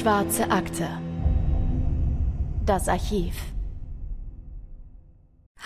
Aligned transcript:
Schwarze 0.00 0.50
Akte. 0.50 0.88
Das 2.64 2.88
Archiv. 2.88 3.34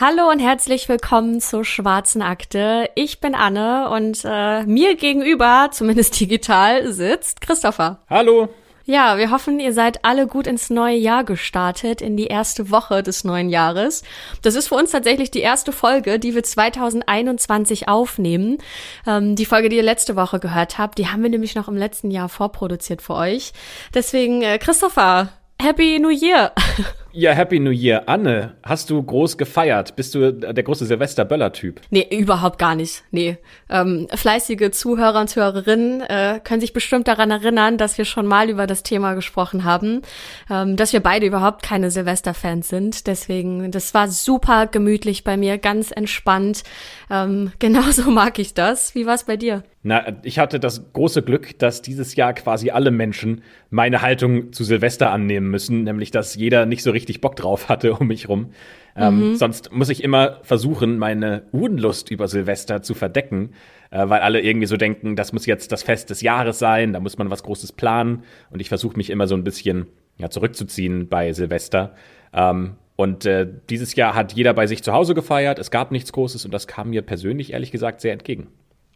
Hallo 0.01 0.29
und 0.29 0.41
herzlich 0.41 0.89
willkommen 0.89 1.41
zur 1.41 1.65
Schwarzen 1.65 2.21
Akte. 2.21 2.91
Ich 2.97 3.21
bin 3.21 3.37
Anne 3.37 3.89
und 3.91 4.23
äh, 4.25 4.65
mir 4.65 4.97
gegenüber, 4.97 5.69
zumindest 5.71 6.19
digital, 6.19 6.93
sitzt 6.93 7.43
Christopher. 7.43 8.01
Hallo. 8.11 8.49
Ja, 8.87 9.17
wir 9.17 9.31
hoffen, 9.31 9.61
ihr 9.61 9.73
seid 9.73 10.05
alle 10.05 10.27
gut 10.27 10.47
ins 10.47 10.69
neue 10.69 10.97
Jahr 10.97 11.25
gestartet, 11.25 12.03
in 12.03 12.19
die 12.19 12.27
erste 12.27 12.71
Woche 12.71 13.03
des 13.03 13.25
neuen 13.25 13.49
Jahres. 13.49 14.03
Das 14.43 14.55
ist 14.55 14.69
für 14.69 14.75
uns 14.75 14.91
tatsächlich 14.91 15.31
die 15.31 15.41
erste 15.41 15.73
Folge, 15.73 16.19
die 16.19 16.35
wir 16.35 16.43
2021 16.43 17.89
aufnehmen. 17.89 18.59
Ähm, 19.07 19.37
die 19.37 19.47
Folge, 19.47 19.71
die 19.71 19.77
ihr 19.77 19.83
letzte 19.83 20.17
Woche 20.17 20.39
gehört 20.39 20.77
habt, 20.77 20.99
die 20.99 21.09
haben 21.09 21.23
wir 21.23 21.31
nämlich 21.31 21.55
noch 21.55 21.69
im 21.69 21.79
letzten 21.79 22.11
Jahr 22.11 22.29
vorproduziert 22.29 23.01
für 23.01 23.15
euch. 23.15 23.55
Deswegen, 23.95 24.43
äh, 24.43 24.59
Christopher, 24.59 25.31
Happy 25.59 25.99
New 25.99 26.11
Year! 26.11 26.53
Ja, 27.17 27.31
Happy 27.31 27.61
New 27.61 27.71
Year. 27.71 28.09
Anne, 28.09 28.57
hast 28.65 28.91
du 28.91 29.01
groß 29.01 29.39
gefeiert? 29.39 29.95
Bist 29.95 30.17
du 30.17 30.33
der 30.33 30.65
große 30.65 30.85
Silvester-Böller-Typ? 30.85 31.81
Nee, 31.91 32.09
überhaupt 32.11 32.59
gar 32.59 32.75
nicht. 32.75 33.05
Nee. 33.13 33.39
Ähm, 33.71 34.09
fleißige 34.13 34.73
Zuhörer 34.73 35.21
und 35.21 35.29
Zuhörerinnen 35.29 36.01
äh, 36.01 36.41
können 36.43 36.61
sich 36.61 36.73
bestimmt 36.73 37.07
daran 37.07 37.31
erinnern, 37.31 37.79
dass 37.79 37.99
wir 37.99 38.05
schon 38.05 38.27
mal 38.27 38.51
über 38.51 38.67
das 38.67 38.83
Thema 38.83 39.15
gesprochen 39.15 39.63
haben, 39.63 40.03
ähm, 40.51 40.75
dass 40.77 40.93
wir 40.93 40.99
beide 40.99 41.27
überhaupt 41.27 41.63
keine 41.63 41.93
Silvester-Fans 41.93 42.69
sind. 42.69 43.07
Deswegen, 43.07 43.71
das 43.71 43.95
war 43.95 44.09
super 44.09 44.67
gemütlich 44.67 45.23
bei 45.23 45.37
mir, 45.37 45.59
ganz 45.59 45.93
entspannt. 45.93 46.65
Ähm, 47.13 47.53
genauso 47.61 48.11
mag 48.11 48.41
ich 48.41 48.55
das. 48.55 48.97
Wie 48.97 49.07
war's 49.07 49.23
bei 49.23 49.37
dir? 49.37 49.63
Na, 49.87 50.17
ich 50.23 50.39
hatte 50.39 50.59
das 50.59 50.95
große 50.95 51.21
Glück, 51.21 51.59
dass 51.59 51.83
dieses 51.83 52.17
Jahr 52.17 52.33
quasi 52.33 52.71
alle 52.71 52.91
Menschen 52.91 53.43
meine 53.69 54.01
Haltung 54.01 54.51
zu 54.51 54.65
Silvester 54.65 55.11
annehmen 55.11 55.51
müssen, 55.51 55.85
nämlich 55.85 56.11
dass 56.11 56.35
jeder 56.35 56.65
nicht 56.65 56.83
so 56.83 56.91
richtig 56.91 57.21
Bock 57.21 57.37
drauf 57.37 57.69
hatte 57.69 57.93
um 57.93 58.07
mich 58.07 58.31
rum. 58.31 58.53
Ähm, 58.97 59.33
mhm. 59.33 59.37
Sonst 59.37 59.73
muss 59.73 59.91
ich 59.91 60.03
immer 60.03 60.39
versuchen, 60.43 60.97
meine 60.97 61.43
Unlust 61.53 62.11
über 62.11 62.29
Silvester 62.29 62.81
zu 62.81 62.95
verdecken, 62.95 63.51
äh, 63.91 64.09
weil 64.09 64.21
alle 64.21 64.41
irgendwie 64.41 64.67
so 64.67 64.79
denken, 64.79 65.17
das 65.17 65.35
muss 65.35 65.45
jetzt 65.45 65.71
das 65.71 65.83
Fest 65.83 66.09
des 66.09 66.23
Jahres 66.23 66.59
sein, 66.59 66.95
da 66.95 67.01
muss 67.01 67.19
man 67.19 67.29
was 67.31 67.43
Großes 67.43 67.73
planen. 67.73 68.23
Und 68.49 68.61
ich 68.61 68.71
versuche 68.71 68.97
mich 68.97 69.11
immer 69.11 69.27
so 69.27 69.35
ein 69.35 69.45
bisschen 69.45 69.87
ja, 70.17 70.31
zurückzuziehen 70.31 71.09
bei 71.09 71.35
Silvester. 71.35 71.95
Ähm, 72.33 72.77
und 72.97 73.27
äh, 73.27 73.47
dieses 73.69 73.95
Jahr 73.97 74.15
hat 74.15 74.33
jeder 74.33 74.55
bei 74.55 74.67
sich 74.67 74.83
zu 74.83 74.95
Hause 74.95 75.13
gefeiert, 75.15 75.59
es 75.59 75.71
gab 75.71 75.93
nichts 75.93 76.11
Großes 76.13 76.47
und 76.47 76.55
das 76.55 76.67
kam 76.67 76.89
mir 76.89 77.03
persönlich 77.03 77.53
ehrlich 77.53 77.71
gesagt 77.71 78.01
sehr 78.01 78.15
entgegen. 78.15 78.47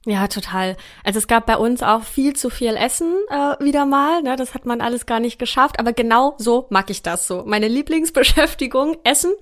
Ja, 0.07 0.27
total. 0.29 0.77
Also 1.05 1.19
es 1.19 1.27
gab 1.27 1.47
bei 1.47 1.57
uns 1.57 1.83
auch 1.83 2.03
viel 2.03 2.35
zu 2.35 2.51
viel 2.51 2.77
Essen 2.77 3.15
äh, 3.31 3.63
wieder 3.63 3.85
mal. 3.85 4.23
Ne? 4.23 4.37
Das 4.37 4.55
hat 4.55 4.65
man 4.65 4.81
alles 4.81 5.07
gar 5.07 5.21
nicht 5.21 5.39
geschafft. 5.39 5.79
Aber 5.81 5.93
genau 5.93 6.35
so 6.39 6.67
mag 6.71 6.89
ich 6.91 7.03
das 7.03 7.27
so. 7.27 7.45
Meine 7.47 7.69
Lieblingsbeschäftigung, 7.69 8.97
Essen 9.05 9.33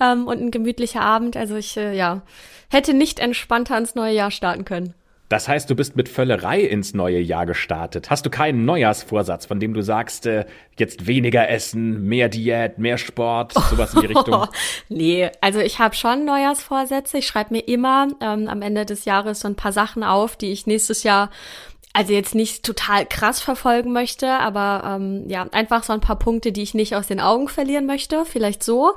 ähm, 0.00 0.26
und 0.26 0.40
ein 0.40 0.50
gemütlicher 0.50 1.02
Abend. 1.02 1.36
Also 1.36 1.56
ich, 1.56 1.76
äh, 1.76 1.94
ja, 1.94 2.22
hätte 2.70 2.94
nicht 2.94 3.20
entspannter 3.20 3.76
ins 3.78 3.94
neue 3.94 4.14
Jahr 4.14 4.30
starten 4.30 4.64
können. 4.64 4.94
Das 5.28 5.46
heißt, 5.46 5.68
du 5.68 5.74
bist 5.74 5.94
mit 5.94 6.08
Völlerei 6.08 6.60
ins 6.60 6.94
neue 6.94 7.18
Jahr 7.18 7.44
gestartet. 7.44 8.08
Hast 8.08 8.24
du 8.24 8.30
keinen 8.30 8.64
Neujahrsvorsatz, 8.64 9.44
von 9.44 9.60
dem 9.60 9.74
du 9.74 9.82
sagst, 9.82 10.24
äh, 10.26 10.46
jetzt 10.78 11.06
weniger 11.06 11.48
essen, 11.50 12.04
mehr 12.04 12.28
Diät, 12.28 12.78
mehr 12.78 12.96
Sport, 12.96 13.52
sowas 13.52 13.92
in 13.94 14.00
die 14.00 14.06
Richtung? 14.06 14.46
nee, 14.88 15.30
also 15.40 15.60
ich 15.60 15.78
habe 15.78 15.94
schon 15.94 16.24
Neujahrsvorsätze. 16.24 17.18
Ich 17.18 17.26
schreibe 17.26 17.54
mir 17.54 17.68
immer 17.68 18.08
ähm, 18.20 18.48
am 18.48 18.62
Ende 18.62 18.86
des 18.86 19.04
Jahres 19.04 19.40
so 19.40 19.48
ein 19.48 19.56
paar 19.56 19.72
Sachen 19.72 20.02
auf, 20.02 20.36
die 20.36 20.50
ich 20.50 20.66
nächstes 20.66 21.02
Jahr 21.02 21.30
also 21.92 22.12
jetzt 22.12 22.34
nicht 22.34 22.64
total 22.64 23.06
krass 23.06 23.40
verfolgen 23.40 23.92
möchte, 23.92 24.28
aber 24.28 24.82
ähm, 24.96 25.24
ja, 25.28 25.46
einfach 25.52 25.82
so 25.82 25.92
ein 25.92 26.00
paar 26.00 26.18
Punkte, 26.18 26.52
die 26.52 26.62
ich 26.62 26.74
nicht 26.74 26.94
aus 26.94 27.06
den 27.06 27.20
Augen 27.20 27.48
verlieren 27.48 27.86
möchte, 27.86 28.24
vielleicht 28.24 28.62
so. 28.62 28.92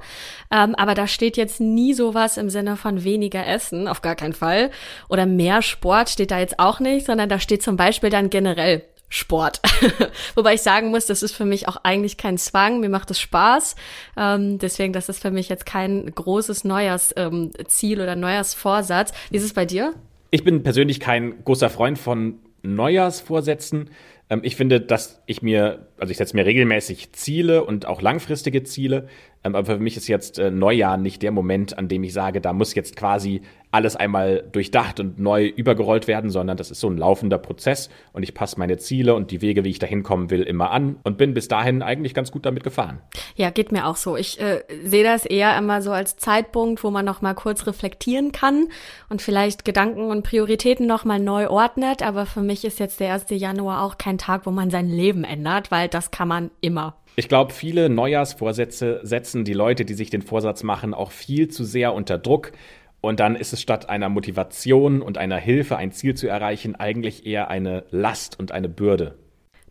Ähm, 0.52 0.76
aber 0.76 0.94
da 0.94 1.08
steht 1.08 1.38
jetzt 1.38 1.60
nie 1.60 1.94
sowas 1.94 2.38
im 2.38 2.50
Sinne 2.50 2.78
von 2.78 3.04
weniger 3.04 3.46
Essen, 3.46 3.88
auf 3.88 4.02
gar 4.02 4.16
keinen 4.16 4.34
Fall. 4.34 4.72
Oder 5.10 5.26
mehr 5.26 5.62
Sport 5.62 6.10
steht 6.10 6.32
da 6.32 6.40
jetzt 6.40 6.60
auch 6.60 6.80
nicht, 6.80 7.06
sondern 7.06 7.30
da 7.30 7.40
steht 7.40 7.64
zum 7.64 7.78
Beispiel 7.78 8.10
dann 8.10 8.30
generell 8.30 8.84
Sport. 9.10 9.62
Wobei 10.36 10.54
ich 10.54 10.62
sagen 10.62 10.90
muss, 10.90 11.06
das 11.06 11.22
ist 11.22 11.34
für 11.34 11.44
mich 11.44 11.68
auch 11.68 11.78
eigentlich 11.84 12.18
kein 12.18 12.38
Zwang, 12.38 12.80
mir 12.80 12.90
macht 12.90 13.12
es 13.12 13.20
Spaß. 13.20 13.76
Ähm, 14.18 14.58
deswegen, 14.58 14.94
das 14.94 15.10
ist 15.10 15.22
für 15.22 15.32
mich 15.32 15.50
jetzt 15.50 15.66
kein 15.66 16.10
großes 16.16 16.64
Neujahrsziel 16.64 17.98
ähm, 17.98 18.04
oder 18.04 18.16
Neujahrsvorsatz. 18.16 19.12
Wie 19.30 19.38
ist 19.38 19.44
es 19.44 19.54
bei 19.54 19.66
dir? 19.66 19.94
Ich 20.30 20.46
bin 20.46 20.64
persönlich 20.64 21.02
kein 21.02 21.44
großer 21.44 21.70
Freund 21.70 22.00
von 22.00 22.40
Neujahrsvorsätzen. 22.64 23.90
Ähm, 24.30 24.42
ich 24.44 24.56
finde, 24.56 24.82
dass 24.82 25.22
ich 25.26 25.42
mir, 25.42 25.88
also 25.98 26.12
ich 26.12 26.18
setze 26.18 26.36
mir 26.36 26.46
regelmäßig 26.46 27.14
Ziele 27.14 27.64
und 27.64 27.86
auch 27.86 28.02
langfristige 28.02 28.64
Ziele. 28.64 29.08
Ähm, 29.44 29.56
aber 29.56 29.66
für 29.66 29.80
mich 29.80 29.98
ist 29.98 30.08
jetzt 30.08 30.40
äh, 30.40 30.52
Neujahr 30.52 30.98
nicht 30.98 31.22
der 31.22 31.32
Moment, 31.32 31.78
an 31.78 31.88
dem 31.88 32.04
ich 32.04 32.14
sage, 32.14 32.42
da 32.42 32.54
muss 32.54 32.76
jetzt 32.76 32.96
quasi 32.96 33.42
alles 33.72 33.96
einmal 33.96 34.44
durchdacht 34.52 35.00
und 35.00 35.18
neu 35.18 35.48
übergerollt 35.48 36.08
werden, 36.08 36.30
sondern 36.30 36.58
das 36.58 36.72
ist 36.72 36.82
so 36.82 36.90
ein 36.90 36.98
laufender 36.98 37.38
Prozess 37.38 37.90
und 38.12 38.24
ich 38.24 38.34
passe 38.34 38.60
meine 38.60 38.78
Ziele 38.78 39.16
und 39.16 39.32
die 39.32 39.42
Wege, 39.42 39.64
wie 39.64 39.70
ich 39.70 39.80
da 39.80 39.88
hinkommen 39.88 40.30
will, 40.30 40.42
immer 40.42 40.72
an 40.72 40.98
und 41.04 41.18
bin 41.18 41.34
bis 41.34 41.48
dahin 41.48 41.82
eigentlich 41.82 42.14
ganz 42.14 42.32
gut 42.32 42.46
damit 42.46 42.64
gefahren. 42.64 43.00
Ja, 43.36 43.50
geht 43.50 43.72
mir 43.72 43.88
auch 43.88 43.96
so. 43.96 44.18
Ich 44.18 44.40
äh, 44.42 44.64
sehe 44.84 45.04
das 45.04 45.26
eher 45.26 45.58
immer 45.58 45.82
so 45.82 45.92
als 45.92 46.18
Zeitpunkt, 46.18 46.84
wo 46.84 46.92
man 46.92 47.06
noch 47.06 47.22
mal 47.22 47.34
kurz 47.34 47.66
reflektieren 47.66 48.34
kann 48.34 48.68
und 49.10 49.22
vielleicht 49.22 49.64
Gedanken 49.64 50.10
und 50.10 50.24
Prioritäten 50.24 50.86
noch 50.86 51.06
mal 51.06 51.20
neu 51.20 51.48
ordnet. 51.48 52.04
Aber 52.04 52.26
für 52.26 52.42
mich 52.42 52.66
ist 52.66 52.80
jetzt 52.80 53.00
der 53.00 53.14
1. 53.14 53.26
Januar 53.30 53.84
auch 53.84 53.98
kein 53.98 54.18
Tag, 54.18 54.46
wo 54.46 54.52
man 54.52 54.70
sein 54.70 54.90
Leben 54.90 55.24
ändert, 55.24 55.72
weil 55.72 55.88
das 55.88 56.12
kann 56.12 56.28
man 56.28 56.52
immer. 56.60 56.96
Ich 57.16 57.28
glaube, 57.28 57.54
viele 57.54 57.90
Neujahrsvorsätze 57.90 59.02
setzen 59.04 59.44
die 59.44 59.54
Leute, 59.54 59.84
die 59.84 59.94
sich 59.94 60.10
den 60.10 60.22
Vorsatz 60.22 60.64
machen, 60.64 60.94
auch 60.94 61.12
viel 61.12 61.50
zu 61.50 61.66
sehr 61.66 61.94
unter 61.94 62.18
Druck. 62.18 62.54
Und 63.02 63.20
dann 63.20 63.36
ist 63.36 63.52
es 63.52 63.62
statt 63.62 63.90
einer 63.90 64.10
Motivation 64.10 65.02
und 65.02 65.18
einer 65.18 65.38
Hilfe, 65.38 65.76
ein 65.76 65.92
Ziel 65.92 66.16
zu 66.16 66.28
erreichen, 66.28 66.76
eigentlich 66.76 67.26
eher 67.26 67.50
eine 67.50 67.84
Last 67.90 68.40
und 68.40 68.52
eine 68.52 68.70
Bürde. 68.70 69.16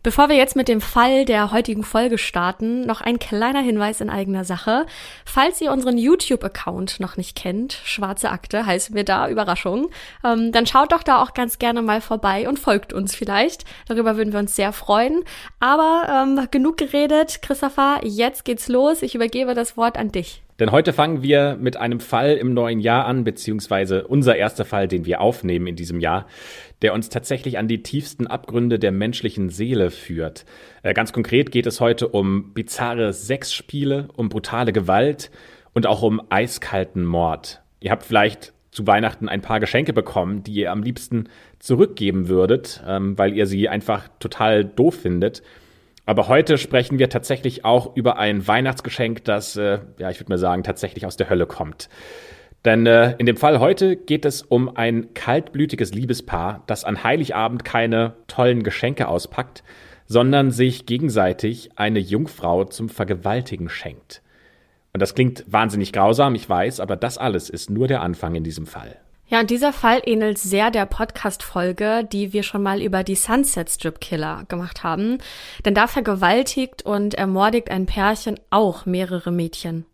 Bevor 0.03 0.29
wir 0.29 0.35
jetzt 0.35 0.55
mit 0.55 0.67
dem 0.67 0.81
Fall 0.81 1.25
der 1.25 1.51
heutigen 1.51 1.83
Folge 1.83 2.17
starten, 2.17 2.87
noch 2.87 3.01
ein 3.01 3.19
kleiner 3.19 3.61
Hinweis 3.61 4.01
in 4.01 4.09
eigener 4.09 4.43
Sache. 4.43 4.87
Falls 5.25 5.61
ihr 5.61 5.71
unseren 5.71 5.95
YouTube-Account 5.95 6.99
noch 6.99 7.17
nicht 7.17 7.37
kennt, 7.37 7.73
Schwarze 7.83 8.31
Akte 8.31 8.65
heißen 8.65 8.95
wir 8.95 9.03
da, 9.03 9.29
Überraschung, 9.29 9.91
ähm, 10.23 10.51
dann 10.51 10.65
schaut 10.65 10.91
doch 10.91 11.03
da 11.03 11.21
auch 11.21 11.35
ganz 11.35 11.59
gerne 11.59 11.83
mal 11.83 12.01
vorbei 12.01 12.49
und 12.49 12.57
folgt 12.57 12.93
uns 12.93 13.13
vielleicht. 13.13 13.63
Darüber 13.87 14.17
würden 14.17 14.33
wir 14.33 14.39
uns 14.39 14.55
sehr 14.55 14.73
freuen. 14.73 15.23
Aber 15.59 16.07
ähm, 16.09 16.47
genug 16.49 16.77
geredet, 16.77 17.43
Christopher, 17.43 17.99
jetzt 18.01 18.43
geht's 18.43 18.69
los. 18.69 19.03
Ich 19.03 19.13
übergebe 19.13 19.53
das 19.53 19.77
Wort 19.77 19.99
an 19.99 20.11
dich. 20.11 20.41
Denn 20.61 20.71
heute 20.71 20.93
fangen 20.93 21.23
wir 21.23 21.57
mit 21.59 21.75
einem 21.77 21.99
Fall 21.99 22.37
im 22.37 22.53
neuen 22.53 22.79
Jahr 22.79 23.07
an, 23.07 23.23
beziehungsweise 23.23 24.05
unser 24.05 24.35
erster 24.35 24.63
Fall, 24.63 24.87
den 24.87 25.07
wir 25.07 25.19
aufnehmen 25.19 25.65
in 25.65 25.75
diesem 25.75 25.99
Jahr, 25.99 26.27
der 26.83 26.93
uns 26.93 27.09
tatsächlich 27.09 27.57
an 27.57 27.67
die 27.67 27.81
tiefsten 27.81 28.27
Abgründe 28.27 28.77
der 28.77 28.91
menschlichen 28.91 29.49
Seele 29.49 29.89
führt. 29.89 30.45
Äh, 30.83 30.93
ganz 30.93 31.13
konkret 31.13 31.51
geht 31.51 31.65
es 31.65 31.81
heute 31.81 32.09
um 32.09 32.53
bizarre 32.53 33.11
Sexspiele, 33.11 34.09
um 34.15 34.29
brutale 34.29 34.71
Gewalt 34.71 35.31
und 35.73 35.87
auch 35.87 36.03
um 36.03 36.21
eiskalten 36.29 37.05
Mord. 37.05 37.63
Ihr 37.79 37.89
habt 37.89 38.03
vielleicht 38.03 38.53
zu 38.69 38.85
Weihnachten 38.85 39.29
ein 39.29 39.41
paar 39.41 39.59
Geschenke 39.59 39.93
bekommen, 39.93 40.43
die 40.43 40.53
ihr 40.53 40.71
am 40.71 40.83
liebsten 40.83 41.27
zurückgeben 41.57 42.27
würdet, 42.27 42.83
ähm, 42.87 43.17
weil 43.17 43.33
ihr 43.33 43.47
sie 43.47 43.67
einfach 43.67 44.09
total 44.19 44.63
doof 44.63 44.93
findet. 44.93 45.41
Aber 46.11 46.27
heute 46.27 46.57
sprechen 46.57 46.99
wir 46.99 47.07
tatsächlich 47.07 47.63
auch 47.63 47.95
über 47.95 48.19
ein 48.19 48.45
Weihnachtsgeschenk, 48.45 49.23
das, 49.23 49.55
äh, 49.55 49.79
ja, 49.97 50.09
ich 50.09 50.19
würde 50.19 50.33
mal 50.33 50.37
sagen, 50.37 50.61
tatsächlich 50.61 51.05
aus 51.05 51.15
der 51.15 51.29
Hölle 51.29 51.45
kommt. 51.45 51.87
Denn 52.65 52.85
äh, 52.85 53.15
in 53.17 53.25
dem 53.27 53.37
Fall 53.37 53.61
heute 53.61 53.95
geht 53.95 54.25
es 54.25 54.41
um 54.41 54.75
ein 54.75 55.13
kaltblütiges 55.13 55.93
Liebespaar, 55.93 56.63
das 56.67 56.83
an 56.83 57.05
Heiligabend 57.05 57.63
keine 57.63 58.15
tollen 58.27 58.61
Geschenke 58.61 59.07
auspackt, 59.07 59.63
sondern 60.05 60.51
sich 60.51 60.85
gegenseitig 60.85 61.69
eine 61.77 61.99
Jungfrau 61.99 62.65
zum 62.65 62.89
Vergewaltigen 62.89 63.69
schenkt. 63.69 64.21
Und 64.91 65.01
das 65.01 65.15
klingt 65.15 65.45
wahnsinnig 65.47 65.93
grausam, 65.93 66.35
ich 66.35 66.49
weiß, 66.49 66.81
aber 66.81 66.97
das 66.97 67.19
alles 67.19 67.49
ist 67.49 67.69
nur 67.69 67.87
der 67.87 68.01
Anfang 68.01 68.35
in 68.35 68.43
diesem 68.43 68.65
Fall. 68.65 68.97
Ja, 69.31 69.39
und 69.39 69.49
dieser 69.49 69.71
Fall 69.71 70.01
ähnelt 70.05 70.37
sehr 70.37 70.71
der 70.71 70.85
Podcast-Folge, 70.85 72.05
die 72.11 72.33
wir 72.33 72.43
schon 72.43 72.61
mal 72.61 72.81
über 72.81 73.01
die 73.05 73.15
Sunset 73.15 73.69
Strip 73.69 74.01
Killer 74.01 74.43
gemacht 74.49 74.83
haben. 74.83 75.19
Denn 75.63 75.73
da 75.73 75.87
vergewaltigt 75.87 76.83
und 76.83 77.13
ermordigt 77.13 77.71
ein 77.71 77.85
Pärchen 77.85 78.37
auch 78.49 78.85
mehrere 78.85 79.31
Mädchen. 79.31 79.85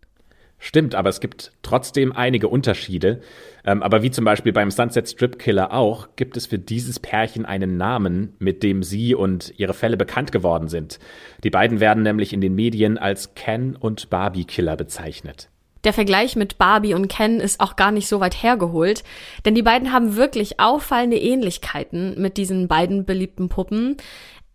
Stimmt, 0.58 0.96
aber 0.96 1.08
es 1.08 1.20
gibt 1.20 1.52
trotzdem 1.62 2.10
einige 2.10 2.48
Unterschiede. 2.48 3.20
Ähm, 3.64 3.84
aber 3.84 4.02
wie 4.02 4.10
zum 4.10 4.24
Beispiel 4.24 4.52
beim 4.52 4.72
Sunset 4.72 5.08
Strip 5.08 5.38
Killer 5.38 5.72
auch, 5.72 6.08
gibt 6.16 6.36
es 6.36 6.46
für 6.46 6.58
dieses 6.58 6.98
Pärchen 6.98 7.46
einen 7.46 7.76
Namen, 7.76 8.34
mit 8.40 8.64
dem 8.64 8.82
sie 8.82 9.14
und 9.14 9.54
ihre 9.56 9.72
Fälle 9.72 9.96
bekannt 9.96 10.32
geworden 10.32 10.66
sind. 10.66 10.98
Die 11.44 11.50
beiden 11.50 11.78
werden 11.78 12.02
nämlich 12.02 12.32
in 12.32 12.40
den 12.40 12.56
Medien 12.56 12.98
als 12.98 13.36
Ken 13.36 13.76
und 13.76 14.10
Barbie 14.10 14.46
Killer 14.46 14.74
bezeichnet. 14.74 15.48
Der 15.84 15.92
Vergleich 15.92 16.36
mit 16.36 16.58
Barbie 16.58 16.94
und 16.94 17.08
Ken 17.08 17.40
ist 17.40 17.60
auch 17.60 17.76
gar 17.76 17.90
nicht 17.90 18.08
so 18.08 18.20
weit 18.20 18.42
hergeholt, 18.42 19.04
denn 19.44 19.54
die 19.54 19.62
beiden 19.62 19.92
haben 19.92 20.16
wirklich 20.16 20.58
auffallende 20.60 21.18
Ähnlichkeiten 21.18 22.20
mit 22.20 22.36
diesen 22.36 22.68
beiden 22.68 23.04
beliebten 23.04 23.48
Puppen. 23.48 23.96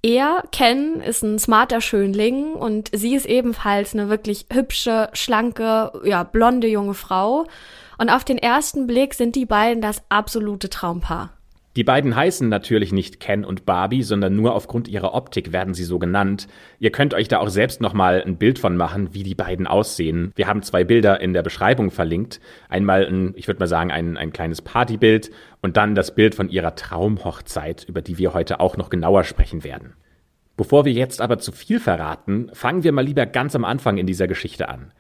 Er, 0.06 0.44
Ken, 0.52 1.00
ist 1.00 1.24
ein 1.24 1.40
smarter 1.40 1.80
Schönling 1.80 2.54
und 2.54 2.90
sie 2.94 3.16
ist 3.16 3.25
ebenfalls 3.25 3.94
eine 3.94 4.10
wirklich 4.10 4.48
hübsche, 4.52 5.10
schlanke, 5.14 5.94
ja, 6.04 6.24
blonde 6.24 6.68
junge 6.68 6.94
Frau. 6.94 7.46
Und 7.98 8.10
auf 8.10 8.25
den 8.25 8.38
ersten 8.38 8.86
Blick 8.86 9.14
sind 9.14 9.36
die 9.36 9.46
beiden 9.46 9.81
das 9.81 10.02
absolute 10.10 10.70
Traumpaar. 10.70 11.33
Die 11.75 11.84
beiden 11.84 12.16
heißen 12.16 12.50
natürlich 12.50 12.92
nicht 12.92 13.20
Ken 13.20 13.44
und 13.44 13.66
Barbie, 13.66 14.04
sondern 14.04 14.36
nur 14.36 14.54
aufgrund 14.54 14.88
ihrer 14.88 15.16
Optik 15.16 15.52
werden 15.52 15.74
sie 15.74 15.86
so 15.86 15.98
genannt. 15.98 16.48
Ihr 16.78 16.92
könnt 16.92 17.16
euch 17.16 17.28
da 17.28 17.40
auch 17.40 17.50
selbst 17.50 17.81
nochmal 17.81 18.22
ein 18.24 18.38
Bild 18.38 18.60
von 18.60 18.78
machen, 18.78 19.10
wie 19.14 19.24
die 19.24 19.34
beiden 19.34 19.66
aussehen. 19.66 20.31
Wir 20.36 20.48
haben 20.48 20.62
zwei 20.62 20.84
Bilder 20.84 21.20
in 21.20 21.34
der 21.34 21.42
Beschreibung 21.42 21.90
verlinkt. 21.90 22.40
Einmal 22.70 23.08
ein, 23.08 23.34
ich 23.36 23.48
würde 23.48 23.60
mal 23.60 23.68
sagen, 23.68 23.92
ein, 23.92 24.18
ein 24.18 24.31
kleines 24.31 24.62
Partybild 24.62 25.31
und 25.62 25.75
dann 25.75 25.96
das 25.96 26.14
Bild 26.14 26.36
von 26.36 26.50
ihrer 26.50 26.75
Traumhochzeit, 26.75 27.86
über 27.90 28.04
die 28.04 28.20
wir 28.20 28.36
heute 28.36 28.60
auch 28.60 28.78
noch 28.78 28.92
genauer 28.92 29.24
sprechen 29.24 29.64
werden. 29.64 29.94
Bevor 30.56 30.86
wir 30.86 30.94
jetzt 30.94 31.22
aber 31.22 31.40
zu 31.40 31.52
viel 31.52 31.80
verraten, 31.80 32.52
fangen 32.54 32.84
wir 32.84 32.92
mal 32.92 33.04
lieber 33.04 33.25
ganz 33.25 33.56
am 33.56 33.66
Anfang 33.66 33.98
in 33.98 34.06
dieser 34.06 34.28
Geschichte 34.28 34.70
an. 34.70 34.92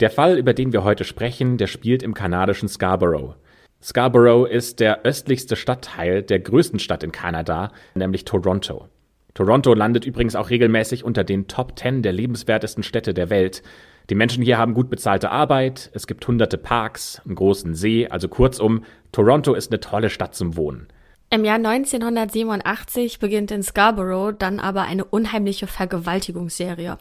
Der 0.00 0.10
Fall, 0.10 0.38
über 0.38 0.54
den 0.54 0.72
wir 0.72 0.82
heute 0.82 1.04
sprechen, 1.04 1.56
der 1.56 1.68
spielt 1.68 2.02
im 2.02 2.14
kanadischen 2.14 2.68
Scarborough. 2.68 3.36
Scarborough 3.82 4.46
ist 4.46 4.78
der 4.78 5.06
östlichste 5.06 5.56
Stadtteil 5.56 6.22
der 6.22 6.40
größten 6.40 6.78
Stadt 6.78 7.02
in 7.02 7.12
Kanada, 7.12 7.72
nämlich 7.94 8.26
Toronto. 8.26 8.88
Toronto 9.32 9.72
landet 9.72 10.04
übrigens 10.04 10.36
auch 10.36 10.50
regelmäßig 10.50 11.02
unter 11.02 11.24
den 11.24 11.48
Top 11.48 11.78
10 11.78 12.02
der 12.02 12.12
lebenswertesten 12.12 12.82
Städte 12.82 13.14
der 13.14 13.30
Welt. 13.30 13.62
Die 14.10 14.14
Menschen 14.14 14.42
hier 14.42 14.58
haben 14.58 14.74
gut 14.74 14.90
bezahlte 14.90 15.30
Arbeit, 15.30 15.90
es 15.94 16.06
gibt 16.06 16.26
hunderte 16.26 16.58
Parks, 16.58 17.22
einen 17.24 17.36
großen 17.36 17.74
See, 17.74 18.06
also 18.06 18.28
kurzum, 18.28 18.84
Toronto 19.12 19.54
ist 19.54 19.70
eine 19.70 19.80
tolle 19.80 20.10
Stadt 20.10 20.34
zum 20.34 20.56
Wohnen. 20.56 20.88
Im 21.30 21.44
Jahr 21.44 21.56
1987 21.56 23.18
beginnt 23.18 23.50
in 23.50 23.62
Scarborough 23.62 24.34
dann 24.36 24.60
aber 24.60 24.82
eine 24.82 25.04
unheimliche 25.04 25.68
Vergewaltigungsserie. 25.68 26.98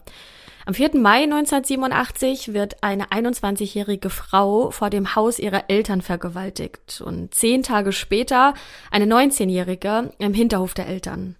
Am 0.69 0.75
4. 0.75 0.99
Mai 0.99 1.23
1987 1.23 2.53
wird 2.53 2.83
eine 2.83 3.05
21-jährige 3.05 4.11
Frau 4.11 4.69
vor 4.69 4.91
dem 4.91 5.15
Haus 5.15 5.39
ihrer 5.39 5.63
Eltern 5.67 6.03
vergewaltigt 6.03 7.01
und 7.03 7.33
zehn 7.33 7.63
Tage 7.63 7.91
später 7.91 8.53
eine 8.91 9.05
19-jährige 9.05 10.13
im 10.19 10.35
Hinterhof 10.35 10.75
der 10.75 10.85
Eltern. 10.85 11.37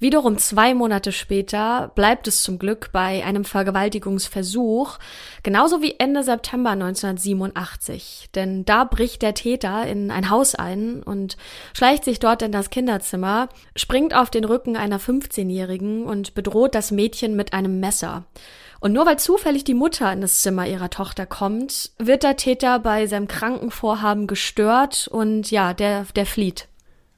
Wiederum 0.00 0.38
zwei 0.38 0.72
Monate 0.72 1.12
später 1.12 1.92
bleibt 1.94 2.26
es 2.26 2.42
zum 2.42 2.58
Glück 2.58 2.88
bei 2.90 3.22
einem 3.22 3.44
Vergewaltigungsversuch, 3.44 4.98
genauso 5.42 5.82
wie 5.82 5.96
Ende 5.98 6.22
September 6.22 6.70
1987. 6.70 8.30
Denn 8.34 8.64
da 8.64 8.84
bricht 8.84 9.20
der 9.20 9.34
Täter 9.34 9.86
in 9.86 10.10
ein 10.10 10.30
Haus 10.30 10.54
ein 10.54 11.02
und 11.02 11.36
schleicht 11.74 12.04
sich 12.04 12.18
dort 12.18 12.40
in 12.40 12.50
das 12.50 12.70
Kinderzimmer, 12.70 13.50
springt 13.76 14.14
auf 14.14 14.30
den 14.30 14.46
Rücken 14.46 14.74
einer 14.74 14.98
15-Jährigen 14.98 16.06
und 16.06 16.32
bedroht 16.32 16.74
das 16.74 16.90
Mädchen 16.90 17.36
mit 17.36 17.52
einem 17.52 17.78
Messer. 17.78 18.24
Und 18.80 18.94
nur 18.94 19.04
weil 19.04 19.18
zufällig 19.18 19.64
die 19.64 19.74
Mutter 19.74 20.10
in 20.10 20.22
das 20.22 20.40
Zimmer 20.40 20.66
ihrer 20.66 20.88
Tochter 20.88 21.26
kommt, 21.26 21.90
wird 21.98 22.22
der 22.22 22.36
Täter 22.36 22.78
bei 22.78 23.06
seinem 23.06 23.28
Krankenvorhaben 23.28 24.26
gestört 24.26 25.08
und 25.08 25.50
ja, 25.50 25.74
der, 25.74 26.06
der 26.16 26.24
flieht. 26.24 26.68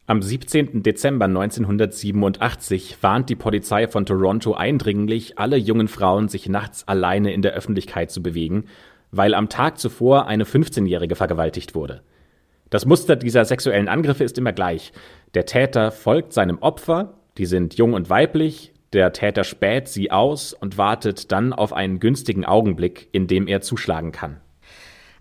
Am 0.09 0.21
17. 0.21 0.83
Dezember 0.83 1.27
1987 1.27 2.97
warnt 3.03 3.31
die 3.31 3.37
Polizei 3.37 3.87
von 3.87 4.05
Toronto 4.05 4.53
eindringlich, 4.53 5.39
alle 5.39 5.57
jungen 5.57 5.87
Frauen 5.87 6.27
sich 6.27 6.49
nachts 6.49 6.89
alleine 6.89 7.33
in 7.33 7.41
der 7.41 7.53
Öffentlichkeit 7.53 8.11
zu 8.11 8.21
bewegen, 8.21 8.65
weil 9.13 9.33
am 9.33 9.49
Tag 9.49 9.79
zuvor 9.79 10.27
eine 10.27 10.43
15-Jährige 10.43 11.15
vergewaltigt 11.15 11.77
wurde. 11.77 12.03
Das 12.69 12.85
Muster 12.85 13.15
dieser 13.15 13.45
sexuellen 13.45 13.87
Angriffe 13.87 14.25
ist 14.25 14.39
immer 14.39 14.53
gleich. 14.53 14.93
Der 15.35 15.47
Täter 15.47 15.93
folgt 15.93 16.33
seinem 16.33 16.59
Opfer, 16.59 17.15
die 17.39 17.47
sind 17.47 17.75
jung 17.75 17.95
und 17.95 18.11
weiblich, 18.11 18.73
der 18.93 19.13
Täter 19.13 19.45
späht 19.45 19.87
sie 19.87 20.11
aus 20.11 20.53
und 20.53 20.79
wartet 20.79 21.31
dann 21.31 21.53
auf 21.53 21.73
einen 21.73 22.01
günstigen 22.01 22.45
Augenblick, 22.45 23.09
in 23.13 23.29
dem 23.29 23.47
er 23.47 23.61
zuschlagen 23.61 24.11
kann. 24.11 24.41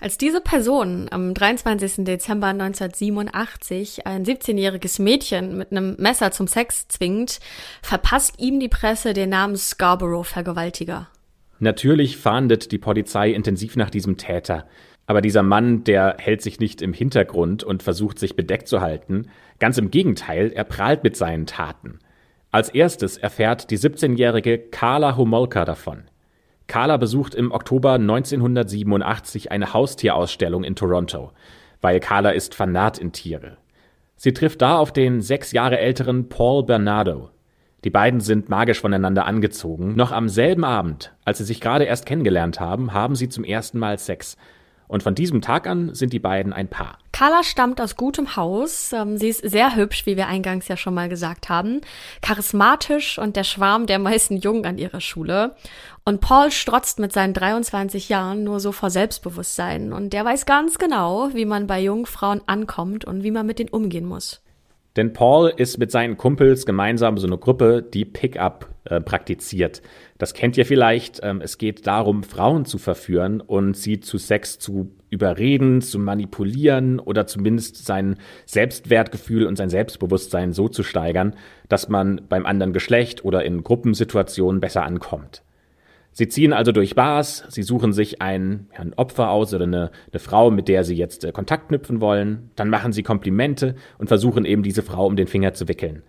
Als 0.01 0.17
diese 0.17 0.41
Person 0.41 1.09
am 1.11 1.35
23. 1.35 2.05
Dezember 2.05 2.47
1987 2.47 4.07
ein 4.07 4.25
17-jähriges 4.25 4.99
Mädchen 4.99 5.59
mit 5.59 5.69
einem 5.69 5.95
Messer 5.99 6.31
zum 6.31 6.47
Sex 6.47 6.87
zwingt, 6.87 7.39
verpasst 7.83 8.41
ihm 8.41 8.59
die 8.59 8.67
Presse 8.67 9.13
den 9.13 9.29
Namen 9.29 9.55
Scarborough-Vergewaltiger. 9.55 11.07
Natürlich 11.59 12.17
fahndet 12.17 12.71
die 12.71 12.79
Polizei 12.79 13.29
intensiv 13.29 13.75
nach 13.75 13.91
diesem 13.91 14.17
Täter. 14.17 14.65
Aber 15.05 15.21
dieser 15.21 15.43
Mann, 15.43 15.83
der 15.83 16.15
hält 16.17 16.41
sich 16.41 16.59
nicht 16.59 16.81
im 16.81 16.93
Hintergrund 16.93 17.63
und 17.63 17.83
versucht 17.83 18.17
sich 18.17 18.35
bedeckt 18.35 18.67
zu 18.67 18.81
halten. 18.81 19.27
Ganz 19.59 19.77
im 19.77 19.91
Gegenteil, 19.91 20.51
er 20.51 20.63
prahlt 20.63 21.03
mit 21.03 21.15
seinen 21.15 21.45
Taten. 21.45 21.99
Als 22.49 22.69
erstes 22.69 23.17
erfährt 23.17 23.69
die 23.69 23.77
17-jährige 23.77 24.57
Carla 24.57 25.15
Homolka 25.15 25.63
davon. 25.63 26.05
Carla 26.67 26.97
besucht 26.97 27.35
im 27.35 27.51
Oktober 27.51 27.93
1987 27.93 29.51
eine 29.51 29.73
Haustierausstellung 29.73 30.63
in 30.63 30.75
Toronto, 30.75 31.31
weil 31.81 31.99
Carla 31.99 32.31
ist 32.31 32.55
Fanat 32.55 32.97
in 32.97 33.11
Tiere. 33.11 33.57
Sie 34.15 34.33
trifft 34.33 34.61
da 34.61 34.77
auf 34.77 34.93
den 34.93 35.21
sechs 35.21 35.51
Jahre 35.51 35.79
älteren 35.79 36.29
Paul 36.29 36.63
Bernardo. 36.63 37.31
Die 37.83 37.89
beiden 37.89 38.19
sind 38.19 38.49
magisch 38.49 38.79
voneinander 38.79 39.25
angezogen. 39.25 39.95
Noch 39.95 40.11
am 40.11 40.29
selben 40.29 40.63
Abend, 40.63 41.13
als 41.25 41.39
sie 41.39 41.43
sich 41.43 41.59
gerade 41.59 41.85
erst 41.85 42.05
kennengelernt 42.05 42.59
haben, 42.59 42.93
haben 42.93 43.15
sie 43.15 43.29
zum 43.29 43.43
ersten 43.43 43.79
Mal 43.79 43.97
Sex. 43.97 44.37
Und 44.87 45.03
von 45.03 45.15
diesem 45.15 45.39
Tag 45.39 45.67
an 45.67 45.95
sind 45.95 46.11
die 46.11 46.19
beiden 46.19 46.51
ein 46.51 46.67
Paar. 46.67 46.97
Carla 47.13 47.43
stammt 47.43 47.79
aus 47.79 47.95
gutem 47.95 48.35
Haus. 48.35 48.91
Ähm, 48.91 49.17
sie 49.17 49.29
ist 49.29 49.39
sehr 49.39 49.77
hübsch, 49.77 50.05
wie 50.05 50.17
wir 50.17 50.27
eingangs 50.27 50.67
ja 50.67 50.75
schon 50.75 50.93
mal 50.93 51.07
gesagt 51.07 51.47
haben. 51.47 51.79
Charismatisch 52.21 53.17
und 53.17 53.37
der 53.37 53.45
Schwarm 53.45 53.85
der 53.85 53.99
meisten 53.99 54.35
Jungen 54.35 54.65
an 54.65 54.77
ihrer 54.77 54.99
Schule. 54.99 55.55
Und 56.03 56.19
Paul 56.19 56.51
strotzt 56.51 56.99
mit 56.99 57.13
seinen 57.13 57.33
23 57.33 58.09
Jahren 58.09 58.43
nur 58.43 58.59
so 58.59 58.71
vor 58.71 58.89
Selbstbewusstsein. 58.89 59.93
Und 59.93 60.13
der 60.13 60.25
weiß 60.25 60.45
ganz 60.45 60.79
genau, 60.79 61.29
wie 61.33 61.45
man 61.45 61.67
bei 61.67 61.79
jungen 61.81 62.07
Frauen 62.07 62.41
ankommt 62.47 63.05
und 63.05 63.23
wie 63.23 63.31
man 63.31 63.45
mit 63.45 63.59
denen 63.59 63.69
umgehen 63.69 64.05
muss. 64.05 64.41
Denn 64.97 65.13
Paul 65.13 65.53
ist 65.55 65.77
mit 65.77 65.89
seinen 65.89 66.17
Kumpels 66.17 66.65
gemeinsam 66.65 67.17
so 67.17 67.25
eine 67.25 67.37
Gruppe, 67.37 67.81
die 67.81 68.03
Pickup 68.03 68.67
äh, 68.83 68.99
praktiziert. 68.99 69.81
Das 70.17 70.33
kennt 70.33 70.57
ihr 70.57 70.65
vielleicht. 70.65 71.21
Ähm, 71.23 71.39
es 71.39 71.57
geht 71.57 71.87
darum, 71.87 72.23
Frauen 72.23 72.65
zu 72.65 72.77
verführen 72.77 73.39
und 73.39 73.77
sie 73.77 74.01
zu 74.01 74.17
Sex 74.17 74.59
zu 74.59 74.91
überreden, 75.09 75.81
zu 75.81 75.97
manipulieren 75.97 76.99
oder 76.99 77.25
zumindest 77.25 77.85
sein 77.85 78.17
Selbstwertgefühl 78.45 79.45
und 79.45 79.55
sein 79.55 79.69
Selbstbewusstsein 79.69 80.51
so 80.51 80.67
zu 80.67 80.83
steigern, 80.83 81.35
dass 81.69 81.87
man 81.87 82.21
beim 82.27 82.45
anderen 82.45 82.73
Geschlecht 82.73 83.23
oder 83.23 83.45
in 83.45 83.63
Gruppensituationen 83.63 84.59
besser 84.59 84.83
ankommt. 84.83 85.41
Sie 86.13 86.27
ziehen 86.27 86.51
also 86.51 86.71
durch 86.71 86.95
Bars, 86.95 87.45
sie 87.49 87.63
suchen 87.63 87.93
sich 87.93 88.21
ein, 88.21 88.67
ja, 88.73 88.79
ein 88.79 88.93
Opfer 88.95 89.29
aus 89.29 89.53
oder 89.53 89.63
eine, 89.63 89.91
eine, 90.11 90.19
Frau, 90.19 90.51
mit 90.51 90.67
der 90.67 90.83
sie 90.83 90.95
jetzt 90.95 91.23
äh, 91.23 91.31
Kontakt 91.31 91.69
knüpfen 91.69 92.01
wollen, 92.01 92.51
dann 92.55 92.69
machen 92.69 92.91
sie 92.91 93.01
Komplimente 93.01 93.75
und 93.97 94.07
versuchen 94.07 94.43
eben 94.43 94.61
diese 94.61 94.83
Frau 94.83 95.05
um 95.05 95.15
den 95.15 95.27
Finger 95.27 95.53
zu 95.53 95.69
wickeln. 95.69 96.03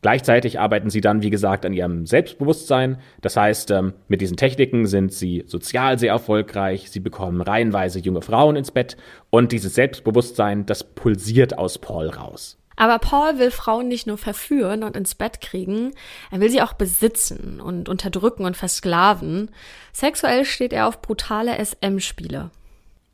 Gleichzeitig 0.00 0.60
arbeiten 0.60 0.90
sie 0.90 1.00
dann, 1.00 1.22
wie 1.22 1.30
gesagt, 1.30 1.66
an 1.66 1.72
ihrem 1.72 2.06
Selbstbewusstsein. 2.06 2.98
Das 3.20 3.36
heißt, 3.36 3.72
ähm, 3.72 3.94
mit 4.06 4.20
diesen 4.20 4.36
Techniken 4.36 4.86
sind 4.86 5.12
sie 5.12 5.42
sozial 5.46 5.98
sehr 5.98 6.12
erfolgreich, 6.12 6.90
sie 6.90 7.00
bekommen 7.00 7.40
reihenweise 7.40 7.98
junge 7.98 8.22
Frauen 8.22 8.54
ins 8.54 8.70
Bett 8.70 8.96
und 9.30 9.50
dieses 9.50 9.74
Selbstbewusstsein, 9.74 10.66
das 10.66 10.84
pulsiert 10.84 11.58
aus 11.58 11.78
Paul 11.78 12.08
raus. 12.08 12.58
Aber 12.78 13.00
Paul 13.00 13.40
will 13.40 13.50
Frauen 13.50 13.88
nicht 13.88 14.06
nur 14.06 14.18
verführen 14.18 14.84
und 14.84 14.96
ins 14.96 15.16
Bett 15.16 15.40
kriegen, 15.40 15.90
er 16.30 16.40
will 16.40 16.48
sie 16.48 16.62
auch 16.62 16.74
besitzen 16.74 17.60
und 17.60 17.88
unterdrücken 17.88 18.44
und 18.44 18.56
versklaven. 18.56 19.50
Sexuell 19.92 20.44
steht 20.44 20.72
er 20.72 20.86
auf 20.86 21.02
brutale 21.02 21.58
SM-Spiele. 21.58 22.52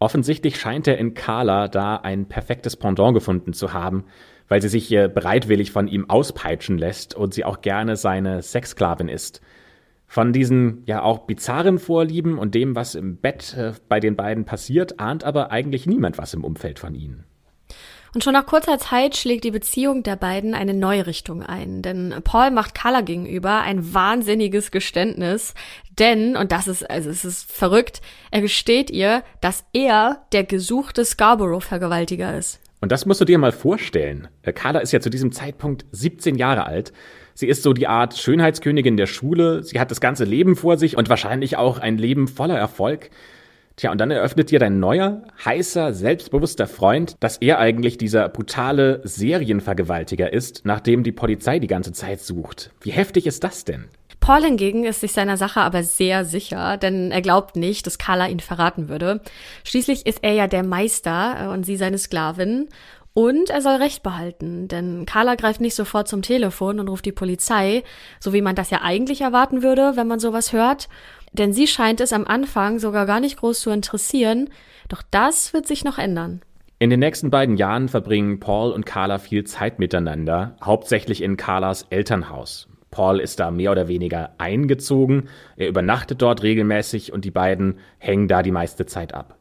Offensichtlich 0.01 0.61
scheint 0.61 0.87
er 0.87 0.99
in 0.99 1.15
Carla 1.15 1.69
da 1.69 1.97
ein 1.97 2.29
perfektes 2.29 2.77
Pendant 2.77 3.15
gefunden 3.15 3.55
zu 3.55 3.73
haben, 3.73 4.05
weil 4.49 4.61
sie 4.61 4.69
sich 4.69 4.91
bereitwillig 4.91 5.73
von 5.73 5.89
ihm 5.89 6.11
auspeitschen 6.11 6.77
lässt 6.77 7.15
und 7.15 7.33
sie 7.33 7.47
auch 7.47 7.63
gerne 7.63 7.97
seine 7.97 8.43
Sexsklavin 8.43 9.09
ist. 9.09 9.41
Von 10.07 10.35
diesen 10.35 10.83
ja 10.85 11.01
auch 11.01 11.21
bizarren 11.21 11.79
Vorlieben 11.79 12.37
und 12.37 12.55
dem, 12.55 12.77
was 12.77 12.95
im 12.95 13.17
Bett 13.17 13.55
äh, 13.57 13.73
bei 13.89 13.99
den 13.99 14.15
beiden 14.15 14.45
passiert, 14.45 15.01
ahnt 15.01 15.25
aber 15.25 15.51
eigentlich 15.51 15.87
niemand 15.87 16.19
was 16.19 16.35
im 16.35 16.45
Umfeld 16.45 16.79
von 16.79 16.95
ihnen. 16.95 17.25
Und 18.15 18.23
schon 18.23 18.33
nach 18.33 18.47
kurzer 18.47 18.79
Zeit 18.79 19.17
schlägt 19.17 19.43
die 19.43 19.51
Beziehung 19.51 20.05
der 20.05 20.15
beiden 20.15 20.55
eine 20.55 20.73
neue 20.73 21.09
Richtung 21.09 21.43
ein, 21.43 21.83
denn 21.83 22.15
Paul 22.23 22.53
macht 22.53 22.77
Carla 22.77 23.01
gegenüber 23.01 23.61
ein 23.63 23.93
wahnsinniges 23.93 24.71
Geständnis, 24.71 25.53
denn, 25.99 26.37
und 26.37 26.53
das 26.53 26.69
ist, 26.69 26.89
also 26.89 27.11
es 27.11 27.25
ist 27.25 27.51
verrückt, 27.51 28.01
er 28.31 28.41
gesteht 28.41 28.91
ihr, 28.91 29.25
dass 29.41 29.65
er 29.73 30.25
der 30.33 30.45
gesuchte 30.45 31.05
Scarborough-Vergewaltiger 31.05 32.39
ist. 32.39 32.61
Und 32.81 32.93
das 32.93 33.05
musst 33.05 33.21
du 33.21 33.25
dir 33.25 33.39
mal 33.39 33.53
vorstellen. 33.53 34.29
Äh, 34.43 34.53
Carla 34.53 34.81
ist 34.81 34.93
ja 34.93 35.01
zu 35.01 35.11
diesem 35.11 35.33
Zeitpunkt 35.33 35.85
17 35.91 36.37
Jahre 36.37 36.67
alt. 36.67 36.93
Sie 37.33 37.49
ist 37.49 37.63
so 37.63 37.73
die 37.73 37.89
Art 37.89 38.17
Schönheitskönigin 38.17 38.97
der 38.97 39.07
Schule. 39.07 39.65
Sie 39.65 39.81
hat 39.81 39.91
das 39.91 40.01
ganze 40.01 40.25
Leben 40.25 40.55
vor 40.55 40.77
sich 40.77 40.97
und 40.97 41.09
wahrscheinlich 41.09 41.57
auch 41.57 41.79
ein 41.79 41.99
Leben 41.99 42.29
voller 42.29 42.57
Erfolg. 42.57 43.11
Tja, 43.77 43.91
und 43.91 43.99
dann 44.01 44.13
eröffnet 44.13 44.53
dir 44.53 44.61
dein 44.61 44.79
neuer, 44.79 45.23
heißer, 45.45 45.93
selbstbewusster 45.93 46.69
Freund, 46.69 47.17
dass 47.19 47.39
er 47.39 47.59
eigentlich 47.59 47.99
dieser 47.99 48.29
brutale 48.29 49.01
Serienvergewaltiger 49.03 50.33
ist, 50.33 50.63
nachdem 50.65 51.03
die 51.03 51.11
Polizei 51.11 51.59
die 51.59 51.67
ganze 51.67 51.93
Zeit 51.93 52.21
sucht. 52.21 52.71
Wie 52.81 52.93
heftig 52.93 53.27
ist 53.27 53.43
das 53.43 53.65
denn? 53.65 53.89
Paul 54.21 54.43
hingegen 54.43 54.85
ist 54.85 55.01
sich 55.01 55.13
seiner 55.13 55.37
Sache 55.37 55.61
aber 55.61 55.83
sehr 55.83 56.25
sicher, 56.25 56.77
denn 56.77 57.11
er 57.11 57.21
glaubt 57.21 57.57
nicht, 57.57 57.87
dass 57.87 57.99
Carla 57.99 58.29
ihn 58.29 58.41
verraten 58.41 58.89
würde. 58.89 59.21
Schließlich 59.65 60.07
ist 60.07 60.21
er 60.23 60.33
ja 60.33 60.47
der 60.47 60.63
Meister 60.63 61.37
äh, 61.41 61.47
und 61.49 61.67
sie 61.67 61.77
seine 61.77 61.99
Sklavin. 61.99 62.69
Und 63.13 63.51
er 63.51 63.61
soll 63.61 63.77
Recht 63.77 64.03
behalten, 64.03 64.67
denn 64.67 65.07
Carla 65.07 65.37
greift 65.37 65.61
nicht 65.61 65.77
sofort 65.77 66.09
zum 66.09 66.23
Telefon 66.23 66.81
und 66.81 66.89
ruft 66.89 67.05
die 67.05 67.13
Polizei, 67.13 67.85
so 68.19 68.33
wie 68.33 68.43
man 68.43 68.57
das 68.57 68.71
ja 68.71 68.81
eigentlich 68.83 69.21
erwarten 69.21 69.63
würde, 69.63 69.93
wenn 69.95 70.09
man 70.09 70.19
sowas 70.19 70.53
hört. 70.53 70.89
Denn 71.35 71.53
sie 71.53 71.67
scheint 71.67 72.01
es 72.01 72.13
am 72.13 72.27
Anfang 72.27 72.79
sogar 72.79 73.07
gar 73.07 73.21
nicht 73.21 73.37
groß 73.39 73.61
zu 73.61 73.71
interessieren, 73.71 74.49
doch 74.89 75.03
das 75.11 75.53
wird 75.53 75.67
sich 75.67 75.85
noch 75.85 75.99
ändern. 75.99 76.41
In 76.79 76.91
den 76.91 77.01
nächsten 77.01 77.31
beiden 77.31 77.57
Jahren 77.57 77.89
verbringen 77.89 78.41
Paul 78.41 78.71
und 78.71 78.87
Carla 78.87 79.19
viel 79.19 79.45
Zeit 79.45 79.79
miteinander, 79.79 80.57
hauptsächlich 80.63 81.23
in 81.23 81.37
Carlas 81.37 81.87
Elternhaus. 81.91 82.69
Paul 82.91 83.19
ist 83.19 83.41
da 83.41 83.51
mehr 83.51 83.73
oder 83.73 83.89
weniger 83.89 84.35
eingezogen, 84.39 85.29
er 85.57 85.69
übernachtet 85.69 86.23
dort 86.23 86.45
regelmäßig 86.45 87.13
und 87.13 87.25
die 87.25 87.33
beiden 87.33 87.79
hängen 87.99 88.29
da 88.29 88.43
die 88.43 88.53
meiste 88.53 88.87
Zeit 88.87 89.15
ab. 89.15 89.37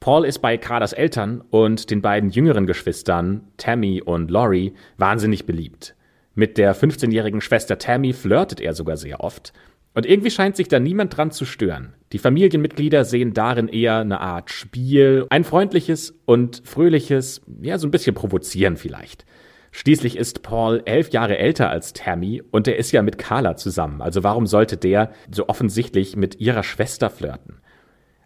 Paul 0.00 0.24
ist 0.24 0.38
bei 0.38 0.56
Carlas 0.56 0.94
Eltern 0.94 1.42
und 1.50 1.90
den 1.90 2.00
beiden 2.00 2.30
jüngeren 2.30 2.66
Geschwistern, 2.66 3.48
Tammy 3.58 4.00
und 4.00 4.30
Laurie, 4.30 4.72
wahnsinnig 4.96 5.44
beliebt. 5.44 5.94
Mit 6.34 6.56
der 6.56 6.74
15-jährigen 6.74 7.42
Schwester 7.42 7.76
Tammy 7.76 8.14
flirtet 8.14 8.62
er 8.62 8.72
sogar 8.72 8.96
sehr 8.96 9.20
oft. 9.20 9.52
Und 9.94 10.06
irgendwie 10.06 10.30
scheint 10.30 10.56
sich 10.56 10.68
da 10.68 10.78
niemand 10.78 11.16
dran 11.16 11.30
zu 11.30 11.44
stören. 11.44 11.94
Die 12.12 12.18
Familienmitglieder 12.18 13.04
sehen 13.04 13.34
darin 13.34 13.68
eher 13.68 13.98
eine 13.98 14.20
Art 14.20 14.50
Spiel, 14.50 15.26
ein 15.30 15.44
freundliches 15.44 16.14
und 16.26 16.62
fröhliches, 16.64 17.42
ja, 17.60 17.78
so 17.78 17.88
ein 17.88 17.90
bisschen 17.90 18.14
provozieren 18.14 18.76
vielleicht. 18.76 19.24
Schließlich 19.72 20.16
ist 20.16 20.42
Paul 20.42 20.82
elf 20.84 21.10
Jahre 21.10 21.38
älter 21.38 21.70
als 21.70 21.92
Tammy 21.92 22.42
und 22.50 22.66
er 22.66 22.76
ist 22.76 22.92
ja 22.92 23.02
mit 23.02 23.18
Carla 23.18 23.56
zusammen. 23.56 24.02
Also 24.02 24.22
warum 24.24 24.46
sollte 24.46 24.76
der 24.76 25.12
so 25.30 25.48
offensichtlich 25.48 26.16
mit 26.16 26.40
ihrer 26.40 26.62
Schwester 26.62 27.10
flirten? 27.10 27.60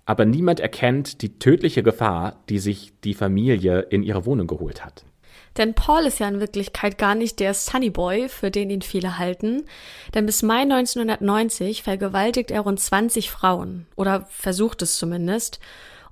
aber 0.06 0.25
niemand 0.25 0.61
erkennt 0.61 1.23
die 1.23 1.38
tödliche 1.38 1.83
Gefahr, 1.83 2.42
die 2.49 2.59
sich 2.59 2.92
die 3.04 3.14
Familie 3.14 3.80
in 3.80 4.02
ihre 4.02 4.26
Wohnung 4.26 4.47
geholt 4.47 4.85
hat. 4.85 5.04
Denn 5.57 5.75
Paul 5.75 6.03
ist 6.07 6.19
ja 6.19 6.29
in 6.29 6.41
Wirklichkeit 6.41 6.99
gar 6.99 7.15
nicht 7.15 7.39
der 7.39 7.55
Sunny 7.55 7.91
Boy, 7.91 8.29
für 8.29 8.51
den 8.51 8.71
ihn 8.71 8.83
viele 8.83 9.19
halten. 9.19 9.67
Denn 10.15 10.27
bis 10.27 10.43
Mai 10.43 10.63
1990 10.63 11.83
vergewaltigt 11.83 12.51
er 12.51 12.63
rund 12.63 12.81
20 12.81 13.31
Frauen. 13.31 13.87
Oder 13.97 14.27
versucht 14.31 14.83
es 14.83 14.97
zumindest. 14.97 15.61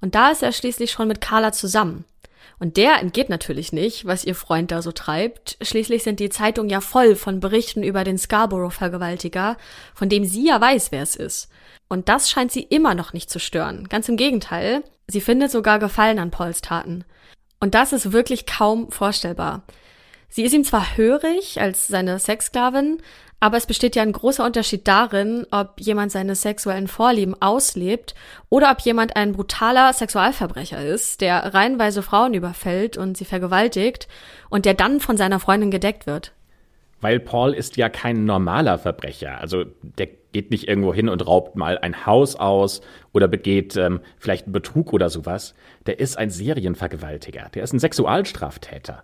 Und 0.01 0.15
da 0.15 0.31
ist 0.31 0.43
er 0.43 0.53
schließlich 0.53 0.93
schon 0.93 1.09
mit 1.09 1.21
Carla 1.21 1.53
zusammen. 1.53 2.05
Und 2.63 2.77
der 2.77 3.01
entgeht 3.01 3.29
natürlich 3.29 3.73
nicht, 3.73 4.07
was 4.07 4.25
ihr 4.25 4.37
Freund 4.37 4.71
da 4.71 4.83
so 4.83 4.93
treibt. 4.93 5.57
Schließlich 5.63 6.05
sind 6.05 6.21
die 6.21 6.29
Zeitungen 6.29 6.71
ja 6.71 6.81
voll 6.81 7.17
von 7.17 7.41
Berichten 7.41 7.83
über 7.83 8.05
den 8.05 8.19
Scarborough-Vergewaltiger, 8.19 9.57
von 9.95 10.09
dem 10.09 10.25
sie 10.25 10.47
ja 10.47 10.61
weiß, 10.61 10.93
wer 10.93 11.03
es 11.03 11.17
ist. 11.17 11.49
Und 11.89 12.09
das 12.09 12.31
scheint 12.31 12.53
sie 12.53 12.63
immer 12.63 12.95
noch 12.95 13.13
nicht 13.13 13.31
zu 13.31 13.41
stören. 13.41 13.89
Ganz 13.89 14.09
im 14.09 14.17
Gegenteil, 14.17 14.85
sie 15.09 15.21
findet 15.21 15.51
sogar 15.51 15.81
Gefallen 15.81 16.21
an 16.21 16.31
Pauls 16.31 16.61
Taten. 16.61 17.05
Und 17.63 17.77
das 17.77 17.93
ist 17.93 18.11
wirklich 18.11 18.45
kaum 18.45 18.91
vorstellbar. 18.91 19.63
Sie 20.29 20.43
ist 20.43 20.53
ihm 20.53 20.65
zwar 20.65 20.97
hörig 20.97 21.61
als 21.61 21.87
seine 21.87 22.19
Sexsklavin, 22.19 23.01
aber 23.39 23.57
es 23.57 23.67
besteht 23.67 23.95
ja 23.95 24.03
ein 24.03 24.11
großer 24.11 24.45
Unterschied 24.45 24.89
darin, 24.89 25.47
ob 25.53 25.75
jemand 25.79 26.11
seine 26.11 26.35
sexuellen 26.35 26.89
Vorlieben 26.89 27.41
auslebt 27.41 28.17
oder 28.49 28.73
ob 28.73 28.81
jemand 28.81 29.15
ein 29.15 29.35
brutaler 29.35 29.93
Sexualverbrecher 29.93 30.85
ist, 30.85 31.21
der 31.21 31.55
reihenweise 31.55 32.03
Frauen 32.03 32.35
überfällt 32.35 32.97
und 32.97 33.17
sie 33.17 33.25
vergewaltigt 33.25 34.09
und 34.51 34.65
der 34.65 34.75
dann 34.75 34.99
von 34.99 35.17
seiner 35.17 35.39
Freundin 35.39 35.71
gedeckt 35.71 36.05
wird. 36.05 36.33
Weil 37.03 37.21
Paul 37.21 37.53
ist 37.53 37.77
ja 37.77 37.89
kein 37.89 38.25
normaler 38.25 38.79
Verbrecher. 38.79 39.39
Also 39.41 39.65
der 39.83 40.09
geht 40.31 40.51
nicht 40.51 40.69
irgendwo 40.69 40.95
hin 40.95 41.09
und 41.09 41.27
raubt 41.27 41.57
mal 41.57 41.77
ein 41.77 42.07
Haus 42.07 42.37
aus 42.37 42.81
oder 43.13 43.29
begeht 43.29 43.77
ähm, 43.77 44.01
vielleicht 44.19 44.47
einen 44.47 44.53
Betrug 44.53 44.93
oder 44.93 45.11
sowas. 45.11 45.55
Der 45.87 45.99
ist 45.99 46.17
ein 46.17 46.31
Serienvergewaltiger. 46.31 47.51
Der 47.55 47.65
ist 47.65 47.73
ein 47.73 47.81
Sexualstraftäter. 47.81 49.03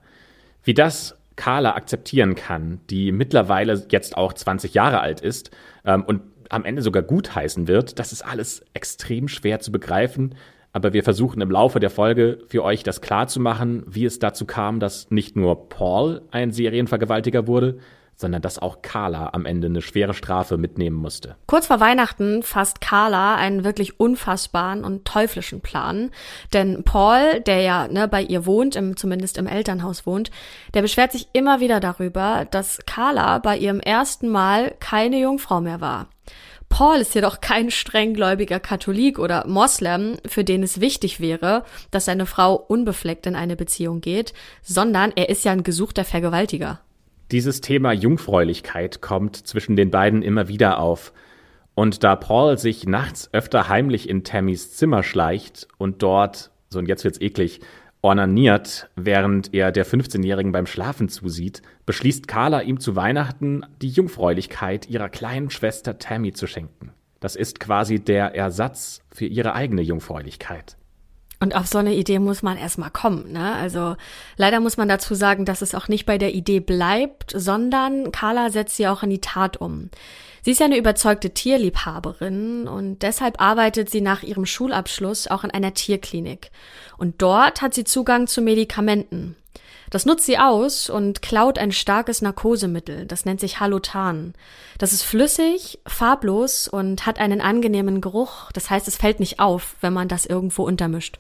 Wie 0.62 0.74
das 0.74 1.18
Carla 1.34 1.74
akzeptieren 1.74 2.36
kann, 2.36 2.80
die 2.88 3.10
mittlerweile 3.10 3.84
jetzt 3.90 4.16
auch 4.16 4.32
20 4.32 4.74
Jahre 4.74 5.00
alt 5.00 5.20
ist 5.20 5.50
ähm, 5.84 6.04
und 6.04 6.22
am 6.50 6.64
Ende 6.64 6.82
sogar 6.82 7.02
gutheißen 7.02 7.66
wird, 7.66 7.98
das 7.98 8.12
ist 8.12 8.22
alles 8.22 8.64
extrem 8.74 9.26
schwer 9.26 9.58
zu 9.58 9.72
begreifen. 9.72 10.36
Aber 10.72 10.92
wir 10.92 11.02
versuchen 11.02 11.40
im 11.40 11.50
Laufe 11.50 11.80
der 11.80 11.90
Folge 11.90 12.40
für 12.48 12.62
euch 12.62 12.82
das 12.82 13.00
klar 13.00 13.26
zu 13.26 13.40
machen, 13.40 13.84
wie 13.87 14.04
es 14.04 14.18
dazu 14.18 14.44
kam, 14.44 14.80
dass 14.80 15.10
nicht 15.10 15.37
nur 15.37 15.68
Paul 15.68 16.22
ein 16.30 16.52
Serienvergewaltiger 16.52 17.46
wurde, 17.46 17.78
sondern 18.18 18.42
dass 18.42 18.58
auch 18.58 18.82
Carla 18.82 19.30
am 19.32 19.46
Ende 19.46 19.68
eine 19.68 19.80
schwere 19.80 20.12
Strafe 20.12 20.56
mitnehmen 20.56 20.96
musste. 20.96 21.37
Kurz 21.46 21.68
vor 21.68 21.78
Weihnachten 21.78 22.42
fasst 22.42 22.80
Carla 22.80 23.37
einen 23.37 23.62
wirklich 23.62 24.00
unfassbaren 24.00 24.84
und 24.84 25.04
teuflischen 25.04 25.60
Plan. 25.60 26.10
Denn 26.52 26.82
Paul, 26.82 27.40
der 27.46 27.60
ja 27.60 27.87
ne, 27.87 28.08
bei 28.08 28.20
ihr 28.22 28.44
wohnt, 28.44 28.75
im, 28.75 28.96
zumindest 28.96 29.38
im 29.38 29.46
Elternhaus 29.46 30.04
wohnt, 30.04 30.32
der 30.75 30.82
beschwert 30.82 31.12
sich 31.12 31.28
immer 31.32 31.60
wieder 31.60 31.78
darüber, 31.78 32.44
dass 32.50 32.80
Carla 32.87 33.38
bei 33.38 33.56
ihrem 33.56 33.78
ersten 33.78 34.28
Mal 34.28 34.75
keine 34.80 35.20
Jungfrau 35.20 35.60
mehr 35.60 35.80
war. 35.80 36.08
Paul 36.68 36.98
ist 36.98 37.14
jedoch 37.14 37.40
kein 37.40 37.70
strenggläubiger 37.70 38.60
Katholik 38.60 39.18
oder 39.18 39.46
Moslem, 39.46 40.16
für 40.26 40.44
den 40.44 40.62
es 40.62 40.80
wichtig 40.80 41.18
wäre, 41.18 41.64
dass 41.90 42.04
seine 42.04 42.26
Frau 42.26 42.54
unbefleckt 42.54 43.26
in 43.26 43.34
eine 43.34 43.56
Beziehung 43.56 44.00
geht, 44.00 44.32
sondern 44.62 45.12
er 45.16 45.28
ist 45.28 45.44
ja 45.44 45.52
ein 45.52 45.62
gesuchter 45.62 46.04
Vergewaltiger. 46.04 46.80
Dieses 47.30 47.60
Thema 47.60 47.92
Jungfräulichkeit 47.92 49.00
kommt 49.00 49.37
zwischen 49.37 49.76
den 49.76 49.90
beiden 49.90 50.22
immer 50.22 50.48
wieder 50.48 50.78
auf. 50.78 51.12
Und 51.75 52.02
da 52.02 52.16
Paul 52.16 52.58
sich 52.58 52.87
nachts 52.87 53.28
öfter 53.32 53.68
heimlich 53.68 54.08
in 54.08 54.25
Tammys 54.25 54.72
Zimmer 54.75 55.02
schleicht 55.02 55.68
und 55.78 56.02
dort, 56.02 56.50
so 56.70 56.78
und 56.78 56.88
jetzt 56.88 57.04
wird's 57.04 57.20
eklig, 57.20 57.60
ornaniert, 58.02 58.88
während 58.96 59.54
er 59.54 59.72
der 59.72 59.86
15-Jährigen 59.86 60.52
beim 60.52 60.66
Schlafen 60.66 61.08
zusieht, 61.08 61.62
beschließt 61.86 62.28
Carla 62.28 62.60
ihm 62.62 62.80
zu 62.80 62.96
Weihnachten 62.96 63.64
die 63.82 63.88
Jungfräulichkeit 63.88 64.88
ihrer 64.88 65.08
kleinen 65.08 65.50
Schwester 65.50 65.98
Tammy 65.98 66.32
zu 66.32 66.46
schenken. 66.46 66.92
Das 67.20 67.34
ist 67.34 67.58
quasi 67.58 67.98
der 67.98 68.34
Ersatz 68.34 69.00
für 69.12 69.26
ihre 69.26 69.54
eigene 69.54 69.82
Jungfräulichkeit. 69.82 70.76
Und 71.40 71.54
auf 71.54 71.66
so 71.66 71.78
eine 71.78 71.94
Idee 71.94 72.18
muss 72.18 72.42
man 72.42 72.56
erstmal 72.56 72.90
kommen. 72.90 73.32
Ne? 73.32 73.54
Also 73.54 73.96
leider 74.36 74.60
muss 74.60 74.76
man 74.76 74.88
dazu 74.88 75.14
sagen, 75.14 75.44
dass 75.44 75.62
es 75.62 75.74
auch 75.74 75.86
nicht 75.88 76.04
bei 76.04 76.18
der 76.18 76.34
Idee 76.34 76.60
bleibt, 76.60 77.32
sondern 77.34 78.10
Carla 78.10 78.50
setzt 78.50 78.76
sie 78.76 78.88
auch 78.88 79.04
in 79.04 79.10
die 79.10 79.20
Tat 79.20 79.56
um. 79.56 79.90
Sie 80.42 80.52
ist 80.52 80.61
ja 80.61 80.66
eine 80.66 80.78
überzeugte 80.78 81.30
Tierliebhaberin 81.30 82.68
und 82.68 83.02
deshalb 83.02 83.40
arbeitet 83.40 83.90
sie 83.90 84.00
nach 84.00 84.23
ihrem 84.23 84.47
Schulabschluss 84.47 85.26
auch 85.26 85.45
in 85.45 85.50
einer 85.50 85.75
Tierklinik. 85.75 86.50
Und 86.97 87.21
dort 87.23 87.62
hat 87.62 87.75
sie 87.75 87.85
Zugang 87.85 88.26
zu 88.26 88.40
Medikamenten. 88.40 89.37
Das 89.90 90.04
nutzt 90.04 90.26
sie 90.26 90.38
aus 90.38 90.90
und 90.90 91.23
klaut 91.23 91.59
ein 91.59 91.73
starkes 91.73 92.21
Narkosemittel, 92.21 93.07
das 93.07 93.25
nennt 93.25 93.40
sich 93.40 93.59
Halotan. 93.59 94.35
Das 94.76 94.92
ist 94.92 95.02
flüssig, 95.02 95.78
farblos 95.87 96.68
und 96.68 97.07
hat 97.07 97.18
einen 97.18 97.40
angenehmen 97.40 98.00
Geruch, 98.02 98.52
das 98.52 98.68
heißt, 98.68 98.87
es 98.87 98.97
fällt 98.97 99.18
nicht 99.18 99.40
auf, 99.40 99.76
wenn 99.80 99.95
man 99.95 100.09
das 100.09 100.26
irgendwo 100.26 100.64
untermischt. 100.64 101.18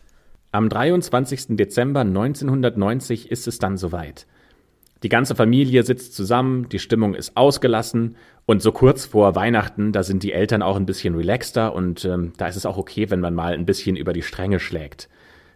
Am 0.52 0.68
23. 0.68 1.56
Dezember 1.56 2.00
1990 2.00 3.30
ist 3.30 3.48
es 3.48 3.58
dann 3.58 3.78
soweit. 3.78 4.26
Die 5.02 5.08
ganze 5.08 5.34
Familie 5.34 5.84
sitzt 5.84 6.14
zusammen, 6.14 6.68
die 6.68 6.78
Stimmung 6.78 7.14
ist 7.14 7.36
ausgelassen 7.36 8.16
und 8.48 8.62
so 8.62 8.72
kurz 8.72 9.04
vor 9.04 9.34
Weihnachten, 9.34 9.92
da 9.92 10.02
sind 10.02 10.22
die 10.22 10.32
Eltern 10.32 10.62
auch 10.62 10.76
ein 10.76 10.86
bisschen 10.86 11.14
relaxter 11.14 11.74
und 11.74 12.06
ähm, 12.06 12.32
da 12.38 12.46
ist 12.46 12.56
es 12.56 12.64
auch 12.64 12.78
okay, 12.78 13.10
wenn 13.10 13.20
man 13.20 13.34
mal 13.34 13.52
ein 13.52 13.66
bisschen 13.66 13.94
über 13.94 14.14
die 14.14 14.22
Stränge 14.22 14.58
schlägt. 14.58 15.10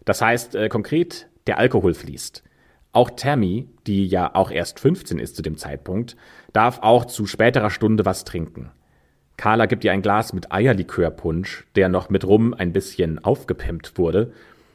Das 0.04 0.20
heißt 0.20 0.54
äh, 0.54 0.68
konkret, 0.68 1.26
der 1.46 1.56
Alkohol 1.56 1.94
fließt. 1.94 2.42
Auch 2.92 3.08
Tammy, 3.08 3.66
die 3.86 4.06
ja 4.06 4.34
auch 4.34 4.50
erst 4.50 4.78
15 4.78 5.18
ist 5.18 5.36
zu 5.36 5.40
dem 5.40 5.56
Zeitpunkt, 5.56 6.16
darf 6.52 6.80
auch 6.82 7.06
zu 7.06 7.24
späterer 7.24 7.70
Stunde 7.70 8.04
was 8.04 8.24
trinken. 8.24 8.70
Carla 9.38 9.64
gibt 9.64 9.84
ihr 9.84 9.92
ein 9.92 10.02
Glas 10.02 10.34
mit 10.34 10.52
Eierlikörpunsch, 10.52 11.64
der 11.76 11.88
noch 11.88 12.10
mit 12.10 12.26
Rum 12.26 12.52
ein 12.52 12.74
bisschen 12.74 13.24
aufgepimpt 13.24 13.96
wurde 13.96 14.34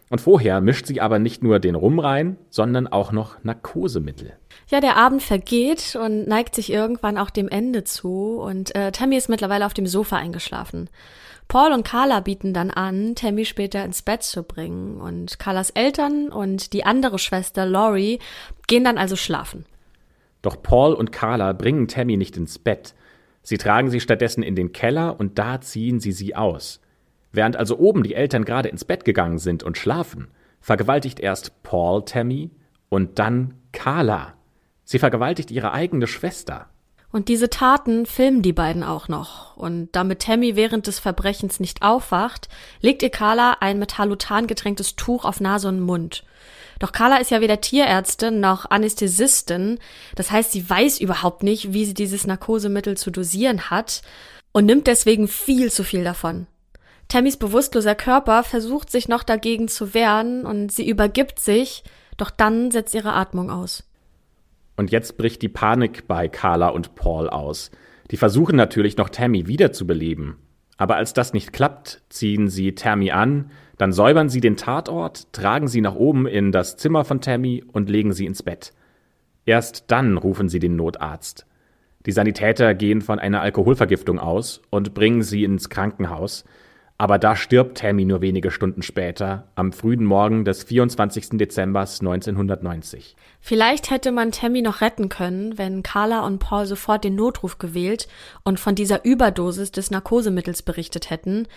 und 0.09 0.21
vorher 0.21 0.61
mischt 0.61 0.85
sie 0.85 1.01
aber 1.01 1.19
nicht 1.19 1.43
nur 1.43 1.59
den 1.59 1.75
Rum 1.75 1.99
rein, 1.99 2.37
sondern 2.49 2.87
auch 2.87 3.11
noch 3.11 3.43
Narkosemittel. 3.43 4.33
Ja, 4.69 4.79
der 4.79 4.97
Abend 4.97 5.21
vergeht 5.21 5.97
und 6.01 6.27
neigt 6.27 6.55
sich 6.55 6.71
irgendwann 6.71 7.17
auch 7.17 7.29
dem 7.29 7.49
Ende 7.49 7.83
zu 7.83 8.39
und 8.39 8.75
äh, 8.75 8.91
Tammy 8.91 9.17
ist 9.17 9.29
mittlerweile 9.29 9.65
auf 9.65 9.73
dem 9.73 9.87
Sofa 9.87 10.17
eingeschlafen. 10.17 10.89
Paul 11.47 11.71
und 11.71 11.83
Carla 11.85 12.19
bieten 12.19 12.53
dann 12.53 12.71
an, 12.71 13.15
Tammy 13.15 13.45
später 13.45 13.83
ins 13.85 14.01
Bett 14.01 14.23
zu 14.23 14.43
bringen 14.43 14.99
und 14.99 15.39
Carlas 15.39 15.69
Eltern 15.69 16.29
und 16.29 16.73
die 16.73 16.83
andere 16.83 17.19
Schwester 17.19 17.65
Laurie 17.65 18.19
gehen 18.67 18.83
dann 18.83 18.97
also 18.97 19.15
schlafen. 19.15 19.65
Doch 20.41 20.61
Paul 20.61 20.93
und 20.93 21.11
Carla 21.11 21.53
bringen 21.53 21.87
Tammy 21.87 22.17
nicht 22.17 22.35
ins 22.35 22.59
Bett. 22.59 22.93
Sie 23.43 23.57
tragen 23.57 23.89
sie 23.89 24.01
stattdessen 24.01 24.43
in 24.43 24.55
den 24.55 24.73
Keller 24.73 25.19
und 25.19 25.39
da 25.39 25.61
ziehen 25.61 26.01
sie 26.01 26.11
sie 26.11 26.35
aus. 26.35 26.81
Während 27.31 27.55
also 27.55 27.77
oben 27.77 28.03
die 28.03 28.15
Eltern 28.15 28.46
gerade 28.46 28.69
ins 28.69 28.86
Bett 28.86 29.05
gegangen 29.05 29.38
sind 29.38 29.63
und 29.63 29.77
schlafen, 29.77 30.27
vergewaltigt 30.62 31.19
erst 31.19 31.63
Paul 31.63 32.03
Tammy 32.05 32.51
und 32.89 33.19
dann 33.19 33.53
Carla. 33.72 34.34
Sie 34.84 35.00
vergewaltigt 35.00 35.51
ihre 35.51 35.72
eigene 35.72 36.07
Schwester. 36.07 36.69
Und 37.12 37.29
diese 37.29 37.50
Taten 37.50 38.05
filmen 38.05 38.41
die 38.41 38.53
beiden 38.53 38.84
auch 38.84 39.07
noch. 39.07 39.55
Und 39.55 39.89
damit 39.93 40.22
Tammy 40.22 40.55
während 40.55 40.88
des 40.88 41.00
Verbrechens 41.00 41.60
nicht 41.60 41.81
aufwacht, 41.81 42.50
legt 42.81 43.01
ihr 43.01 43.10
Carla 43.10 43.57
ein 43.60 43.79
mit 43.79 43.98
Halutan 43.98 44.46
getränktes 44.46 44.96
Tuch 44.96 45.24
auf 45.24 45.39
Nase 45.39 45.69
und 45.69 45.79
Mund. 45.79 46.24
Doch 46.79 46.91
Carla 46.91 47.17
ist 47.17 47.31
ja 47.31 47.41
weder 47.41 47.62
Tierärztin 47.62 48.39
noch 48.39 48.69
Anästhesistin. 48.69 49.79
Das 50.15 50.31
heißt, 50.31 50.51
sie 50.51 50.69
weiß 50.69 51.00
überhaupt 51.00 51.43
nicht, 51.43 51.74
wie 51.74 51.86
sie 51.86 51.93
dieses 51.93 52.27
Narkosemittel 52.27 52.98
zu 52.98 53.10
dosieren 53.10 53.69
hat 53.69 54.01
und 54.51 54.65
nimmt 54.65 54.88
deswegen 54.88 55.27
viel 55.27 55.72
zu 55.72 55.84
viel 55.84 56.03
davon. 56.03 56.46
Tammys 57.07 57.37
bewusstloser 57.37 57.95
Körper 57.95 58.43
versucht 58.43 58.91
sich 58.91 59.07
noch 59.07 59.23
dagegen 59.23 59.67
zu 59.67 59.93
wehren 59.93 60.45
und 60.45 60.71
sie 60.71 60.89
übergibt 60.89 61.39
sich, 61.39 61.83
doch 62.17 62.29
dann 62.29 62.71
setzt 62.71 62.93
ihre 62.93 63.13
Atmung 63.13 63.49
aus. 63.49 63.83
Und 64.75 64.91
jetzt 64.91 65.17
bricht 65.17 65.41
die 65.41 65.49
Panik 65.49 66.07
bei 66.07 66.27
Carla 66.27 66.69
und 66.69 66.95
Paul 66.95 67.29
aus. 67.29 67.71
Die 68.11 68.17
versuchen 68.17 68.55
natürlich 68.55 68.97
noch 68.97 69.09
Tammy 69.09 69.47
wiederzubeleben. 69.47 70.35
Aber 70.77 70.95
als 70.95 71.13
das 71.13 71.33
nicht 71.33 71.53
klappt, 71.53 72.01
ziehen 72.09 72.47
sie 72.49 72.75
Tammy 72.75 73.11
an, 73.11 73.51
dann 73.77 73.91
säubern 73.91 74.29
sie 74.29 74.41
den 74.41 74.57
Tatort, 74.57 75.33
tragen 75.33 75.67
sie 75.67 75.81
nach 75.81 75.95
oben 75.95 76.27
in 76.27 76.51
das 76.51 76.77
Zimmer 76.77 77.05
von 77.05 77.21
Tammy 77.21 77.63
und 77.71 77.89
legen 77.89 78.13
sie 78.13 78.25
ins 78.25 78.43
Bett. 78.43 78.73
Erst 79.45 79.85
dann 79.87 80.17
rufen 80.17 80.49
sie 80.49 80.59
den 80.59 80.75
Notarzt. 80.75 81.45
Die 82.05 82.11
Sanitäter 82.11 82.73
gehen 82.73 83.01
von 83.01 83.19
einer 83.19 83.41
Alkoholvergiftung 83.41 84.19
aus 84.19 84.61
und 84.69 84.93
bringen 84.93 85.23
sie 85.23 85.43
ins 85.43 85.69
Krankenhaus. 85.69 86.45
Aber 86.99 87.19
da 87.19 87.35
stirbt 87.35 87.77
Tammy 87.77 88.05
nur 88.05 88.21
wenige 88.21 88.49
Stunden 88.49 88.81
später, 88.81 89.47
am 89.53 89.71
frühen 89.71 90.03
Morgen 90.03 90.45
des 90.45 90.63
24. 90.63 91.37
Dezember 91.37 91.81
1990. 91.81 93.15
Vielleicht 93.39 93.91
hätte 93.91 94.11
man 94.11 94.31
Tammy 94.31 94.63
noch 94.63 94.81
retten 94.81 95.07
können, 95.07 95.59
wenn 95.59 95.83
Carla 95.83 96.25
und 96.25 96.39
Paul 96.39 96.65
sofort 96.65 97.03
den 97.03 97.13
Notruf 97.13 97.59
gewählt 97.59 98.07
und 98.43 98.59
von 98.59 98.73
dieser 98.73 99.05
Überdosis 99.05 99.71
des 99.71 99.91
Narkosemittels 99.91 100.63
berichtet 100.63 101.11
hätten. 101.11 101.47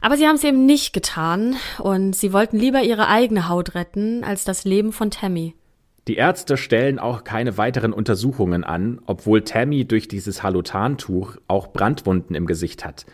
Aber 0.00 0.16
sie 0.16 0.26
haben 0.26 0.36
es 0.36 0.44
eben 0.44 0.66
nicht 0.66 0.92
getan 0.92 1.56
und 1.78 2.14
sie 2.14 2.32
wollten 2.32 2.56
lieber 2.56 2.82
ihre 2.82 3.08
eigene 3.08 3.48
Haut 3.48 3.74
retten 3.74 4.22
als 4.22 4.44
das 4.44 4.64
Leben 4.64 4.92
von 4.92 5.10
Tammy. 5.10 5.56
Die 6.06 6.14
Ärzte 6.14 6.56
stellen 6.56 7.00
auch 7.00 7.24
keine 7.24 7.58
weiteren 7.58 7.92
Untersuchungen 7.92 8.62
an, 8.62 9.00
obwohl 9.06 9.42
Tammy 9.42 9.84
durch 9.84 10.06
dieses 10.06 10.44
Halutantuch 10.44 11.38
auch 11.48 11.72
Brandwunden 11.72 12.36
im 12.36 12.46
Gesicht 12.46 12.84
hat. 12.84 13.06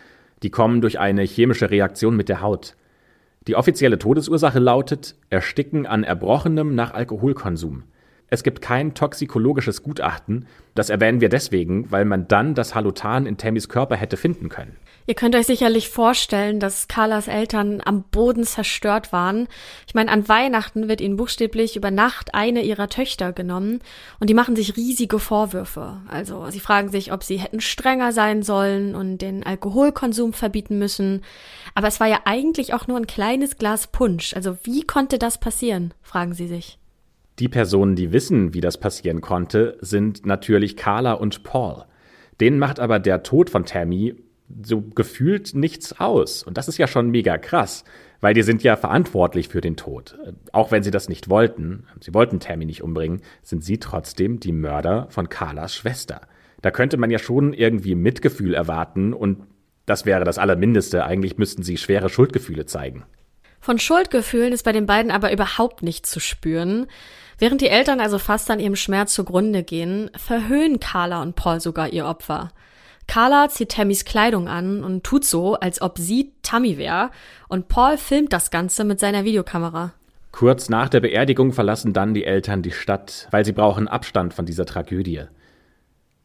Die 0.43 0.49
kommen 0.49 0.81
durch 0.81 0.99
eine 0.99 1.23
chemische 1.23 1.71
Reaktion 1.71 2.15
mit 2.15 2.29
der 2.29 2.41
Haut. 2.41 2.75
Die 3.47 3.55
offizielle 3.55 3.97
Todesursache 3.97 4.59
lautet 4.59 5.15
Ersticken 5.29 5.85
an 5.85 6.03
Erbrochenem 6.03 6.75
nach 6.75 6.93
Alkoholkonsum. 6.93 7.83
Es 8.27 8.43
gibt 8.43 8.61
kein 8.61 8.93
toxikologisches 8.93 9.83
Gutachten. 9.83 10.47
Das 10.75 10.89
erwähnen 10.89 11.21
wir 11.21 11.29
deswegen, 11.29 11.91
weil 11.91 12.03
man 12.03 12.27
dann 12.27 12.55
das 12.55 12.73
Halutan 12.75 13.25
in 13.25 13.37
Tammys 13.37 13.69
Körper 13.69 13.95
hätte 13.95 14.17
finden 14.17 14.49
können. 14.49 14.75
Ihr 15.05 15.15
könnt 15.15 15.35
euch 15.35 15.47
sicherlich 15.47 15.89
vorstellen, 15.89 16.59
dass 16.59 16.87
Carlas 16.87 17.27
Eltern 17.27 17.81
am 17.83 18.03
Boden 18.03 18.45
zerstört 18.45 19.11
waren. 19.11 19.47
Ich 19.85 19.93
meine, 19.93 20.11
an 20.11 20.29
Weihnachten 20.29 20.87
wird 20.87 21.01
ihnen 21.01 21.17
buchstäblich 21.17 21.75
über 21.75 21.91
Nacht 21.91 22.33
eine 22.33 22.61
ihrer 22.61 22.87
Töchter 22.87 23.33
genommen 23.33 23.79
und 24.19 24.29
die 24.29 24.33
machen 24.33 24.55
sich 24.55 24.77
riesige 24.77 25.19
Vorwürfe. 25.19 25.97
Also 26.07 26.49
sie 26.49 26.61
fragen 26.61 26.89
sich, 26.89 27.11
ob 27.11 27.23
sie 27.23 27.37
hätten 27.37 27.59
strenger 27.59 28.13
sein 28.13 28.43
sollen 28.43 28.95
und 28.95 29.17
den 29.17 29.45
Alkoholkonsum 29.45 30.31
verbieten 30.31 30.79
müssen. 30.79 31.21
Aber 31.75 31.87
es 31.87 31.99
war 31.99 32.07
ja 32.07 32.21
eigentlich 32.23 32.73
auch 32.73 32.87
nur 32.87 32.97
ein 32.97 33.07
kleines 33.07 33.57
Glas 33.57 33.87
Punsch. 33.87 34.33
Also 34.33 34.57
wie 34.63 34.83
konnte 34.83 35.17
das 35.19 35.37
passieren? 35.37 35.93
fragen 36.01 36.33
sie 36.33 36.47
sich. 36.47 36.79
Die 37.39 37.49
Personen, 37.49 37.95
die 37.95 38.11
wissen, 38.13 38.53
wie 38.53 38.61
das 38.61 38.77
passieren 38.77 39.19
konnte, 39.19 39.77
sind 39.81 40.25
natürlich 40.25 40.77
Carla 40.77 41.13
und 41.13 41.43
Paul. 41.43 41.83
Denen 42.39 42.59
macht 42.59 42.79
aber 42.79 42.99
der 42.99 43.23
Tod 43.23 43.49
von 43.49 43.65
Tammy 43.65 44.15
so 44.63 44.81
gefühlt 44.81 45.55
nichts 45.55 45.99
aus. 45.99 46.43
Und 46.43 46.57
das 46.57 46.67
ist 46.67 46.77
ja 46.77 46.87
schon 46.87 47.09
mega 47.09 47.37
krass, 47.37 47.83
weil 48.21 48.33
die 48.33 48.43
sind 48.43 48.63
ja 48.63 48.75
verantwortlich 48.75 49.49
für 49.49 49.61
den 49.61 49.75
Tod. 49.75 50.17
Auch 50.51 50.71
wenn 50.71 50.83
sie 50.83 50.91
das 50.91 51.09
nicht 51.09 51.29
wollten, 51.29 51.87
sie 51.99 52.13
wollten 52.13 52.39
Tammy 52.39 52.65
nicht 52.65 52.83
umbringen, 52.83 53.21
sind 53.41 53.63
sie 53.63 53.79
trotzdem 53.79 54.39
die 54.39 54.51
Mörder 54.51 55.07
von 55.09 55.29
Carlas 55.29 55.75
Schwester. 55.75 56.21
Da 56.61 56.71
könnte 56.71 56.97
man 56.97 57.11
ja 57.11 57.19
schon 57.19 57.53
irgendwie 57.53 57.95
Mitgefühl 57.95 58.53
erwarten 58.53 59.13
und 59.13 59.43
das 59.85 60.05
wäre 60.05 60.23
das 60.23 60.37
Allermindeste. 60.37 61.03
Eigentlich 61.03 61.37
müssten 61.37 61.63
sie 61.63 61.77
schwere 61.77 62.09
Schuldgefühle 62.09 62.65
zeigen. 62.65 63.03
Von 63.59 63.79
Schuldgefühlen 63.79 64.53
ist 64.53 64.63
bei 64.63 64.71
den 64.71 64.85
beiden 64.85 65.11
aber 65.11 65.31
überhaupt 65.31 65.83
nichts 65.83 66.09
zu 66.09 66.19
spüren. 66.19 66.87
Während 67.37 67.61
die 67.61 67.69
Eltern 67.69 67.99
also 67.99 68.19
fast 68.19 68.49
an 68.51 68.59
ihrem 68.59 68.75
Schmerz 68.75 69.13
zugrunde 69.13 69.63
gehen, 69.63 70.09
verhöhnen 70.15 70.79
Carla 70.79 71.21
und 71.21 71.35
Paul 71.35 71.59
sogar 71.59 71.89
ihr 71.89 72.05
Opfer. 72.05 72.51
Carla 73.07 73.49
zieht 73.49 73.69
Tammys 73.69 74.05
Kleidung 74.05 74.47
an 74.47 74.83
und 74.83 75.03
tut 75.03 75.25
so, 75.25 75.55
als 75.55 75.81
ob 75.81 75.97
sie 75.97 76.31
Tammy 76.41 76.77
wäre, 76.77 77.11
und 77.47 77.67
Paul 77.67 77.97
filmt 77.97 78.33
das 78.33 78.51
Ganze 78.51 78.83
mit 78.83 78.99
seiner 78.99 79.23
Videokamera. 79.23 79.93
Kurz 80.31 80.67
nach 80.67 80.89
der 80.89 80.99
Beerdigung 80.99 81.53
verlassen 81.53 81.93
dann 81.93 82.13
die 82.13 82.25
Eltern 82.25 82.63
die 82.63 82.71
Stadt, 82.71 83.27
weil 83.31 83.45
sie 83.45 83.51
brauchen 83.51 83.87
Abstand 83.87 84.33
von 84.33 84.45
dieser 84.45 84.65
Tragödie. 84.65 85.21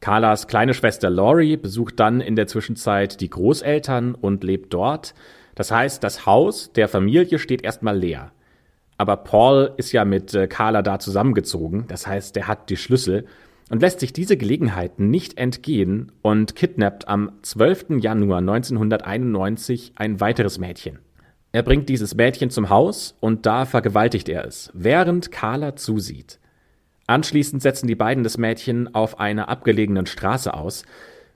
Carlas 0.00 0.46
kleine 0.46 0.74
Schwester 0.74 1.10
Laurie 1.10 1.56
besucht 1.56 1.98
dann 2.00 2.20
in 2.20 2.36
der 2.36 2.46
Zwischenzeit 2.46 3.20
die 3.20 3.28
Großeltern 3.28 4.14
und 4.14 4.44
lebt 4.44 4.72
dort. 4.72 5.12
Das 5.56 5.70
heißt, 5.72 6.02
das 6.04 6.24
Haus 6.24 6.72
der 6.72 6.88
Familie 6.88 7.38
steht 7.38 7.62
erstmal 7.62 7.98
leer. 7.98 8.32
Aber 8.96 9.16
Paul 9.16 9.74
ist 9.76 9.92
ja 9.92 10.04
mit 10.04 10.34
äh, 10.34 10.46
Carla 10.46 10.82
da 10.82 10.98
zusammengezogen, 10.98 11.86
das 11.88 12.06
heißt, 12.06 12.36
er 12.36 12.48
hat 12.48 12.70
die 12.70 12.76
Schlüssel 12.76 13.26
und 13.70 13.82
lässt 13.82 14.00
sich 14.00 14.12
diese 14.12 14.36
Gelegenheit 14.36 14.98
nicht 14.98 15.38
entgehen 15.38 16.12
und 16.22 16.56
kidnappt 16.56 17.08
am 17.08 17.32
12. 17.42 18.00
Januar 18.00 18.38
1991 18.38 19.92
ein 19.96 20.20
weiteres 20.20 20.58
Mädchen. 20.58 20.98
Er 21.52 21.62
bringt 21.62 21.88
dieses 21.88 22.14
Mädchen 22.14 22.50
zum 22.50 22.68
Haus 22.68 23.16
und 23.20 23.46
da 23.46 23.64
vergewaltigt 23.64 24.28
er 24.28 24.44
es, 24.44 24.70
während 24.74 25.32
Carla 25.32 25.76
zusieht. 25.76 26.38
Anschließend 27.06 27.62
setzen 27.62 27.86
die 27.86 27.94
beiden 27.94 28.22
das 28.22 28.36
Mädchen 28.36 28.94
auf 28.94 29.18
einer 29.18 29.48
abgelegenen 29.48 30.04
Straße 30.04 30.52
aus. 30.52 30.84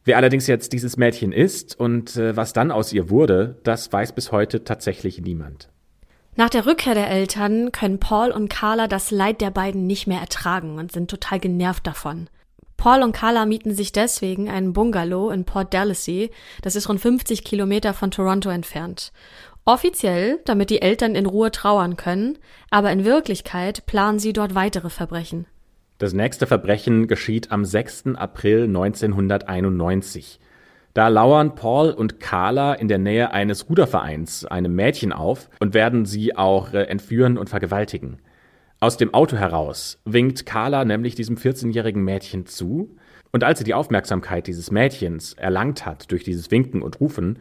Wer 0.05 0.19
allerdings 0.19 0.47
jetzt 0.47 0.75
dieses 0.75 0.99
Mädchen 0.99 1.33
ist 1.33 1.79
und 1.79 2.17
äh, 2.17 2.37
was 2.37 2.53
dann 2.53 2.71
aus 2.71 2.93
ihr 2.93 3.09
wurde, 3.09 3.57
das 3.63 3.91
weiß 3.91 4.15
bis 4.15 4.33
heute 4.33 4.65
tatsächlich 4.65 5.21
niemand. 5.23 5.71
Nach 6.35 6.49
der 6.49 6.65
Rückkehr 6.65 6.95
der 6.95 7.11
Eltern 7.11 7.73
können 7.73 8.01
Paul 8.01 8.31
und 8.31 8.49
Carla 8.49 8.89
das 8.89 9.11
Leid 9.11 9.43
der 9.43 9.51
beiden 9.51 9.87
nicht 9.87 10.07
mehr 10.07 10.21
ertragen 10.21 10.79
und 10.79 10.91
sind 10.91 11.11
total 11.11 11.39
genervt 11.39 11.87
davon. 11.87 12.31
Paul 12.79 13.03
und 13.03 13.13
Carla 13.13 13.45
mieten 13.45 13.75
sich 13.75 13.93
deswegen 13.93 14.49
einen 14.49 14.73
Bungalow 14.73 15.31
in 15.31 15.45
Port 15.45 15.75
Dallasy, 15.75 16.31
das 16.63 16.75
ist 16.75 16.89
rund 16.89 17.01
50 17.01 17.45
Kilometer 17.45 17.93
von 17.93 18.11
Toronto 18.11 18.49
entfernt. 18.49 19.13
Offiziell, 19.67 20.41
damit 20.47 20.71
die 20.71 20.83
Eltern 20.83 21.15
in 21.15 21.27
Ruhe 21.27 21.51
trauern 21.51 21.97
können, 21.97 22.39
aber 22.71 22.91
in 22.91 23.05
Wirklichkeit 23.05 23.85
planen 23.87 24.19
sie 24.19 24.33
dort 24.33 24.55
weitere 24.55 24.89
Verbrechen. 24.91 25.47
Das 25.99 26.15
nächste 26.15 26.47
Verbrechen 26.49 27.07
geschieht 27.07 27.53
am 27.53 27.65
6. 27.65 28.17
April 28.17 28.65
1991. 28.65 30.41
Da 30.95 31.09
lauern 31.09 31.55
Paul 31.55 31.91
und 31.91 32.21
Carla 32.21 32.75
in 32.75 32.89
der 32.89 32.99
Nähe 32.99 33.33
eines 33.33 33.69
Rudervereins 33.69 34.45
einem 34.45 34.75
Mädchen 34.75 35.13
auf 35.13 35.49
und 35.59 35.73
werden 35.73 36.05
sie 36.05 36.37
auch 36.37 36.75
äh, 36.75 36.83
entführen 36.83 37.39
und 37.39 37.49
vergewaltigen. 37.49 38.19
Aus 38.79 38.99
dem 38.99 39.15
Auto 39.15 39.37
heraus 39.37 40.01
winkt 40.05 40.45
Carla 40.45 40.85
nämlich 40.85 41.15
diesem 41.15 41.37
14-jährigen 41.37 42.03
Mädchen 42.03 42.47
zu, 42.47 42.97
und 43.33 43.45
als 43.45 43.59
sie 43.59 43.65
die 43.65 43.73
Aufmerksamkeit 43.75 44.47
dieses 44.47 44.71
Mädchens 44.71 45.33
erlangt 45.33 45.87
hat 45.87 46.13
durch 46.13 46.23
dieses 46.23 46.51
Winken 46.51 46.83
und 46.83 47.01
Rufen 47.01 47.39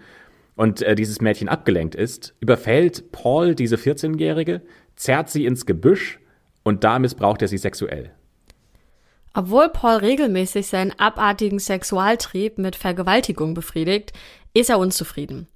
und 0.56 0.82
äh, 0.82 0.96
dieses 0.96 1.20
Mädchen 1.20 1.50
abgelenkt 1.50 1.96
ist, 1.96 2.34
überfällt 2.40 3.12
Paul 3.12 3.56
diese 3.56 3.76
14-jährige, 3.76 4.62
zerrt 4.96 5.30
sie 5.30 5.46
ins 5.46 5.66
Gebüsch 5.66 6.20
und 6.64 6.86
da 6.86 6.98
missbraucht 6.98 7.42
er 7.42 7.50
sie 7.50 7.58
sexuell. 7.58 8.12
Obwohl 9.34 9.70
Paul 9.70 9.98
regelmäßig 9.98 10.68
seinen 10.68 10.98
abartigen 11.00 11.60
Sexualtrieb 11.60 12.58
mit 12.58 12.76
Vergewaltigung 12.76 13.54
befriedigt, 13.54 14.12
ist 14.54 14.70
er 14.70 14.80
unzufrieden. 14.80 15.48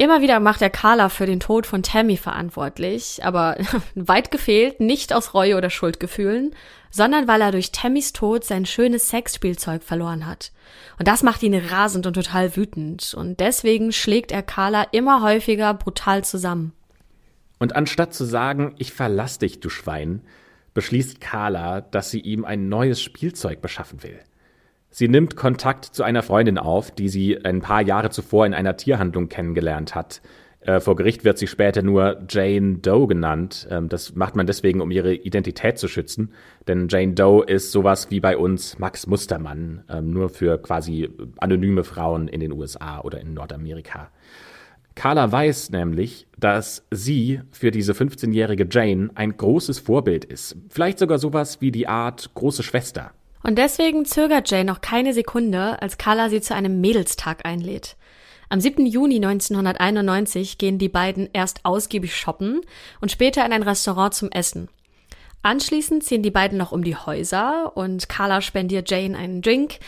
Immer 0.00 0.22
wieder 0.22 0.40
macht 0.40 0.62
er 0.62 0.70
Carla 0.70 1.10
für 1.10 1.26
den 1.26 1.40
Tod 1.40 1.66
von 1.66 1.82
Tammy 1.82 2.16
verantwortlich, 2.16 3.20
aber 3.22 3.56
weit 3.94 4.30
gefehlt 4.30 4.80
nicht 4.80 5.12
aus 5.12 5.34
Reue 5.34 5.58
oder 5.58 5.68
Schuldgefühlen, 5.68 6.54
sondern 6.90 7.28
weil 7.28 7.42
er 7.42 7.52
durch 7.52 7.70
Tammys 7.70 8.14
Tod 8.14 8.42
sein 8.42 8.64
schönes 8.64 9.10
Sexspielzeug 9.10 9.82
verloren 9.82 10.26
hat. 10.26 10.52
Und 10.98 11.06
das 11.06 11.22
macht 11.22 11.42
ihn 11.42 11.54
rasend 11.54 12.06
und 12.06 12.14
total 12.14 12.56
wütend, 12.56 13.12
und 13.12 13.40
deswegen 13.40 13.92
schlägt 13.92 14.32
er 14.32 14.42
Carla 14.42 14.86
immer 14.90 15.20
häufiger 15.20 15.74
brutal 15.74 16.24
zusammen. 16.24 16.72
Und 17.58 17.76
anstatt 17.76 18.14
zu 18.14 18.24
sagen, 18.24 18.74
ich 18.78 18.94
verlass 18.94 19.38
dich, 19.38 19.60
du 19.60 19.68
Schwein, 19.68 20.22
beschließt 20.74 21.20
Carla, 21.20 21.80
dass 21.80 22.10
sie 22.10 22.20
ihm 22.20 22.44
ein 22.44 22.68
neues 22.68 23.02
Spielzeug 23.02 23.60
beschaffen 23.60 24.02
will. 24.02 24.18
Sie 24.90 25.08
nimmt 25.08 25.36
Kontakt 25.36 25.84
zu 25.84 26.02
einer 26.02 26.22
Freundin 26.22 26.58
auf, 26.58 26.90
die 26.90 27.08
sie 27.08 27.44
ein 27.44 27.60
paar 27.60 27.82
Jahre 27.82 28.10
zuvor 28.10 28.46
in 28.46 28.54
einer 28.54 28.76
Tierhandlung 28.76 29.28
kennengelernt 29.28 29.94
hat. 29.94 30.20
Äh, 30.60 30.80
vor 30.80 30.96
Gericht 30.96 31.24
wird 31.24 31.38
sie 31.38 31.46
später 31.46 31.82
nur 31.82 32.22
Jane 32.28 32.78
Doe 32.78 33.06
genannt. 33.06 33.66
Ähm, 33.70 33.88
das 33.88 34.14
macht 34.14 34.36
man 34.36 34.46
deswegen, 34.46 34.80
um 34.80 34.90
ihre 34.90 35.14
Identität 35.14 35.78
zu 35.78 35.88
schützen. 35.88 36.32
Denn 36.68 36.88
Jane 36.88 37.14
Doe 37.14 37.44
ist 37.44 37.72
sowas 37.72 38.10
wie 38.10 38.20
bei 38.20 38.36
uns 38.36 38.78
Max 38.78 39.06
Mustermann, 39.06 39.84
ähm, 39.88 40.10
nur 40.10 40.28
für 40.28 40.58
quasi 40.58 41.08
anonyme 41.38 41.84
Frauen 41.84 42.28
in 42.28 42.40
den 42.40 42.52
USA 42.52 43.00
oder 43.00 43.20
in 43.20 43.32
Nordamerika. 43.32 44.10
Carla 44.94 45.30
weiß 45.30 45.70
nämlich, 45.70 46.26
dass 46.38 46.84
sie 46.90 47.40
für 47.50 47.70
diese 47.70 47.92
15-jährige 47.92 48.68
Jane 48.70 49.10
ein 49.14 49.36
großes 49.36 49.78
Vorbild 49.78 50.24
ist. 50.24 50.56
Vielleicht 50.68 50.98
sogar 50.98 51.18
sowas 51.18 51.60
wie 51.60 51.70
die 51.70 51.88
Art 51.88 52.30
große 52.34 52.62
Schwester. 52.62 53.12
Und 53.42 53.56
deswegen 53.56 54.04
zögert 54.04 54.50
Jane 54.50 54.64
noch 54.64 54.80
keine 54.80 55.14
Sekunde, 55.14 55.80
als 55.80 55.96
Carla 55.96 56.28
sie 56.28 56.40
zu 56.40 56.54
einem 56.54 56.80
Mädelstag 56.80 57.46
einlädt. 57.46 57.96
Am 58.50 58.60
7. 58.60 58.84
Juni 58.84 59.16
1991 59.16 60.58
gehen 60.58 60.78
die 60.78 60.88
beiden 60.88 61.30
erst 61.32 61.64
ausgiebig 61.64 62.14
shoppen 62.16 62.60
und 63.00 63.12
später 63.12 63.46
in 63.46 63.52
ein 63.52 63.62
Restaurant 63.62 64.12
zum 64.12 64.30
Essen. 64.32 64.68
Anschließend 65.42 66.04
ziehen 66.04 66.22
die 66.22 66.30
beiden 66.30 66.58
noch 66.58 66.72
um 66.72 66.84
die 66.84 66.96
Häuser 66.96 67.72
und 67.76 68.08
Carla 68.10 68.42
spendiert 68.42 68.90
Jane 68.90 69.16
einen 69.16 69.40
Drink, 69.40 69.78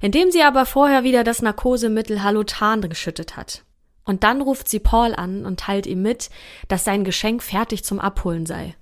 in 0.00 0.12
dem 0.12 0.30
sie 0.30 0.42
aber 0.42 0.66
vorher 0.66 1.02
wieder 1.02 1.24
das 1.24 1.42
Narkosemittel 1.42 2.22
Halotan 2.22 2.82
geschüttet 2.82 3.36
hat. 3.36 3.64
Und 4.04 4.24
dann 4.24 4.40
ruft 4.40 4.68
sie 4.68 4.80
Paul 4.80 5.14
an 5.14 5.44
und 5.44 5.60
teilt 5.60 5.86
ihm 5.86 6.02
mit, 6.02 6.30
dass 6.68 6.84
sein 6.84 7.04
Geschenk 7.04 7.42
fertig 7.42 7.84
zum 7.84 8.00
Abholen 8.00 8.46
sei. 8.46 8.74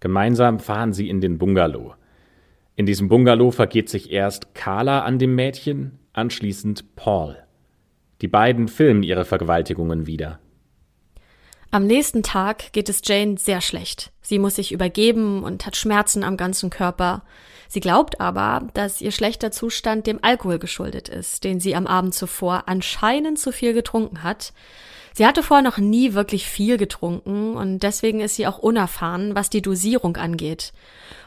Gemeinsam 0.00 0.60
fahren 0.60 0.92
sie 0.92 1.08
in 1.08 1.20
den 1.20 1.38
Bungalow. 1.38 1.94
In 2.76 2.86
diesem 2.86 3.08
Bungalow 3.08 3.50
vergeht 3.50 3.88
sich 3.88 4.10
erst 4.10 4.54
Carla 4.54 5.00
an 5.02 5.18
dem 5.18 5.34
Mädchen, 5.34 5.98
anschließend 6.12 6.96
Paul. 6.96 7.36
Die 8.20 8.28
beiden 8.28 8.68
filmen 8.68 9.02
ihre 9.02 9.24
Vergewaltigungen 9.24 10.06
wieder. 10.06 10.38
Am 11.70 11.86
nächsten 11.86 12.22
Tag 12.22 12.72
geht 12.72 12.88
es 12.88 13.00
Jane 13.04 13.36
sehr 13.38 13.60
schlecht. 13.60 14.10
Sie 14.22 14.38
muss 14.38 14.56
sich 14.56 14.72
übergeben 14.72 15.44
und 15.44 15.66
hat 15.66 15.76
Schmerzen 15.76 16.24
am 16.24 16.36
ganzen 16.36 16.68
Körper. 16.68 17.22
Sie 17.70 17.80
glaubt 17.80 18.20
aber, 18.20 18.68
dass 18.74 19.00
ihr 19.00 19.12
schlechter 19.12 19.50
Zustand 19.50 20.06
dem 20.06 20.18
Alkohol 20.20 20.58
geschuldet 20.58 21.08
ist, 21.08 21.44
den 21.44 21.60
sie 21.60 21.74
am 21.74 21.86
Abend 21.86 22.14
zuvor 22.14 22.64
anscheinend 22.66 23.38
zu 23.38 23.52
viel 23.52 23.72
getrunken 23.72 24.22
hat 24.22 24.52
Sie 25.12 25.26
hatte 25.26 25.42
vorher 25.42 25.64
noch 25.64 25.78
nie 25.78 26.14
wirklich 26.14 26.46
viel 26.46 26.76
getrunken 26.76 27.54
und 27.54 27.80
deswegen 27.82 28.20
ist 28.20 28.36
sie 28.36 28.46
auch 28.46 28.58
unerfahren, 28.58 29.34
was 29.34 29.50
die 29.50 29.62
Dosierung 29.62 30.16
angeht. 30.16 30.72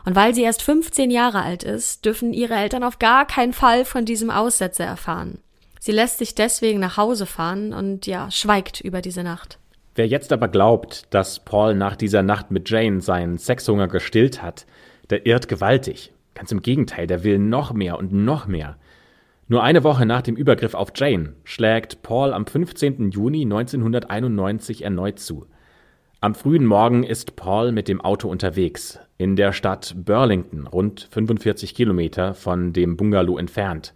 Und 0.06 0.15
weil 0.15 0.34
sie 0.34 0.43
erst 0.43 0.62
15 0.62 1.12
Jahre 1.12 1.41
alt 1.41 1.63
ist, 1.63 2.06
dürfen 2.06 2.34
ihre 2.34 2.56
Eltern 2.56 2.84
auf 2.84 2.99
gar 2.99 3.27
keinen 3.27 3.53
Fall 3.53 3.86
von 3.86 4.06
diesem 4.06 4.29
Aussetzer 4.29 4.86
erfahren. 4.86 5.39
Sie 5.79 5.91
lässt 5.91 6.19
sich 6.19 6.34
deswegen 6.34 6.79
nach 6.79 6.95
Hause 6.95 7.25
fahren 7.25 7.73
und 7.73 8.08
ja, 8.08 8.32
schweigt 8.32 8.79
über 8.79 9.01
diese 9.01 9.23
Nacht. 9.23 9.60
Wer 9.95 10.08
jetzt 10.08 10.32
aber 10.32 10.47
glaubt, 10.47 11.03
dass 11.10 11.43
Paul 11.43 11.75
nach 11.75 11.95
dieser 11.95 12.23
Nacht 12.23 12.51
mit 12.51 12.69
Jane 12.69 13.01
seinen 13.01 13.38
Sexhunger 13.38 13.88
gestillt 13.88 14.41
hat, 14.41 14.65
der 15.10 15.25
irrt 15.25 15.47
gewaltig. 15.49 16.12
Ganz 16.36 16.52
im 16.52 16.62
Gegenteil, 16.62 17.08
der 17.08 17.24
will 17.24 17.39
noch 17.39 17.74
mehr 17.74 17.98
und 17.98 18.12
noch 18.12 18.48
mehr. 18.48 18.78
Nur 19.48 19.63
eine 19.63 19.84
Woche 19.84 20.06
nach 20.06 20.22
dem 20.22 20.36
Übergriff 20.36 20.74
auf 20.74 20.93
Jane 20.96 21.34
schlägt 21.43 22.02
Paul 22.02 22.34
am 22.34 22.48
15. 22.48 23.12
Juni 23.12 23.43
1991 23.43 24.84
erneut 24.84 25.19
zu. 25.19 25.46
Am 26.22 26.36
frühen 26.36 26.65
Morgen 26.65 27.04
ist 27.04 27.36
Paul 27.36 27.74
mit 27.74 27.89
dem 27.89 28.00
Auto 28.00 28.30
unterwegs, 28.30 28.98
in 29.17 29.36
der 29.36 29.52
Stadt 29.52 29.93
Burlington, 29.98 30.67
rund 30.67 31.10
45 31.12 31.76
Kilometer 31.76 32.34
von 32.34 32.72
dem 32.72 32.96
Bungalow 32.96 33.38
entfernt. 33.38 33.93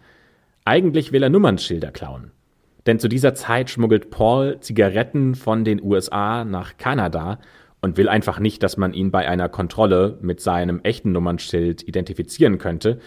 Eigentlich 0.65 1.13
will 1.13 1.23
er 1.23 1.29
Nummernschilder 1.29 1.91
klauen. 1.91 2.31
Denn 2.85 2.99
zu 2.99 3.07
dieser 3.07 3.33
Zeit 3.33 3.69
schmuggelt 3.69 4.09
Paul 4.09 4.59
Zigaretten 4.59 5.35
von 5.35 5.63
den 5.63 5.81
USA 5.81 6.43
nach 6.43 6.75
Kanada 6.77 7.39
und 7.81 7.97
will 7.97 8.09
einfach 8.09 8.39
nicht, 8.39 8.63
dass 8.63 8.77
man 8.77 8.93
ihn 8.93 9.11
bei 9.11 9.27
einer 9.27 9.49
Kontrolle 9.49 10.17
mit 10.21 10.41
seinem 10.41 10.81
echten 10.83 11.11
Nummernschild 11.11 11.87
identifizieren 11.87 12.57
könnte. 12.57 12.99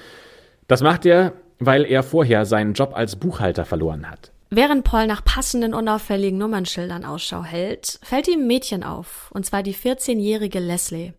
Das 0.69 0.83
macht 0.83 1.05
er, 1.07 1.33
weil 1.59 1.85
er 1.85 2.03
vorher 2.03 2.47
seinen 2.47 2.75
Job 2.75 2.93
als 2.95 3.17
Buchhalter 3.17 3.65
verloren 3.65 4.11
hat. 4.11 4.33
Während 4.51 4.83
Paul 4.83 5.07
nach 5.07 5.25
passenden 5.25 5.75
unauffälligen 5.75 6.39
Nummernschildern 6.39 7.05
Ausschau 7.05 7.45
hält, 7.45 8.01
fällt 8.03 8.27
ihm 8.27 8.41
ein 8.41 8.47
Mädchen 8.49 8.83
auf, 8.83 9.31
und 9.33 9.47
zwar 9.47 9.63
die 9.63 9.75
14-jährige 9.75 10.59
Leslie. 10.59 11.13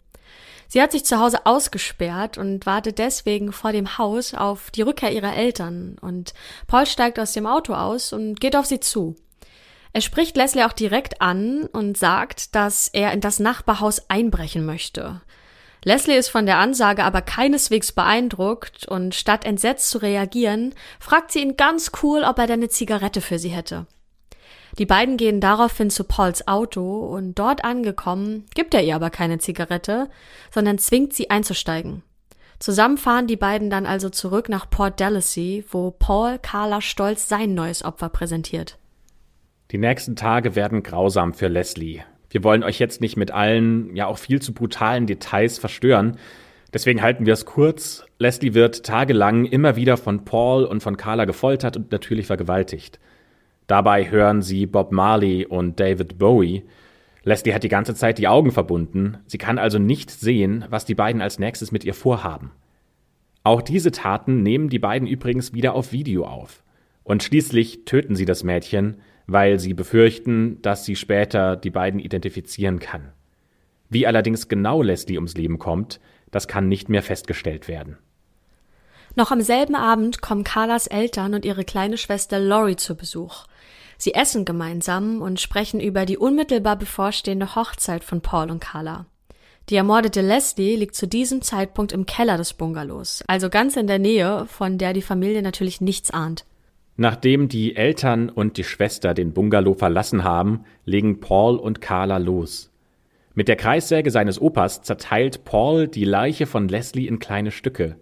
Sie 0.68 0.82
hat 0.82 0.92
sich 0.92 1.06
zu 1.06 1.20
Hause 1.20 1.46
ausgesperrt 1.46 2.38
und 2.38 2.66
wartet 2.66 2.98
deswegen 2.98 3.52
vor 3.52 3.72
dem 3.72 3.98
Haus 3.98 4.34
auf 4.34 4.72
die 4.72 4.82
Rückkehr 4.82 5.12
ihrer 5.12 5.36
Eltern, 5.36 5.98
und 6.02 6.34
Paul 6.68 6.86
steigt 6.86 7.20
aus 7.20 7.32
dem 7.32 7.46
Auto 7.46 7.74
aus 7.74 8.12
und 8.12 8.40
geht 8.42 8.56
auf 8.56 8.66
sie 8.66 8.80
zu. 8.82 9.16
Er 9.94 10.02
spricht 10.02 10.38
Leslie 10.38 10.66
auch 10.66 10.74
direkt 10.74 11.22
an 11.22 11.68
und 11.72 11.98
sagt, 11.98 12.56
dass 12.56 12.88
er 12.88 13.12
in 13.12 13.20
das 13.22 13.40
Nachbarhaus 13.40 14.10
einbrechen 14.10 14.66
möchte. 14.66 15.22
Leslie 15.84 16.16
ist 16.16 16.30
von 16.30 16.46
der 16.46 16.60
Ansage 16.60 17.04
aber 17.04 17.22
keineswegs 17.22 17.92
beeindruckt 17.92 18.88
und 18.88 19.16
statt 19.16 19.46
entsetzt 19.46 19.90
zu 19.90 19.98
reagieren, 19.98 20.74
fragt 21.00 21.32
sie 21.32 21.42
ihn 21.42 21.58
ganz 21.58 21.92
cool, 22.04 22.24
ob 22.24 22.38
er 22.38 22.48
denn 22.48 22.60
eine 22.60 22.70
Zigarette 22.70 23.20
für 23.20 23.40
sie 23.40 23.50
hätte. 23.50 23.88
Die 24.78 24.86
beiden 24.86 25.18
gehen 25.18 25.42
daraufhin 25.42 25.90
zu 25.90 26.04
Pauls 26.04 26.48
Auto 26.48 27.00
und 27.00 27.36
dort 27.36 27.66
angekommen, 27.66 28.46
gibt 28.54 28.74
er 28.74 28.84
ihr 28.84 28.96
aber 28.96 29.10
keine 29.10 29.40
Zigarette, 29.40 30.10
sondern 30.54 30.78
zwingt 30.78 31.14
sie 31.14 31.30
einzusteigen. 31.30 32.04
Zusammen 32.60 32.98
fahren 32.98 33.26
die 33.26 33.36
beiden 33.36 33.72
dann 33.72 33.88
also 33.88 34.10
zurück 34.10 34.48
nach 34.48 34.70
Port 34.70 35.00
Dallasy, 35.00 35.66
wo 35.70 35.92
Paul 35.92 36.38
Carla 36.38 36.80
stolz 36.80 37.28
sein 37.28 37.56
neues 37.56 37.84
Opfer 37.84 38.10
präsentiert. 38.10 38.78
Die 39.72 39.78
nächsten 39.78 40.18
Tage 40.18 40.56
werden 40.58 40.84
grausam 40.84 41.34
für 41.34 41.48
Leslie. 41.48 42.02
Wir 42.30 42.44
wollen 42.44 42.64
euch 42.64 42.78
jetzt 42.78 43.00
nicht 43.00 43.16
mit 43.16 43.32
allen, 43.32 43.96
ja 43.96 44.06
auch 44.06 44.18
viel 44.18 44.42
zu 44.42 44.54
brutalen 44.54 45.08
Details 45.08 45.60
verstören. 45.60 46.18
Deswegen 46.74 47.02
halten 47.02 47.26
wir 47.26 47.32
es 47.32 47.46
kurz. 47.46 48.06
Leslie 48.20 48.54
wird 48.54 48.86
tagelang 48.86 49.46
immer 49.46 49.78
wieder 49.78 49.96
von 49.96 50.26
Paul 50.26 50.66
und 50.66 50.84
von 50.84 50.98
Carla 50.98 51.24
gefoltert 51.24 51.78
und 51.78 51.92
natürlich 51.94 52.28
vergewaltigt. 52.28 53.00
Dabei 53.66 54.12
hören 54.12 54.42
sie 54.42 54.66
Bob 54.66 54.92
Marley 54.92 55.46
und 55.46 55.80
David 55.80 56.18
Bowie. 56.18 56.64
Leslie 57.24 57.54
hat 57.54 57.64
die 57.64 57.70
ganze 57.70 57.96
Zeit 57.96 58.18
die 58.18 58.28
Augen 58.28 58.52
verbunden. 58.52 59.20
Sie 59.26 59.38
kann 59.38 59.58
also 59.58 59.80
nicht 59.80 60.12
sehen, 60.12 60.66
was 60.70 60.84
die 60.84 60.96
beiden 60.96 61.22
als 61.22 61.40
nächstes 61.40 61.72
mit 61.72 61.86
ihr 61.86 61.94
vorhaben. 61.94 62.52
Auch 63.44 63.62
diese 63.62 63.92
Taten 63.92 64.44
nehmen 64.44 64.68
die 64.68 64.80
beiden 64.80 65.08
übrigens 65.08 65.54
wieder 65.54 65.76
auf 65.76 65.94
Video 65.94 66.26
auf. 66.26 66.62
Und 67.04 67.24
schließlich 67.24 67.86
töten 67.86 68.18
sie 68.18 68.26
das 68.26 68.44
Mädchen, 68.44 68.98
weil 69.32 69.60
sie 69.60 69.74
befürchten, 69.74 70.62
dass 70.62 70.86
sie 70.86 70.96
später 70.96 71.56
die 71.56 71.70
beiden 71.70 72.00
identifizieren 72.00 72.80
kann. 72.80 73.14
Wie 73.90 74.08
allerdings 74.08 74.48
genau 74.48 74.82
Leslie 74.82 75.18
ums 75.18 75.36
Leben 75.36 75.60
kommt, 75.60 76.00
das 76.32 76.48
kann 76.48 76.68
nicht 76.68 76.90
mehr 76.90 77.04
festgestellt 77.04 77.68
werden. 77.68 77.98
Noch 79.16 79.32
am 79.32 79.42
selben 79.42 79.76
Abend 79.76 80.22
kommen 80.22 80.46
Carlas 80.46 80.88
Eltern 80.88 81.34
und 81.34 81.44
ihre 81.44 81.66
kleine 81.66 81.98
Schwester 81.98 82.40
Lori 82.40 82.78
zu 82.78 82.96
Besuch. 82.96 83.46
Sie 83.98 84.14
essen 84.14 84.46
gemeinsam 84.46 85.22
und 85.22 85.42
sprechen 85.42 85.80
über 85.80 86.06
die 86.06 86.18
unmittelbar 86.18 86.78
bevorstehende 86.78 87.56
Hochzeit 87.56 88.04
von 88.04 88.22
Paul 88.22 88.50
und 88.50 88.62
Carla. 88.62 89.06
Die 89.70 89.76
ermordete 89.76 90.22
Leslie 90.22 90.76
liegt 90.76 90.96
zu 90.96 91.08
diesem 91.08 91.42
Zeitpunkt 91.42 91.92
im 91.92 92.06
Keller 92.06 92.38
des 92.38 92.54
Bungalows, 92.54 93.24
also 93.28 93.50
ganz 93.50 93.76
in 93.76 93.88
der 93.88 94.00
Nähe, 94.00 94.46
von 94.48 94.78
der 94.78 94.94
die 94.94 95.02
Familie 95.02 95.42
natürlich 95.42 95.82
nichts 95.82 96.10
ahnt. 96.10 96.46
Nachdem 96.98 97.48
die 97.48 97.76
Eltern 97.76 98.30
und 98.30 98.58
die 98.58 98.64
Schwester 98.64 99.14
den 99.14 99.34
Bungalow 99.34 99.74
verlassen 99.74 100.24
haben, 100.24 100.66
legen 100.86 101.20
Paul 101.20 101.58
und 101.58 101.82
Carla 101.82 102.18
los. 102.18 102.72
Mit 103.34 103.48
der 103.48 103.56
Kreissäge 103.56 104.12
seines 104.12 104.42
Opas 104.42 104.82
zerteilt 104.82 105.46
Paul 105.46 105.88
die 105.88 106.04
Leiche 106.04 106.46
von 106.46 106.68
Leslie 106.68 107.08
in 107.08 107.20
kleine 107.20 107.52
Stücke. 107.52 107.96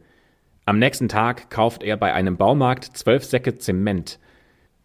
Am 0.66 0.80
nächsten 0.80 1.08
Tag 1.08 1.50
kauft 1.50 1.84
er 1.84 1.98
bei 1.98 2.14
einem 2.14 2.36
Baumarkt 2.36 2.86
zwölf 2.98 3.24
Säcke 3.24 3.58
Zement. 3.58 4.20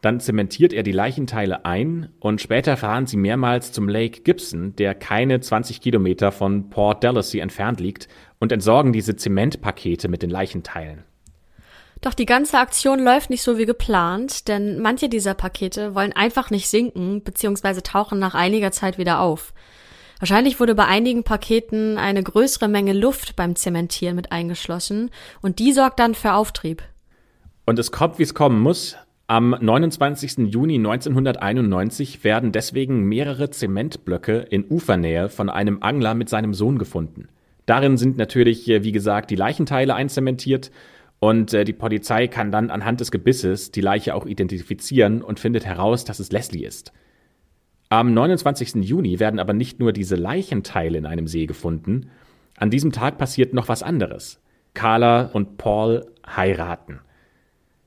Dann 0.02 0.20
zementiert 0.20 0.74
er 0.74 0.82
die 0.82 0.92
Leichenteile 0.92 1.64
ein 1.64 2.10
und 2.20 2.42
später 2.42 2.76
fahren 2.76 3.06
sie 3.06 3.16
mehrmals 3.16 3.72
zum 3.72 3.88
Lake 3.88 4.20
Gibson, 4.20 4.76
der 4.76 4.94
keine 4.94 5.40
20 5.40 5.80
Kilometer 5.80 6.30
von 6.30 6.68
Port 6.68 7.02
Dallasy 7.02 7.38
entfernt 7.38 7.80
liegt, 7.80 8.08
und 8.38 8.52
entsorgen 8.52 8.92
diese 8.92 9.16
Zementpakete 9.16 10.08
mit 10.08 10.20
den 10.20 10.28
Leichenteilen. 10.28 11.04
Doch 12.04 12.12
die 12.12 12.26
ganze 12.26 12.58
Aktion 12.58 13.02
läuft 13.02 13.30
nicht 13.30 13.40
so 13.40 13.56
wie 13.56 13.64
geplant, 13.64 14.46
denn 14.48 14.78
manche 14.78 15.08
dieser 15.08 15.32
Pakete 15.32 15.94
wollen 15.94 16.12
einfach 16.12 16.50
nicht 16.50 16.68
sinken 16.68 17.22
bzw. 17.22 17.80
tauchen 17.80 18.18
nach 18.18 18.34
einiger 18.34 18.72
Zeit 18.72 18.98
wieder 18.98 19.20
auf. 19.20 19.54
Wahrscheinlich 20.18 20.60
wurde 20.60 20.74
bei 20.74 20.84
einigen 20.84 21.24
Paketen 21.24 21.96
eine 21.96 22.22
größere 22.22 22.68
Menge 22.68 22.92
Luft 22.92 23.36
beim 23.36 23.56
Zementieren 23.56 24.16
mit 24.16 24.32
eingeschlossen 24.32 25.10
und 25.40 25.58
die 25.58 25.72
sorgt 25.72 25.98
dann 25.98 26.14
für 26.14 26.34
Auftrieb. 26.34 26.82
Und 27.64 27.78
es 27.78 27.90
kommt, 27.90 28.18
wie 28.18 28.24
es 28.24 28.34
kommen 28.34 28.60
muss. 28.60 28.98
Am 29.26 29.56
29. 29.58 30.52
Juni 30.52 30.74
1991 30.74 32.22
werden 32.22 32.52
deswegen 32.52 33.04
mehrere 33.04 33.48
Zementblöcke 33.48 34.40
in 34.50 34.66
Ufernähe 34.68 35.30
von 35.30 35.48
einem 35.48 35.82
Angler 35.82 36.12
mit 36.12 36.28
seinem 36.28 36.52
Sohn 36.52 36.78
gefunden. 36.78 37.28
Darin 37.64 37.96
sind 37.96 38.18
natürlich, 38.18 38.66
wie 38.66 38.92
gesagt, 38.92 39.30
die 39.30 39.36
Leichenteile 39.36 39.94
einzementiert 39.94 40.70
und 41.24 41.54
äh, 41.54 41.64
die 41.64 41.72
Polizei 41.72 42.28
kann 42.28 42.52
dann 42.52 42.68
anhand 42.68 43.00
des 43.00 43.10
Gebisses 43.10 43.70
die 43.70 43.80
Leiche 43.80 44.14
auch 44.14 44.26
identifizieren 44.26 45.22
und 45.22 45.40
findet 45.40 45.64
heraus, 45.64 46.04
dass 46.04 46.18
es 46.18 46.30
Leslie 46.30 46.66
ist. 46.66 46.92
Am 47.88 48.12
29. 48.12 48.84
Juni 48.84 49.20
werden 49.20 49.40
aber 49.40 49.54
nicht 49.54 49.80
nur 49.80 49.94
diese 49.94 50.16
Leichenteile 50.16 50.98
in 50.98 51.06
einem 51.06 51.26
See 51.26 51.46
gefunden, 51.46 52.10
an 52.58 52.68
diesem 52.68 52.92
Tag 52.92 53.16
passiert 53.16 53.54
noch 53.54 53.68
was 53.68 53.82
anderes. 53.82 54.42
Carla 54.74 55.30
und 55.32 55.56
Paul 55.56 56.04
heiraten. 56.26 57.00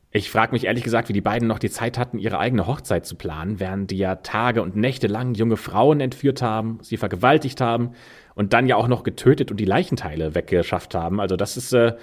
Ich 0.09 0.31
frage 0.31 0.53
mich 0.53 0.65
ehrlich 0.65 0.83
gesagt, 0.83 1.07
wie 1.09 1.13
die 1.13 1.21
beiden 1.21 1.47
noch 1.47 1.59
die 1.59 1.69
Zeit 1.69 1.99
hatten, 1.99 2.17
ihre 2.17 2.39
eigene 2.39 2.65
Hochzeit 2.65 3.05
zu 3.05 3.15
planen, 3.15 3.59
während 3.59 3.91
die 3.91 3.99
ja 3.99 4.15
Tage 4.15 4.63
und 4.63 4.75
Nächte 4.75 5.05
lang 5.05 5.35
junge 5.35 5.57
Frauen 5.57 5.99
entführt 5.99 6.41
haben, 6.41 6.79
sie 6.81 6.97
vergewaltigt 6.97 7.61
haben 7.61 7.91
und 8.33 8.53
dann 8.53 8.65
ja 8.65 8.77
auch 8.77 8.87
noch 8.87 9.03
getötet 9.03 9.51
und 9.51 9.57
die 9.59 9.65
Leichenteile 9.65 10.33
weggeschafft 10.33 10.95
haben. 10.95 11.19
Also 11.19 11.35
das 11.35 11.55
ist, 11.55 11.71
äh, 11.73 11.93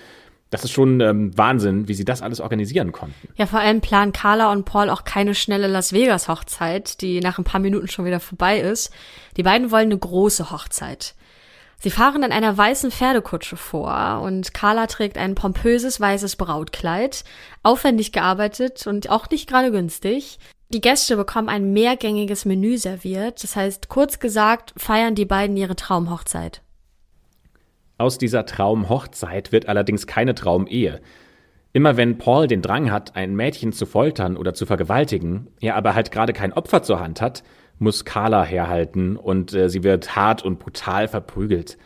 das 0.51 0.65
ist 0.65 0.73
schon 0.73 1.01
ähm, 1.01 1.37
Wahnsinn, 1.37 1.89
wie 1.89 1.95
sie 1.95 2.05
das 2.05 2.23
alles 2.23 2.41
organisieren 2.41 2.93
konnten. 2.93 3.29
Ja, 3.37 3.47
vor 3.47 3.61
allem 3.61 3.81
planen 3.81 4.13
Carla 4.13 4.53
und 4.53 4.65
Paul 4.65 4.89
auch 4.91 5.05
keine 5.05 5.35
schnelle 5.35 5.67
Las 5.67 5.93
Vegas 5.93 6.29
Hochzeit, 6.29 7.01
die 7.01 7.21
nach 7.21 7.39
ein 7.39 7.45
paar 7.45 7.61
Minuten 7.61 7.89
schon 7.89 8.05
wieder 8.05 8.21
vorbei 8.21 8.61
ist. 8.61 8.93
Die 9.37 9.43
beiden 9.43 9.71
wollen 9.71 9.87
eine 9.91 9.99
große 9.99 10.51
Hochzeit. 10.51 11.15
Sie 11.81 11.91
fahren 11.91 12.23
in 12.23 12.33
einer 12.33 12.57
weißen 12.57 12.91
Pferdekutsche 12.91 13.57
vor 13.57 14.23
und 14.23 14.55
Carla 14.55 14.87
trägt 14.87 15.19
ein 15.19 15.35
pompöses 15.35 16.01
weißes 16.01 16.37
Brautkleid, 16.37 17.25
aufwendig 17.63 18.13
gearbeitet 18.13 18.87
und 18.87 19.11
auch 19.11 19.29
nicht 19.29 19.49
gerade 19.49 19.71
günstig. 19.71 20.39
Die 20.71 20.81
Gäste 20.81 21.17
bekommen 21.17 21.49
ein 21.49 21.73
mehrgängiges 21.73 22.47
Menü 22.47 22.79
serviert, 22.79 23.45
das 23.45 23.55
heißt, 23.55 23.89
kurz 23.89 24.19
gesagt, 24.19 24.73
feiern 24.77 25.15
die 25.15 25.27
beiden 25.27 25.57
ihre 25.57 25.77
Traumhochzeit. 25.77 26.64
Aus 27.97 28.19
dieser 28.19 28.45
Traumhochzeit 28.45 29.53
wird 29.53 29.69
allerdings 29.69 30.07
keine 30.07 30.35
Traumehe. 30.35 31.01
Immer 31.73 31.97
wenn 31.97 32.19
Paul 32.19 32.47
den 32.47 32.63
Drang 32.63 32.91
hat, 32.91 33.17
ein 33.17 33.35
Mädchen 33.35 33.73
zu 33.73 33.87
foltern 33.87 34.37
oder 34.37 34.55
zu 34.55 34.67
vergewaltigen, 34.67 35.49
er 35.61 35.77
aber 35.77 35.95
halt 35.95 36.11
gerade 36.11 36.33
kein 36.33 36.53
Opfer 36.53 36.83
zur 36.83 37.01
Hand 37.01 37.21
hat, 37.21 37.43
muss 37.79 38.05
Carla 38.05 38.45
herhalten 38.45 39.17
und 39.17 39.55
äh, 39.55 39.69
sie 39.69 39.83
wird 39.83 40.15
hart 40.15 40.45
und 40.45 40.59
brutal 40.59 41.09
verprügelt. 41.09 41.77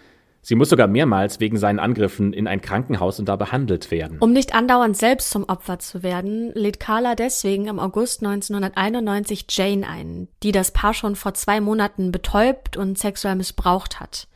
Sie 0.41 0.55
muss 0.55 0.71
sogar 0.71 0.87
mehrmals 0.87 1.41
wegen 1.41 1.59
seinen 1.59 1.79
Angriffen 1.79 2.33
in 2.33 2.47
ein 2.47 2.63
Krankenhaus 2.63 3.19
und 3.19 3.29
da 3.29 3.37
behandelt 3.37 3.91
werden. 3.91 4.19
Um 4.21 4.33
nicht 4.33 4.55
andauernd 4.55 4.97
selbst 4.97 5.31
zum 5.31 5.45
Opfer 5.45 5.79
zu 5.79 6.03
werden, 6.03 6.53
lädt 6.55 6.81
Carla 6.81 7.15
deswegen 7.15 7.67
im 7.67 7.79
August 7.79 8.25
1991 8.25 9.45
Jane 9.51 9.87
ein, 9.87 10.29
die 10.43 10.53
das 10.53 10.71
Paar 10.71 10.95
schon 10.95 11.17
vor 11.17 11.35
zwei 11.35 11.61
Monaten 11.61 12.13
betäubt 12.13 12.79
und 12.79 12.97
sexuell 12.97 13.37
missbraucht 13.37 14.01
hat. 14.01 14.29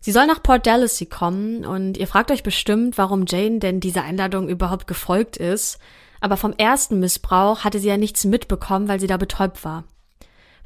Sie 0.00 0.12
soll 0.12 0.26
nach 0.26 0.42
Port 0.42 0.66
Dallasy 0.66 1.06
kommen 1.06 1.64
und 1.64 1.96
ihr 1.96 2.06
fragt 2.06 2.30
euch 2.30 2.42
bestimmt, 2.42 2.98
warum 2.98 3.24
Jane 3.26 3.58
denn 3.58 3.80
dieser 3.80 4.04
Einladung 4.04 4.48
überhaupt 4.48 4.86
gefolgt 4.86 5.36
ist. 5.36 5.78
Aber 6.20 6.36
vom 6.36 6.52
ersten 6.52 7.00
Missbrauch 7.00 7.64
hatte 7.64 7.78
sie 7.78 7.88
ja 7.88 7.96
nichts 7.96 8.24
mitbekommen, 8.24 8.88
weil 8.88 9.00
sie 9.00 9.06
da 9.06 9.16
betäubt 9.16 9.64
war. 9.64 9.84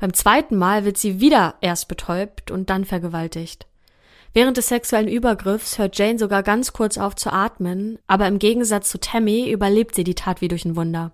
Beim 0.01 0.15
zweiten 0.15 0.57
Mal 0.57 0.85
wird 0.85 0.99
sie 0.99 1.21
wieder 1.21 1.55
erst 1.61 1.89
betäubt 1.89 2.51
und 2.51 2.71
dann 2.71 2.85
vergewaltigt. 2.85 3.67
Während 4.35 4.57
des 4.57 4.69
sexuellen 4.69 5.09
Übergriffs 5.09 5.79
hört 5.79 5.97
Jane 5.99 6.19
sogar 6.19 6.43
ganz 6.43 6.73
kurz 6.73 6.97
auf 6.97 7.15
zu 7.15 7.31
atmen, 7.33 7.99
aber 8.07 8.27
im 8.27 8.39
Gegensatz 8.39 8.89
zu 8.89 8.99
Tammy 8.99 9.51
überlebt 9.51 9.95
sie 9.95 10.05
die 10.05 10.15
Tat 10.15 10.41
wie 10.41 10.49
durch 10.49 10.65
ein 10.65 10.77
Wunder. 10.77 11.13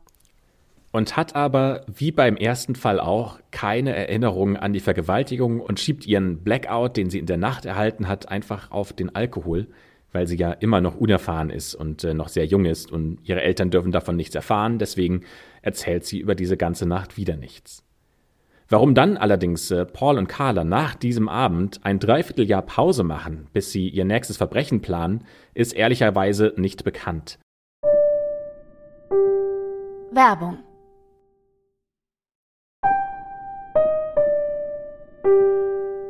Und 0.90 1.16
hat 1.16 1.36
aber, 1.36 1.84
wie 1.86 2.12
beim 2.12 2.36
ersten 2.36 2.74
Fall 2.74 2.98
auch, 2.98 3.38
keine 3.50 3.94
Erinnerung 3.94 4.56
an 4.56 4.72
die 4.72 4.80
Vergewaltigung 4.80 5.60
und 5.60 5.78
schiebt 5.78 6.06
ihren 6.06 6.42
Blackout, 6.42 6.96
den 6.96 7.10
sie 7.10 7.18
in 7.18 7.26
der 7.26 7.36
Nacht 7.36 7.66
erhalten 7.66 8.08
hat, 8.08 8.28
einfach 8.30 8.70
auf 8.70 8.94
den 8.94 9.14
Alkohol, 9.14 9.66
weil 10.12 10.26
sie 10.26 10.36
ja 10.36 10.52
immer 10.52 10.80
noch 10.80 10.96
unerfahren 10.96 11.50
ist 11.50 11.74
und 11.74 12.04
äh, 12.04 12.14
noch 12.14 12.28
sehr 12.28 12.46
jung 12.46 12.64
ist 12.64 12.90
und 12.90 13.18
ihre 13.24 13.42
Eltern 13.42 13.70
dürfen 13.70 13.92
davon 13.92 14.16
nichts 14.16 14.34
erfahren, 14.34 14.78
deswegen 14.78 15.24
erzählt 15.60 16.06
sie 16.06 16.20
über 16.20 16.34
diese 16.34 16.56
ganze 16.56 16.86
Nacht 16.86 17.18
wieder 17.18 17.36
nichts. 17.36 17.84
Warum 18.70 18.94
dann 18.94 19.18
allerdings 19.18 19.70
äh, 19.70 19.84
Paul 19.84 20.16
und 20.16 20.28
Carla 20.28 20.64
nach 20.64 20.94
diesem 20.94 21.28
Abend 21.28 21.80
ein 21.84 21.98
Dreivierteljahr 21.98 22.62
Pause 22.62 23.02
machen, 23.02 23.46
bis 23.52 23.72
sie 23.72 23.88
ihr 23.88 24.06
nächstes 24.06 24.38
Verbrechen 24.38 24.80
planen, 24.80 25.24
ist 25.52 25.74
ehrlicherweise 25.74 26.54
nicht 26.56 26.84
bekannt. 26.84 27.38
Werbung 30.10 30.58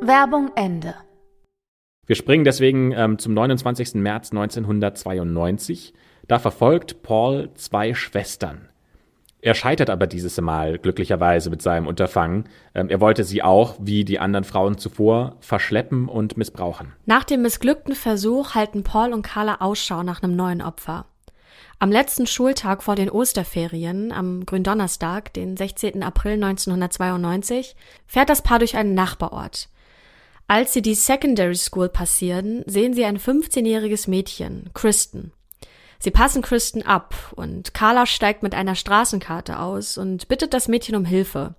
Werbung 0.01 0.51
Ende. 0.55 0.95
Wir 2.07 2.15
springen 2.15 2.45
deswegen 2.45 2.93
ähm, 2.93 3.19
zum 3.19 3.33
29. 3.33 3.95
März 3.95 4.31
1992. 4.31 5.93
Da 6.27 6.39
verfolgt 6.39 7.03
Paul 7.03 7.49
zwei 7.55 7.93
Schwestern. 7.93 8.69
Er 9.41 9.55
scheitert 9.55 9.89
aber 9.89 10.07
dieses 10.07 10.39
Mal 10.39 10.79
glücklicherweise 10.79 11.49
mit 11.49 11.61
seinem 11.61 11.85
Unterfangen. 11.85 12.45
Ähm, 12.73 12.89
er 12.89 13.01
wollte 13.01 13.25
sie 13.25 13.43
auch, 13.43 13.75
wie 13.79 14.05
die 14.05 14.19
anderen 14.19 14.45
Frauen 14.45 14.77
zuvor, 14.77 15.35
verschleppen 15.41 16.07
und 16.07 16.37
missbrauchen. 16.37 16.93
Nach 17.05 17.25
dem 17.25 17.41
missglückten 17.41 17.93
Versuch 17.93 18.55
halten 18.55 18.83
Paul 18.83 19.11
und 19.11 19.23
Carla 19.23 19.57
Ausschau 19.59 20.03
nach 20.03 20.23
einem 20.23 20.35
neuen 20.35 20.61
Opfer. 20.61 21.07
Am 21.77 21.91
letzten 21.91 22.25
Schultag 22.25 22.83
vor 22.83 22.95
den 22.95 23.09
Osterferien, 23.09 24.13
am 24.13 24.45
Gründonnerstag, 24.45 25.33
den 25.33 25.57
16. 25.57 26.03
April 26.03 26.33
1992, 26.33 27.75
fährt 28.07 28.29
das 28.29 28.41
Paar 28.41 28.59
durch 28.59 28.77
einen 28.77 28.93
Nachbarort. 28.93 29.69
Als 30.49 30.73
sie 30.73 30.81
die 30.81 30.95
Secondary 30.95 31.53
School 31.53 31.89
passieren, 31.89 32.63
sehen 32.65 32.95
sie 32.95 33.05
ein 33.05 33.19
15-jähriges 33.19 34.09
Mädchen, 34.09 34.71
Kristen. 34.73 35.31
Sie 35.99 36.09
passen 36.09 36.41
Kristen 36.41 36.81
ab 36.81 37.13
und 37.35 37.75
Carla 37.75 38.07
steigt 38.07 38.41
mit 38.41 38.55
einer 38.55 38.73
Straßenkarte 38.73 39.59
aus 39.59 39.99
und 39.99 40.27
bittet 40.27 40.55
das 40.55 40.67
Mädchen 40.67 40.95
um 40.95 41.05
Hilfe. 41.05 41.53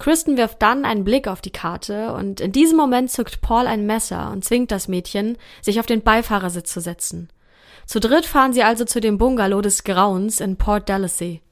Kristen 0.00 0.36
wirft 0.36 0.60
dann 0.60 0.84
einen 0.84 1.04
Blick 1.04 1.28
auf 1.28 1.40
die 1.40 1.52
Karte 1.52 2.14
und 2.14 2.40
in 2.40 2.50
diesem 2.50 2.76
Moment 2.76 3.12
zückt 3.12 3.42
Paul 3.42 3.68
ein 3.68 3.86
Messer 3.86 4.32
und 4.32 4.44
zwingt 4.44 4.72
das 4.72 4.88
Mädchen, 4.88 5.38
sich 5.62 5.78
auf 5.78 5.86
den 5.86 6.02
Beifahrersitz 6.02 6.72
zu 6.72 6.80
setzen. 6.80 7.28
Zu 7.86 8.00
dritt 8.00 8.26
fahren 8.26 8.52
sie 8.52 8.64
also 8.64 8.84
zu 8.84 9.00
dem 9.00 9.18
Bungalow 9.18 9.60
des 9.60 9.84
Grauens 9.84 10.40
in 10.40 10.56
Port 10.56 10.88
Dallasy. 10.88 11.42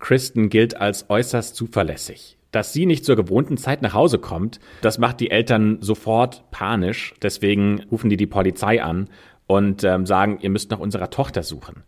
Kristen 0.00 0.48
gilt 0.48 0.78
als 0.78 1.08
äußerst 1.08 1.54
zuverlässig. 1.54 2.39
Dass 2.50 2.72
sie 2.72 2.86
nicht 2.86 3.04
zur 3.04 3.16
gewohnten 3.16 3.56
Zeit 3.56 3.82
nach 3.82 3.94
Hause 3.94 4.18
kommt, 4.18 4.60
das 4.80 4.98
macht 4.98 5.20
die 5.20 5.30
Eltern 5.30 5.78
sofort 5.80 6.50
panisch. 6.50 7.14
Deswegen 7.22 7.82
rufen 7.90 8.10
die 8.10 8.16
die 8.16 8.26
Polizei 8.26 8.82
an 8.82 9.08
und 9.46 9.84
ähm, 9.84 10.06
sagen, 10.06 10.38
ihr 10.40 10.50
müsst 10.50 10.70
nach 10.70 10.80
unserer 10.80 11.10
Tochter 11.10 11.42
suchen. 11.42 11.84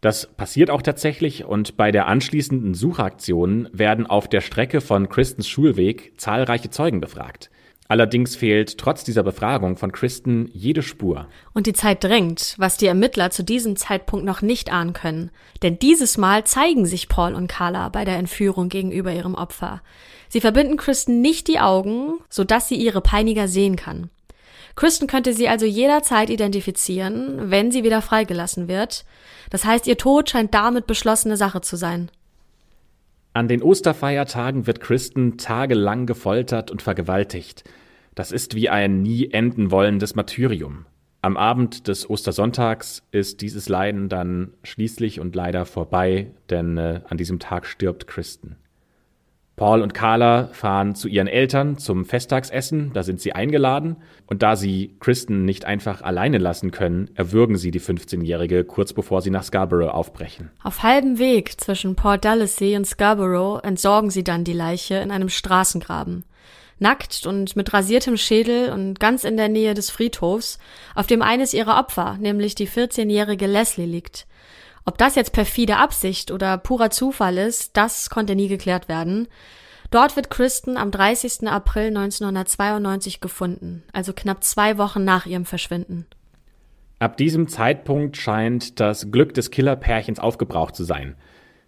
Das 0.00 0.26
passiert 0.26 0.70
auch 0.70 0.82
tatsächlich 0.82 1.46
und 1.46 1.78
bei 1.78 1.90
der 1.90 2.06
anschließenden 2.08 2.74
Suchaktion 2.74 3.70
werden 3.72 4.06
auf 4.06 4.28
der 4.28 4.42
Strecke 4.42 4.82
von 4.82 5.08
Kristens 5.08 5.48
Schulweg 5.48 6.12
zahlreiche 6.18 6.68
Zeugen 6.68 7.00
befragt. 7.00 7.50
Allerdings 7.86 8.34
fehlt 8.34 8.78
trotz 8.78 9.04
dieser 9.04 9.22
Befragung 9.22 9.76
von 9.76 9.92
Kristen 9.92 10.48
jede 10.52 10.82
Spur. 10.82 11.28
Und 11.52 11.66
die 11.66 11.74
Zeit 11.74 12.02
drängt, 12.02 12.54
was 12.56 12.78
die 12.78 12.86
Ermittler 12.86 13.30
zu 13.30 13.44
diesem 13.44 13.76
Zeitpunkt 13.76 14.24
noch 14.24 14.40
nicht 14.40 14.72
ahnen 14.72 14.94
können. 14.94 15.30
Denn 15.62 15.78
dieses 15.78 16.16
Mal 16.16 16.44
zeigen 16.44 16.86
sich 16.86 17.08
Paul 17.08 17.34
und 17.34 17.46
Carla 17.46 17.90
bei 17.90 18.06
der 18.06 18.16
Entführung 18.16 18.70
gegenüber 18.70 19.12
ihrem 19.12 19.34
Opfer. 19.34 19.82
Sie 20.28 20.40
verbinden 20.40 20.78
Kristen 20.78 21.20
nicht 21.20 21.46
die 21.46 21.60
Augen, 21.60 22.14
sodass 22.30 22.68
sie 22.68 22.76
ihre 22.76 23.02
Peiniger 23.02 23.48
sehen 23.48 23.76
kann. 23.76 24.08
Kristen 24.76 25.06
könnte 25.06 25.34
sie 25.34 25.48
also 25.48 25.66
jederzeit 25.66 26.30
identifizieren, 26.30 27.50
wenn 27.50 27.70
sie 27.70 27.84
wieder 27.84 28.02
freigelassen 28.02 28.66
wird. 28.66 29.04
Das 29.50 29.64
heißt, 29.64 29.86
ihr 29.86 29.98
Tod 29.98 30.30
scheint 30.30 30.54
damit 30.54 30.86
beschlossene 30.86 31.36
Sache 31.36 31.60
zu 31.60 31.76
sein. 31.76 32.10
An 33.36 33.48
den 33.48 33.64
Osterfeiertagen 33.64 34.68
wird 34.68 34.78
Kristen 34.78 35.38
tagelang 35.38 36.06
gefoltert 36.06 36.70
und 36.70 36.82
vergewaltigt. 36.82 37.64
Das 38.14 38.30
ist 38.30 38.54
wie 38.54 38.68
ein 38.68 39.02
nie 39.02 39.32
enden 39.32 39.72
wollendes 39.72 40.14
Martyrium. 40.14 40.86
Am 41.20 41.36
Abend 41.36 41.88
des 41.88 42.08
Ostersonntags 42.08 43.02
ist 43.10 43.40
dieses 43.40 43.68
Leiden 43.68 44.08
dann 44.08 44.54
schließlich 44.62 45.18
und 45.18 45.34
leider 45.34 45.66
vorbei, 45.66 46.30
denn 46.48 46.78
äh, 46.78 47.00
an 47.08 47.16
diesem 47.16 47.40
Tag 47.40 47.66
stirbt 47.66 48.06
Kristen. 48.06 48.54
Paul 49.56 49.82
und 49.82 49.94
Carla 49.94 50.48
fahren 50.52 50.96
zu 50.96 51.06
ihren 51.06 51.28
Eltern 51.28 51.78
zum 51.78 52.04
Festtagsessen, 52.04 52.90
da 52.92 53.04
sind 53.04 53.20
sie 53.20 53.34
eingeladen, 53.34 53.96
und 54.26 54.42
da 54.42 54.56
sie 54.56 54.96
Kristen 54.98 55.44
nicht 55.44 55.64
einfach 55.64 56.02
alleine 56.02 56.38
lassen 56.38 56.72
können, 56.72 57.10
erwürgen 57.14 57.56
sie 57.56 57.70
die 57.70 57.80
15-Jährige 57.80 58.64
kurz 58.64 58.92
bevor 58.92 59.22
sie 59.22 59.30
nach 59.30 59.44
Scarborough 59.44 59.94
aufbrechen. 59.94 60.50
Auf 60.62 60.82
halbem 60.82 61.18
Weg 61.18 61.60
zwischen 61.60 61.94
Port 61.94 62.24
Dallasy 62.24 62.76
und 62.76 62.84
Scarborough 62.84 63.62
entsorgen 63.62 64.10
sie 64.10 64.24
dann 64.24 64.42
die 64.42 64.52
Leiche 64.52 64.96
in 64.96 65.12
einem 65.12 65.28
Straßengraben. 65.28 66.24
Nackt 66.80 67.24
und 67.24 67.54
mit 67.54 67.72
rasiertem 67.72 68.16
Schädel 68.16 68.72
und 68.72 68.98
ganz 68.98 69.22
in 69.22 69.36
der 69.36 69.48
Nähe 69.48 69.74
des 69.74 69.90
Friedhofs, 69.90 70.58
auf 70.96 71.06
dem 71.06 71.22
eines 71.22 71.54
ihrer 71.54 71.78
Opfer, 71.78 72.16
nämlich 72.18 72.56
die 72.56 72.68
14-jährige 72.68 73.46
Leslie, 73.46 73.86
liegt. 73.86 74.26
Ob 74.84 74.98
das 74.98 75.14
jetzt 75.14 75.32
perfide 75.32 75.78
Absicht 75.78 76.30
oder 76.30 76.58
purer 76.58 76.90
Zufall 76.90 77.38
ist, 77.38 77.76
das 77.76 78.10
konnte 78.10 78.34
nie 78.34 78.48
geklärt 78.48 78.88
werden. 78.88 79.28
Dort 79.90 80.16
wird 80.16 80.30
Kristen 80.30 80.76
am 80.76 80.90
30. 80.90 81.48
April 81.48 81.88
1992 81.88 83.20
gefunden, 83.20 83.82
also 83.92 84.12
knapp 84.12 84.42
zwei 84.44 84.76
Wochen 84.76 85.04
nach 85.04 85.26
ihrem 85.26 85.44
Verschwinden. 85.44 86.06
Ab 86.98 87.16
diesem 87.16 87.48
Zeitpunkt 87.48 88.16
scheint 88.16 88.80
das 88.80 89.10
Glück 89.10 89.34
des 89.34 89.50
Killerpärchens 89.50 90.18
aufgebraucht 90.18 90.74
zu 90.74 90.84
sein. 90.84 91.16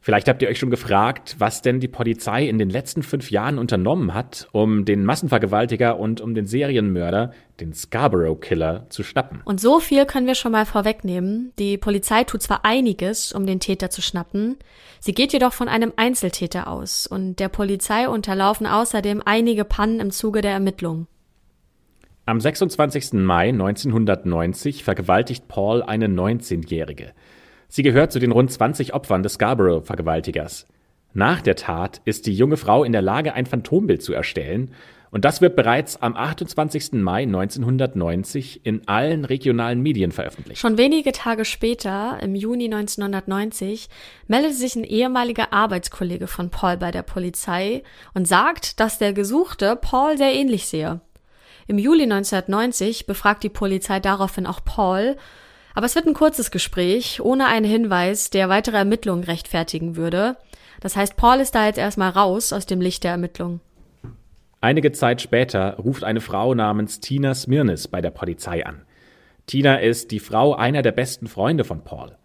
Vielleicht 0.07 0.29
habt 0.29 0.41
ihr 0.41 0.49
euch 0.49 0.61
schon 0.61 0.71
gefragt, 0.71 1.35
was 1.41 1.63
denn 1.63 1.81
die 1.81 1.89
Polizei 1.89 2.47
in 2.47 2.59
den 2.59 2.71
letzten 2.71 3.03
fünf 3.03 3.33
Jahren 3.33 3.59
unternommen 3.59 4.15
hat, 4.15 4.47
um 4.53 4.85
den 4.85 5.05
Massenvergewaltiger 5.05 5.99
und 5.99 6.21
um 6.21 6.33
den 6.33 6.47
Serienmörder, 6.47 7.33
den 7.59 7.75
Scarborough 7.75 8.41
Killer, 8.41 8.87
zu 8.89 9.03
schnappen. 9.03 9.41
Und 9.45 9.61
so 9.61 9.81
viel 9.81 10.07
können 10.07 10.29
wir 10.29 10.37
schon 10.37 10.53
mal 10.53 10.65
vorwegnehmen. 10.65 11.53
Die 11.59 11.77
Polizei 11.77 12.23
tut 12.23 12.41
zwar 12.41 12.65
einiges, 12.65 13.33
um 13.33 13.47
den 13.47 13.59
Täter 13.59 13.91
zu 13.91 14.01
schnappen, 14.01 14.59
sie 15.01 15.13
geht 15.13 15.33
jedoch 15.33 15.53
von 15.53 15.69
einem 15.69 15.93
Einzeltäter 15.97 16.69
aus 16.69 17.09
und 17.09 17.41
der 17.41 17.49
Polizei 17.49 18.09
unterlaufen 18.09 18.69
außerdem 18.69 19.23
einige 19.25 19.65
Pannen 19.65 19.99
im 19.99 20.13
Zuge 20.13 20.41
der 20.41 20.53
Ermittlungen. 20.53 21.09
Am 22.27 22.41
26. 22.41 23.15
Mai 23.15 23.49
1990 23.49 24.85
vergewaltigt 24.85 25.49
Paul 25.49 25.83
eine 25.83 26.07
19-Jährige. 26.07 27.13
Sie 27.69 27.83
gehört 27.83 28.13
zu 28.13 28.19
den 28.19 28.33
rund 28.33 28.51
20 28.51 28.95
Opfern 28.95 29.23
des 29.23 29.35
Scarborough-Vergewaltigers. 29.35 30.67
Nach 31.13 31.41
der 31.41 31.57
Tat 31.57 32.01
ist 32.05 32.27
die 32.27 32.35
junge 32.35 32.57
Frau 32.57 32.85
in 32.85 32.93
der 32.93 33.03
Lage, 33.03 33.33
ein 33.35 33.47
Phantombild 33.47 34.03
zu 34.03 34.13
erstellen, 34.13 34.71
und 35.11 35.25
das 35.25 35.41
wird 35.41 35.57
bereits 35.57 36.03
am 36.03 36.15
28. 36.15 36.93
Mai 36.95 37.23
1990 37.23 38.67
in 38.67 38.87
allen 38.87 39.25
regionalen 39.25 39.81
Medien 39.81 40.13
veröffentlicht. 40.13 40.61
Schon 40.61 40.77
wenige 40.77 41.13
Tage 41.13 41.45
später, 41.45 42.19
im 42.21 42.35
Juni 42.35 42.67
1990, 42.67 43.89
meldet 44.27 44.55
sich 44.55 44.77
ein 44.77 44.85
ehemaliger 44.85 45.55
Arbeitskollege 45.55 46.27
von 46.27 46.51
Paul 46.51 46.77
bei 46.77 46.91
der 46.91 47.03
Polizei 47.03 47.83
und 48.13 48.29
sagt, 48.29 48.81
dass 48.81 48.99
der 48.99 49.13
Gesuchte 49.13 49.77
Paul 49.77 50.19
sehr 50.19 50.35
ähnlich 50.35 50.67
sehe. 50.67 51.01
Im 51.67 51.79
Juli 51.79 52.03
1990 52.03 53.07
befragt 53.07 53.43
die 53.43 53.49
Polizei 53.49 54.01
daraufhin 54.01 54.47
auch 54.47 54.61
Paul 54.65 55.17
aber 55.77 55.85
es 55.85 55.95
wird 55.95 56.07
ein 56.07 56.15
kurzes 56.15 56.51
Gespräch, 56.51 57.21
ohne 57.21 57.47
einen 57.49 57.67
Hinweis, 57.67 58.31
der 58.31 58.49
weitere 58.49 58.79
Ermittlungen 58.79 59.25
rechtfertigen 59.25 59.95
würde. 59.95 60.39
Das 60.81 60.97
heißt, 60.97 61.19
Paul 61.19 61.39
ist 61.39 61.55
da 61.55 61.67
jetzt 61.67 61.77
erstmal 61.77 62.11
raus 62.11 62.55
aus 62.55 62.65
dem 62.65 62.81
Licht 62.81 63.05
der 63.05 63.11
Ermittlungen. 63.11 63.61
Einige 64.63 64.93
Zeit 64.93 65.21
später 65.21 65.75
ruft 65.75 66.03
eine 66.03 66.23
Frau 66.23 66.55
namens 66.55 67.01
Tina 67.01 67.35
Smirnis 67.35 67.89
bei 67.89 68.01
der 68.01 68.11
Polizei 68.11 68.65
an. 68.65 68.87
Tina 69.45 69.77
ist 69.77 70.13
die 70.13 70.19
Frau 70.19 70.55
einer 70.55 70.81
der 70.81 70.93
besten 70.93 71.27
Freunde 71.27 71.65
von 71.65 71.85
Paul. 71.85 72.17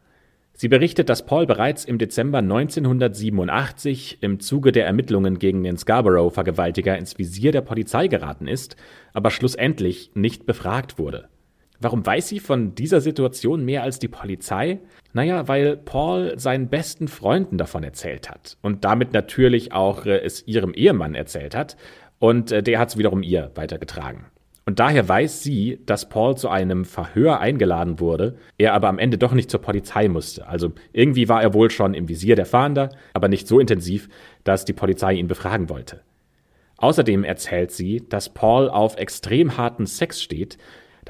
Sie 0.53 0.69
berichtet, 0.69 1.09
dass 1.09 1.25
Paul 1.25 1.45
bereits 1.45 1.83
im 1.83 1.97
Dezember 1.97 2.37
1987 2.37 4.19
im 4.21 4.39
Zuge 4.39 4.71
der 4.71 4.85
Ermittlungen 4.85 5.39
gegen 5.39 5.65
den 5.65 5.77
Scarborough-Vergewaltiger 5.77 6.97
ins 6.97 7.17
Visier 7.17 7.51
der 7.51 7.61
Polizei 7.61 8.07
geraten 8.07 8.47
ist, 8.47 8.77
aber 9.11 9.29
schlussendlich 9.29 10.11
nicht 10.13 10.45
befragt 10.45 10.97
wurde. 10.97 11.27
Warum 11.81 12.05
weiß 12.05 12.27
sie 12.27 12.39
von 12.39 12.75
dieser 12.75 13.01
Situation 13.01 13.65
mehr 13.65 13.81
als 13.81 13.97
die 13.97 14.07
Polizei? 14.07 14.79
Naja, 15.13 15.47
weil 15.47 15.77
Paul 15.77 16.37
seinen 16.37 16.69
besten 16.69 17.07
Freunden 17.07 17.57
davon 17.57 17.83
erzählt 17.83 18.29
hat 18.29 18.57
und 18.61 18.85
damit 18.85 19.13
natürlich 19.13 19.73
auch 19.73 20.05
äh, 20.05 20.19
es 20.19 20.47
ihrem 20.47 20.75
Ehemann 20.75 21.15
erzählt 21.15 21.55
hat 21.55 21.75
und 22.19 22.51
äh, 22.51 22.61
der 22.61 22.77
hat 22.77 22.89
es 22.89 22.97
wiederum 22.97 23.23
ihr 23.23 23.49
weitergetragen. 23.55 24.25
Und 24.63 24.79
daher 24.79 25.09
weiß 25.09 25.41
sie, 25.41 25.79
dass 25.87 26.07
Paul 26.07 26.37
zu 26.37 26.47
einem 26.47 26.85
Verhör 26.85 27.39
eingeladen 27.39 27.99
wurde, 27.99 28.37
er 28.59 28.73
aber 28.73 28.87
am 28.89 28.99
Ende 28.99 29.17
doch 29.17 29.33
nicht 29.33 29.49
zur 29.49 29.59
Polizei 29.59 30.07
musste. 30.07 30.47
Also 30.47 30.73
irgendwie 30.93 31.27
war 31.29 31.41
er 31.41 31.55
wohl 31.55 31.71
schon 31.71 31.95
im 31.95 32.07
Visier 32.07 32.35
der 32.35 32.45
Fahnder, 32.45 32.89
aber 33.13 33.27
nicht 33.27 33.47
so 33.47 33.59
intensiv, 33.59 34.07
dass 34.43 34.63
die 34.63 34.73
Polizei 34.73 35.13
ihn 35.13 35.27
befragen 35.27 35.67
wollte. 35.69 36.01
Außerdem 36.77 37.23
erzählt 37.23 37.71
sie, 37.71 38.03
dass 38.07 38.29
Paul 38.29 38.69
auf 38.69 38.97
extrem 38.97 39.57
harten 39.57 39.87
Sex 39.87 40.21
steht 40.21 40.57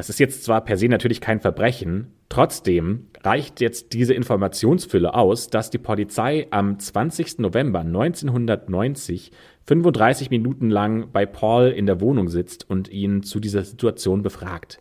das 0.01 0.09
ist 0.09 0.19
jetzt 0.19 0.43
zwar 0.43 0.61
per 0.65 0.77
se 0.77 0.87
natürlich 0.87 1.21
kein 1.21 1.39
Verbrechen, 1.39 2.07
trotzdem 2.27 3.05
reicht 3.23 3.61
jetzt 3.61 3.93
diese 3.93 4.15
Informationsfülle 4.15 5.13
aus, 5.13 5.51
dass 5.51 5.69
die 5.69 5.77
Polizei 5.77 6.47
am 6.49 6.79
20. 6.79 7.37
November 7.37 7.81
1990 7.81 9.31
35 9.67 10.31
Minuten 10.31 10.71
lang 10.71 11.11
bei 11.11 11.27
Paul 11.27 11.67
in 11.67 11.85
der 11.85 12.01
Wohnung 12.01 12.29
sitzt 12.29 12.67
und 12.67 12.89
ihn 12.89 13.21
zu 13.21 13.39
dieser 13.39 13.63
Situation 13.63 14.23
befragt. 14.23 14.79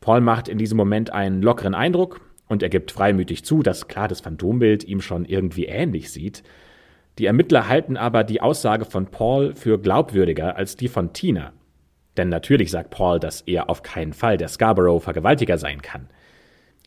Paul 0.00 0.20
macht 0.20 0.48
in 0.48 0.58
diesem 0.58 0.76
Moment 0.76 1.12
einen 1.12 1.40
lockeren 1.40 1.76
Eindruck 1.76 2.20
und 2.48 2.64
er 2.64 2.68
gibt 2.68 2.90
freimütig 2.90 3.44
zu, 3.44 3.62
dass 3.62 3.86
klar 3.86 4.08
das 4.08 4.22
Phantombild 4.22 4.82
ihm 4.82 5.00
schon 5.00 5.24
irgendwie 5.24 5.66
ähnlich 5.66 6.10
sieht. 6.10 6.42
Die 7.20 7.26
Ermittler 7.26 7.68
halten 7.68 7.96
aber 7.96 8.24
die 8.24 8.40
Aussage 8.40 8.86
von 8.86 9.06
Paul 9.06 9.54
für 9.54 9.78
glaubwürdiger 9.78 10.56
als 10.56 10.74
die 10.74 10.88
von 10.88 11.12
Tina. 11.12 11.52
Denn 12.16 12.28
natürlich 12.28 12.70
sagt 12.70 12.90
Paul, 12.90 13.18
dass 13.18 13.42
er 13.42 13.70
auf 13.70 13.82
keinen 13.82 14.12
Fall 14.12 14.36
der 14.36 14.48
Scarborough-Vergewaltiger 14.48 15.58
sein 15.58 15.82
kann. 15.82 16.08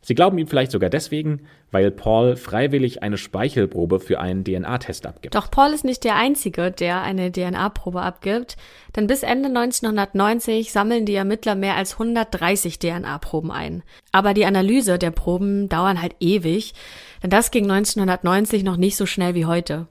Sie 0.06 0.14
glauben 0.14 0.38
ihm 0.38 0.46
vielleicht 0.46 0.72
sogar 0.72 0.92
deswegen, 0.92 1.48
weil 1.72 1.90
Paul 1.90 2.36
freiwillig 2.36 3.02
eine 3.02 3.18
Speichelprobe 3.18 4.00
für 4.00 4.20
einen 4.20 4.44
DNA-Test 4.44 5.08
abgibt. 5.08 5.34
Doch 5.34 5.50
Paul 5.50 5.72
ist 5.74 5.84
nicht 5.84 6.04
der 6.04 6.16
Einzige, 6.16 6.70
der 6.70 7.02
eine 7.02 7.32
DNA-Probe 7.32 8.04
abgibt, 8.04 8.56
denn 8.96 9.08
bis 9.08 9.24
Ende 9.24 9.48
1990 9.48 10.72
sammeln 10.72 11.08
die 11.08 11.16
Ermittler 11.16 11.56
mehr 11.56 11.76
als 11.76 11.94
130 11.94 12.78
DNA-Proben 12.78 13.50
ein. 13.50 13.82
Aber 14.12 14.36
die 14.36 14.46
Analyse 14.46 15.00
der 15.00 15.10
Proben 15.10 15.70
dauern 15.70 16.00
halt 16.00 16.16
ewig, 16.20 16.76
denn 17.24 17.32
das 17.32 17.50
ging 17.50 17.64
1990 17.64 18.64
noch 18.64 18.78
nicht 18.78 18.98
so 18.98 19.08
schnell 19.08 19.34
wie 19.34 19.46
heute. 19.46 19.88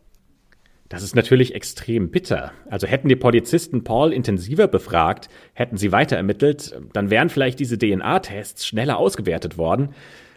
Das 0.89 1.03
ist 1.03 1.17
natürlich 1.17 1.55
extrem 1.55 2.11
bitter. 2.11 2.53
Also 2.69 2.87
hätten 2.87 3.09
die 3.09 3.17
Polizisten 3.17 3.85
Paul 3.85 4.13
intensiver 4.13 4.69
befragt, 4.69 5.29
hätten 5.55 5.77
sie 5.77 5.93
weiter 5.93 6.17
ermittelt, 6.17 6.79
dann 6.93 7.11
wären 7.11 7.31
vielleicht 7.31 7.59
diese 7.59 7.79
DNA-Tests 7.79 8.67
schneller 8.67 8.99
ausgewertet 8.99 9.57
worden. 9.57 9.95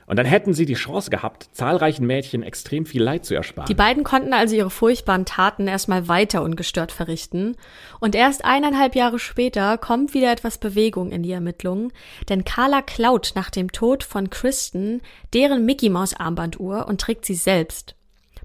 Und 0.07 0.15
dann 0.15 0.25
hätten 0.25 0.53
sie 0.53 0.65
die 0.65 0.75
Chance 0.75 1.09
gehabt, 1.09 1.49
zahlreichen 1.51 2.07
Mädchen 2.07 2.41
extrem 2.41 2.85
viel 2.85 3.03
Leid 3.03 3.25
zu 3.25 3.35
ersparen. 3.35 3.67
Die 3.67 3.75
beiden 3.75 4.05
konnten 4.05 4.33
also 4.33 4.55
ihre 4.55 4.69
furchtbaren 4.69 5.25
Taten 5.25 5.67
erstmal 5.67 6.07
weiter 6.07 6.43
ungestört 6.43 6.93
verrichten. 6.93 7.57
Und 7.99 8.15
erst 8.15 8.45
eineinhalb 8.45 8.95
Jahre 8.95 9.19
später 9.19 9.77
kommt 9.77 10.13
wieder 10.13 10.31
etwas 10.31 10.59
Bewegung 10.59 11.11
in 11.11 11.23
die 11.23 11.33
Ermittlungen, 11.33 11.91
denn 12.29 12.45
Carla 12.45 12.81
klaut 12.81 13.33
nach 13.35 13.49
dem 13.49 13.73
Tod 13.73 14.05
von 14.05 14.29
Kristen 14.29 15.01
deren 15.33 15.65
Mickey 15.65 15.89
Maus 15.89 16.13
Armbanduhr 16.13 16.87
und 16.87 17.01
trägt 17.01 17.25
sie 17.25 17.35
selbst. 17.35 17.97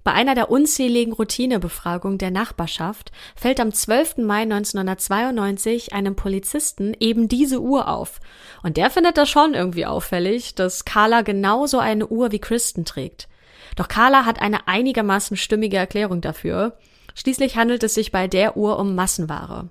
Bei 0.04 0.12
einer 0.12 0.34
der 0.34 0.50
unzähligen 0.50 1.12
Routinebefragungen 1.12 2.18
der 2.18 2.32
Nachbarschaft 2.32 3.12
fällt 3.36 3.60
am 3.60 3.72
12. 3.72 4.18
Mai 4.18 4.42
1992 4.42 5.92
einem 5.92 6.16
Polizisten 6.16 6.94
eben 6.98 7.28
diese 7.28 7.60
Uhr 7.60 7.88
auf. 7.88 8.20
Und 8.64 8.76
der 8.76 8.90
findet 8.90 9.16
das 9.16 9.30
schon 9.30 9.54
irgendwie 9.54 9.86
auffällig, 9.86 10.56
dass 10.56 10.84
Carla 10.84 11.22
genauso 11.22 11.78
eine 11.78 12.08
Uhr 12.08 12.32
wie 12.32 12.40
Kristen 12.40 12.84
trägt. 12.84 13.28
Doch 13.76 13.86
Carla 13.86 14.24
hat 14.24 14.42
eine 14.42 14.66
einigermaßen 14.66 15.36
stimmige 15.36 15.76
Erklärung 15.76 16.20
dafür. 16.20 16.76
Schließlich 17.14 17.56
handelt 17.56 17.82
es 17.84 17.94
sich 17.94 18.10
bei 18.10 18.26
der 18.26 18.56
Uhr 18.56 18.78
um 18.78 18.94
Massenware. 18.94 19.68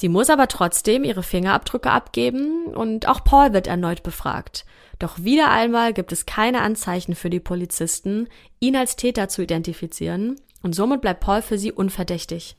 Sie 0.00 0.08
muss 0.08 0.30
aber 0.30 0.48
trotzdem 0.48 1.04
ihre 1.04 1.22
Fingerabdrücke 1.22 1.90
abgeben 1.90 2.64
und 2.74 3.06
auch 3.06 3.22
Paul 3.22 3.52
wird 3.52 3.66
erneut 3.66 4.02
befragt. 4.02 4.64
Doch 4.98 5.24
wieder 5.24 5.50
einmal 5.50 5.92
gibt 5.92 6.10
es 6.10 6.24
keine 6.24 6.62
Anzeichen 6.62 7.14
für 7.14 7.28
die 7.28 7.38
Polizisten, 7.38 8.26
ihn 8.60 8.76
als 8.76 8.96
Täter 8.96 9.28
zu 9.28 9.42
identifizieren, 9.42 10.36
und 10.62 10.74
somit 10.74 11.02
bleibt 11.02 11.20
Paul 11.20 11.42
für 11.42 11.58
sie 11.58 11.70
unverdächtig. 11.70 12.56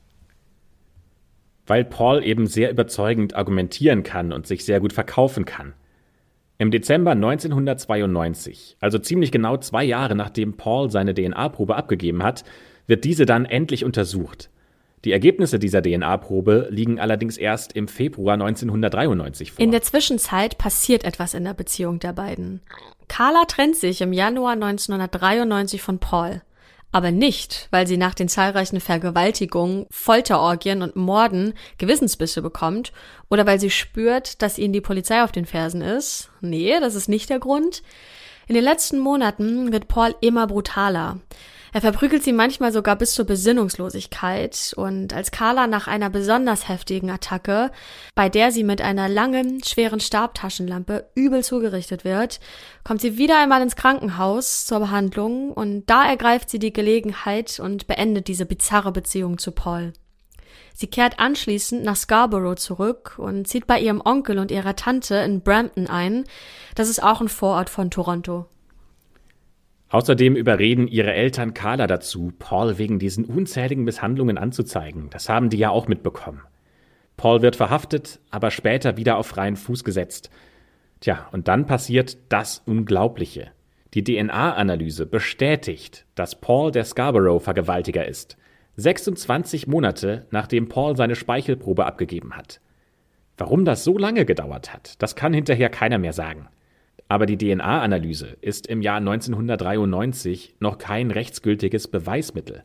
Weil 1.66 1.84
Paul 1.84 2.22
eben 2.22 2.46
sehr 2.46 2.70
überzeugend 2.70 3.34
argumentieren 3.34 4.04
kann 4.04 4.32
und 4.32 4.46
sich 4.46 4.64
sehr 4.64 4.78
gut 4.78 4.92
verkaufen 4.92 5.44
kann. 5.44 5.74
Im 6.58 6.70
Dezember 6.70 7.10
1992, 7.10 8.76
also 8.78 9.00
ziemlich 9.00 9.32
genau 9.32 9.56
zwei 9.56 9.82
Jahre 9.82 10.14
nachdem 10.14 10.56
Paul 10.56 10.92
seine 10.92 11.12
DNA-Probe 11.12 11.74
abgegeben 11.74 12.22
hat, 12.22 12.44
wird 12.86 13.02
diese 13.02 13.26
dann 13.26 13.46
endlich 13.46 13.84
untersucht. 13.84 14.51
Die 15.04 15.12
Ergebnisse 15.12 15.58
dieser 15.58 15.82
DNA-Probe 15.82 16.68
liegen 16.70 17.00
allerdings 17.00 17.36
erst 17.36 17.72
im 17.72 17.88
Februar 17.88 18.34
1993 18.34 19.52
vor. 19.52 19.60
In 19.60 19.72
der 19.72 19.82
Zwischenzeit 19.82 20.58
passiert 20.58 21.04
etwas 21.04 21.34
in 21.34 21.44
der 21.44 21.54
Beziehung 21.54 21.98
der 21.98 22.12
beiden. 22.12 22.60
Carla 23.08 23.44
trennt 23.46 23.76
sich 23.76 24.00
im 24.00 24.12
Januar 24.12 24.52
1993 24.52 25.82
von 25.82 25.98
Paul. 25.98 26.42
Aber 26.94 27.10
nicht, 27.10 27.68
weil 27.70 27.86
sie 27.86 27.96
nach 27.96 28.14
den 28.14 28.28
zahlreichen 28.28 28.78
Vergewaltigungen, 28.78 29.86
Folterorgien 29.90 30.82
und 30.82 30.94
Morden 30.94 31.54
Gewissensbisse 31.78 32.42
bekommt 32.42 32.92
oder 33.30 33.46
weil 33.46 33.58
sie 33.58 33.70
spürt, 33.70 34.42
dass 34.42 34.58
ihnen 34.58 34.74
die 34.74 34.82
Polizei 34.82 35.24
auf 35.24 35.32
den 35.32 35.46
Fersen 35.46 35.80
ist. 35.80 36.30
Nee, 36.42 36.78
das 36.80 36.94
ist 36.94 37.08
nicht 37.08 37.30
der 37.30 37.38
Grund. 37.38 37.82
In 38.46 38.54
den 38.54 38.64
letzten 38.64 38.98
Monaten 38.98 39.72
wird 39.72 39.88
Paul 39.88 40.14
immer 40.20 40.46
brutaler. 40.46 41.18
Er 41.74 41.80
verprügelt 41.80 42.22
sie 42.22 42.34
manchmal 42.34 42.70
sogar 42.70 42.96
bis 42.96 43.14
zur 43.14 43.24
Besinnungslosigkeit 43.24 44.74
und 44.76 45.14
als 45.14 45.30
Carla 45.30 45.66
nach 45.66 45.86
einer 45.88 46.10
besonders 46.10 46.68
heftigen 46.68 47.10
Attacke, 47.10 47.70
bei 48.14 48.28
der 48.28 48.52
sie 48.52 48.62
mit 48.62 48.82
einer 48.82 49.08
langen, 49.08 49.64
schweren 49.64 49.98
Stabtaschenlampe 49.98 51.08
übel 51.14 51.42
zugerichtet 51.42 52.04
wird, 52.04 52.40
kommt 52.84 53.00
sie 53.00 53.16
wieder 53.16 53.40
einmal 53.40 53.62
ins 53.62 53.74
Krankenhaus 53.74 54.66
zur 54.66 54.80
Behandlung 54.80 55.50
und 55.50 55.86
da 55.86 56.04
ergreift 56.04 56.50
sie 56.50 56.58
die 56.58 56.74
Gelegenheit 56.74 57.58
und 57.58 57.86
beendet 57.86 58.28
diese 58.28 58.44
bizarre 58.44 58.92
Beziehung 58.92 59.38
zu 59.38 59.52
Paul. 59.52 59.94
Sie 60.74 60.88
kehrt 60.88 61.20
anschließend 61.20 61.84
nach 61.84 61.96
Scarborough 61.96 62.58
zurück 62.58 63.14
und 63.16 63.48
zieht 63.48 63.66
bei 63.66 63.80
ihrem 63.80 64.02
Onkel 64.04 64.38
und 64.38 64.50
ihrer 64.50 64.76
Tante 64.76 65.16
in 65.16 65.40
Brampton 65.40 65.86
ein. 65.86 66.24
Das 66.74 66.90
ist 66.90 67.02
auch 67.02 67.22
ein 67.22 67.28
Vorort 67.28 67.70
von 67.70 67.90
Toronto. 67.90 68.46
Außerdem 69.92 70.36
überreden 70.36 70.88
ihre 70.88 71.12
Eltern 71.12 71.52
Carla 71.52 71.86
dazu, 71.86 72.32
Paul 72.38 72.78
wegen 72.78 72.98
diesen 72.98 73.26
unzähligen 73.26 73.84
Misshandlungen 73.84 74.38
anzuzeigen. 74.38 75.10
Das 75.10 75.28
haben 75.28 75.50
die 75.50 75.58
ja 75.58 75.68
auch 75.68 75.86
mitbekommen. 75.86 76.40
Paul 77.18 77.42
wird 77.42 77.56
verhaftet, 77.56 78.18
aber 78.30 78.50
später 78.50 78.96
wieder 78.96 79.18
auf 79.18 79.26
freien 79.26 79.54
Fuß 79.54 79.84
gesetzt. 79.84 80.30
Tja, 81.00 81.28
und 81.32 81.46
dann 81.46 81.66
passiert 81.66 82.16
das 82.30 82.62
Unglaubliche. 82.64 83.50
Die 83.92 84.02
DNA-Analyse 84.02 85.04
bestätigt, 85.04 86.06
dass 86.14 86.40
Paul 86.40 86.72
der 86.72 86.86
Scarborough-Vergewaltiger 86.86 88.08
ist. 88.08 88.38
26 88.76 89.66
Monate 89.66 90.26
nachdem 90.30 90.70
Paul 90.70 90.96
seine 90.96 91.16
Speichelprobe 91.16 91.84
abgegeben 91.84 92.34
hat. 92.34 92.62
Warum 93.36 93.66
das 93.66 93.84
so 93.84 93.98
lange 93.98 94.24
gedauert 94.24 94.72
hat, 94.72 95.02
das 95.02 95.16
kann 95.16 95.34
hinterher 95.34 95.68
keiner 95.68 95.98
mehr 95.98 96.14
sagen. 96.14 96.48
Aber 97.12 97.26
die 97.26 97.36
DNA-Analyse 97.36 98.38
ist 98.40 98.66
im 98.68 98.80
Jahr 98.80 98.96
1993 98.96 100.54
noch 100.60 100.78
kein 100.78 101.10
rechtsgültiges 101.10 101.88
Beweismittel. 101.88 102.62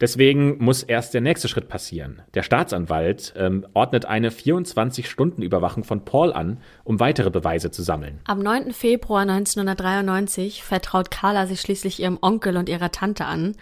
Deswegen 0.00 0.62
muss 0.62 0.84
erst 0.84 1.14
der 1.14 1.20
nächste 1.20 1.48
Schritt 1.48 1.68
passieren. 1.68 2.22
Der 2.34 2.44
Staatsanwalt 2.44 3.34
ähm, 3.36 3.66
ordnet 3.74 4.04
eine 4.04 4.30
24-Stunden-Überwachung 4.30 5.82
von 5.82 6.04
Paul 6.04 6.32
an, 6.32 6.60
um 6.84 7.00
weitere 7.00 7.30
Beweise 7.30 7.72
zu 7.72 7.82
sammeln. 7.82 8.20
Am 8.26 8.38
9. 8.38 8.72
Februar 8.72 9.22
1993 9.22 10.62
vertraut 10.62 11.10
Carla 11.10 11.48
sich 11.48 11.60
schließlich 11.60 11.98
ihrem 11.98 12.18
Onkel 12.20 12.58
und 12.58 12.68
ihrer 12.68 12.92
Tante 12.92 13.24
an 13.24 13.56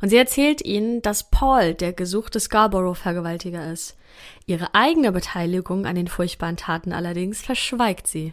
und 0.00 0.08
sie 0.08 0.16
erzählt 0.16 0.64
ihnen, 0.64 1.02
dass 1.02 1.28
Paul 1.28 1.74
der 1.74 1.92
gesuchte 1.92 2.40
Scarborough-Vergewaltiger 2.40 3.70
ist. 3.70 3.98
Ihre 4.46 4.74
eigene 4.74 5.12
Beteiligung 5.12 5.84
an 5.84 5.96
den 5.96 6.08
furchtbaren 6.08 6.56
Taten 6.56 6.94
allerdings 6.94 7.42
verschweigt 7.42 8.06
sie. 8.06 8.32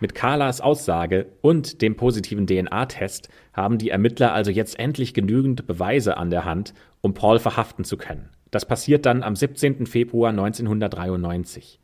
Mit 0.00 0.14
Carlas 0.14 0.60
Aussage 0.60 1.26
und 1.40 1.82
dem 1.82 1.96
positiven 1.96 2.46
DNA-Test 2.46 3.28
haben 3.52 3.78
die 3.78 3.90
Ermittler 3.90 4.32
also 4.32 4.52
jetzt 4.52 4.78
endlich 4.78 5.12
genügend 5.12 5.66
Beweise 5.66 6.16
an 6.16 6.30
der 6.30 6.44
Hand, 6.44 6.72
um 7.00 7.14
Paul 7.14 7.40
verhaften 7.40 7.84
zu 7.84 7.96
können. 7.96 8.28
Das 8.52 8.64
passiert 8.64 9.06
dann 9.06 9.24
am 9.24 9.34
17. 9.34 9.86
Februar 9.86 10.30
1993. 10.30 11.80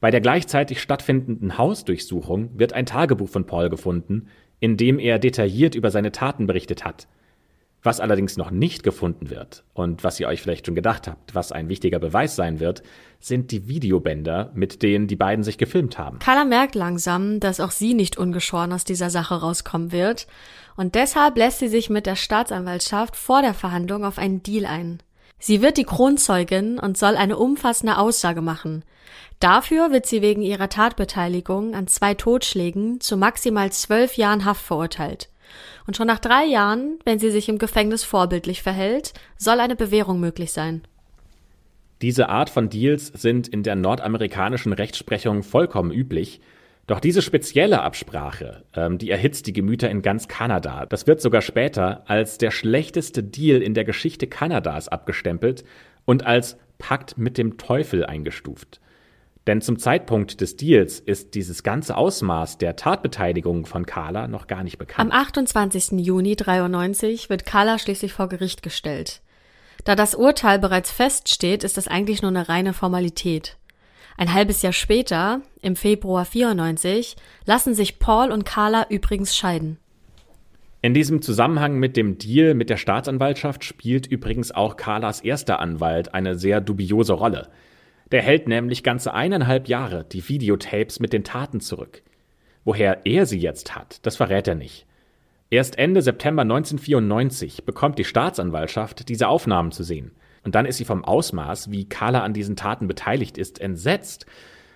Bei 0.00 0.10
der 0.10 0.22
gleichzeitig 0.22 0.80
stattfindenden 0.80 1.58
Hausdurchsuchung 1.58 2.58
wird 2.58 2.72
ein 2.72 2.86
Tagebuch 2.86 3.28
von 3.28 3.44
Paul 3.44 3.68
gefunden, 3.68 4.28
in 4.58 4.78
dem 4.78 4.98
er 4.98 5.18
detailliert 5.18 5.74
über 5.74 5.90
seine 5.90 6.12
Taten 6.12 6.46
berichtet 6.46 6.86
hat. 6.86 7.08
Was 7.82 7.98
allerdings 7.98 8.36
noch 8.36 8.50
nicht 8.50 8.82
gefunden 8.82 9.30
wird 9.30 9.64
und 9.72 10.04
was 10.04 10.20
ihr 10.20 10.28
euch 10.28 10.42
vielleicht 10.42 10.66
schon 10.66 10.74
gedacht 10.74 11.08
habt, 11.08 11.34
was 11.34 11.50
ein 11.50 11.70
wichtiger 11.70 11.98
Beweis 11.98 12.36
sein 12.36 12.60
wird, 12.60 12.82
sind 13.20 13.50
die 13.52 13.68
Videobänder, 13.68 14.50
mit 14.54 14.82
denen 14.82 15.06
die 15.06 15.16
beiden 15.16 15.42
sich 15.42 15.56
gefilmt 15.56 15.96
haben. 15.96 16.18
Carla 16.18 16.44
merkt 16.44 16.74
langsam, 16.74 17.40
dass 17.40 17.58
auch 17.58 17.70
sie 17.70 17.94
nicht 17.94 18.18
ungeschoren 18.18 18.74
aus 18.74 18.84
dieser 18.84 19.08
Sache 19.08 19.34
rauskommen 19.34 19.92
wird 19.92 20.26
und 20.76 20.94
deshalb 20.94 21.38
lässt 21.38 21.60
sie 21.60 21.68
sich 21.68 21.88
mit 21.88 22.04
der 22.04 22.16
Staatsanwaltschaft 22.16 23.16
vor 23.16 23.40
der 23.40 23.54
Verhandlung 23.54 24.04
auf 24.04 24.18
einen 24.18 24.42
Deal 24.42 24.66
ein. 24.66 25.02
Sie 25.38 25.62
wird 25.62 25.78
die 25.78 25.84
Kronzeugin 25.84 26.78
und 26.78 26.98
soll 26.98 27.16
eine 27.16 27.38
umfassende 27.38 27.96
Aussage 27.96 28.42
machen. 28.42 28.84
Dafür 29.40 29.90
wird 29.90 30.04
sie 30.04 30.20
wegen 30.20 30.42
ihrer 30.42 30.68
Tatbeteiligung 30.68 31.74
an 31.74 31.86
zwei 31.86 32.12
Totschlägen 32.12 33.00
zu 33.00 33.16
maximal 33.16 33.72
zwölf 33.72 34.18
Jahren 34.18 34.44
Haft 34.44 34.62
verurteilt. 34.62 35.30
Und 35.86 35.96
schon 35.96 36.06
nach 36.06 36.18
drei 36.18 36.44
Jahren, 36.44 36.98
wenn 37.04 37.18
sie 37.18 37.30
sich 37.30 37.48
im 37.48 37.58
Gefängnis 37.58 38.04
vorbildlich 38.04 38.62
verhält, 38.62 39.12
soll 39.36 39.60
eine 39.60 39.76
Bewährung 39.76 40.20
möglich 40.20 40.52
sein. 40.52 40.82
Diese 42.02 42.28
Art 42.28 42.48
von 42.48 42.70
Deals 42.70 43.08
sind 43.08 43.46
in 43.48 43.62
der 43.62 43.76
nordamerikanischen 43.76 44.72
Rechtsprechung 44.72 45.42
vollkommen 45.42 45.90
üblich. 45.90 46.40
Doch 46.86 46.98
diese 46.98 47.22
spezielle 47.22 47.82
Absprache, 47.82 48.64
ähm, 48.74 48.98
die 48.98 49.10
erhitzt 49.10 49.46
die 49.46 49.52
Gemüter 49.52 49.90
in 49.90 50.02
ganz 50.02 50.26
Kanada. 50.26 50.86
Das 50.86 51.06
wird 51.06 51.20
sogar 51.20 51.42
später 51.42 52.02
als 52.06 52.38
der 52.38 52.50
schlechteste 52.50 53.22
Deal 53.22 53.62
in 53.62 53.74
der 53.74 53.84
Geschichte 53.84 54.26
Kanadas 54.26 54.88
abgestempelt 54.88 55.64
und 56.04 56.26
als 56.26 56.56
Pakt 56.78 57.18
mit 57.18 57.38
dem 57.38 57.58
Teufel 57.58 58.04
eingestuft. 58.04 58.80
Denn 59.50 59.60
zum 59.60 59.80
Zeitpunkt 59.80 60.40
des 60.40 60.54
Deals 60.54 61.00
ist 61.00 61.34
dieses 61.34 61.64
ganze 61.64 61.96
Ausmaß 61.96 62.58
der 62.58 62.76
Tatbeteiligung 62.76 63.66
von 63.66 63.84
Carla 63.84 64.28
noch 64.28 64.46
gar 64.46 64.62
nicht 64.62 64.78
bekannt. 64.78 65.10
Am 65.12 65.20
28. 65.20 65.98
Juni 65.98 66.36
93 66.36 67.28
wird 67.30 67.46
Carla 67.46 67.80
schließlich 67.80 68.12
vor 68.12 68.28
Gericht 68.28 68.62
gestellt. 68.62 69.22
Da 69.82 69.96
das 69.96 70.14
Urteil 70.14 70.60
bereits 70.60 70.92
feststeht, 70.92 71.64
ist 71.64 71.76
das 71.76 71.88
eigentlich 71.88 72.22
nur 72.22 72.28
eine 72.28 72.48
reine 72.48 72.72
Formalität. 72.72 73.56
Ein 74.16 74.32
halbes 74.32 74.62
Jahr 74.62 74.72
später, 74.72 75.40
im 75.62 75.74
Februar 75.74 76.24
94, 76.24 77.16
lassen 77.44 77.74
sich 77.74 77.98
Paul 77.98 78.30
und 78.30 78.44
Carla 78.44 78.86
übrigens 78.88 79.36
scheiden. 79.36 79.78
In 80.80 80.94
diesem 80.94 81.22
Zusammenhang 81.22 81.76
mit 81.76 81.96
dem 81.96 82.18
Deal 82.18 82.54
mit 82.54 82.70
der 82.70 82.76
Staatsanwaltschaft 82.76 83.64
spielt 83.64 84.06
übrigens 84.06 84.52
auch 84.52 84.76
Carlas 84.76 85.20
erster 85.22 85.58
Anwalt 85.58 86.14
eine 86.14 86.38
sehr 86.38 86.60
dubiose 86.60 87.14
Rolle. 87.14 87.48
Der 88.12 88.22
hält 88.22 88.48
nämlich 88.48 88.82
ganze 88.82 89.14
eineinhalb 89.14 89.68
Jahre 89.68 90.04
die 90.04 90.28
Videotapes 90.28 91.00
mit 91.00 91.12
den 91.12 91.24
Taten 91.24 91.60
zurück. 91.60 92.02
Woher 92.64 93.06
er 93.06 93.26
sie 93.26 93.38
jetzt 93.38 93.74
hat, 93.76 94.04
das 94.04 94.16
verrät 94.16 94.48
er 94.48 94.54
nicht. 94.54 94.86
Erst 95.48 95.78
Ende 95.78 96.02
September 96.02 96.42
1994 96.42 97.64
bekommt 97.64 97.98
die 97.98 98.04
Staatsanwaltschaft 98.04 99.08
diese 99.08 99.28
Aufnahmen 99.28 99.72
zu 99.72 99.82
sehen. 99.82 100.12
Und 100.44 100.54
dann 100.54 100.66
ist 100.66 100.76
sie 100.76 100.84
vom 100.84 101.04
Ausmaß, 101.04 101.70
wie 101.70 101.88
Carla 101.88 102.22
an 102.22 102.32
diesen 102.32 102.56
Taten 102.56 102.86
beteiligt 102.86 103.36
ist, 103.36 103.60
entsetzt. 103.60 104.26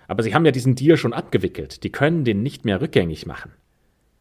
Aber 0.07 0.21
sie 0.21 0.35
haben 0.35 0.45
ja 0.45 0.51
diesen 0.51 0.75
Deal 0.75 0.97
schon 0.97 1.13
abgewickelt. 1.13 1.83
Die 1.83 1.91
können 1.91 2.23
den 2.23 2.43
nicht 2.43 2.65
mehr 2.65 2.81
rückgängig 2.81 3.25
machen. 3.25 3.53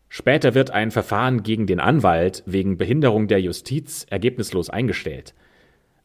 Später 0.08 0.54
wird 0.54 0.70
ein 0.70 0.92
Verfahren 0.92 1.42
gegen 1.42 1.66
den 1.66 1.80
Anwalt 1.80 2.44
wegen 2.46 2.78
Behinderung 2.78 3.26
der 3.26 3.40
Justiz 3.40 4.06
ergebnislos 4.08 4.70
eingestellt. 4.70 5.34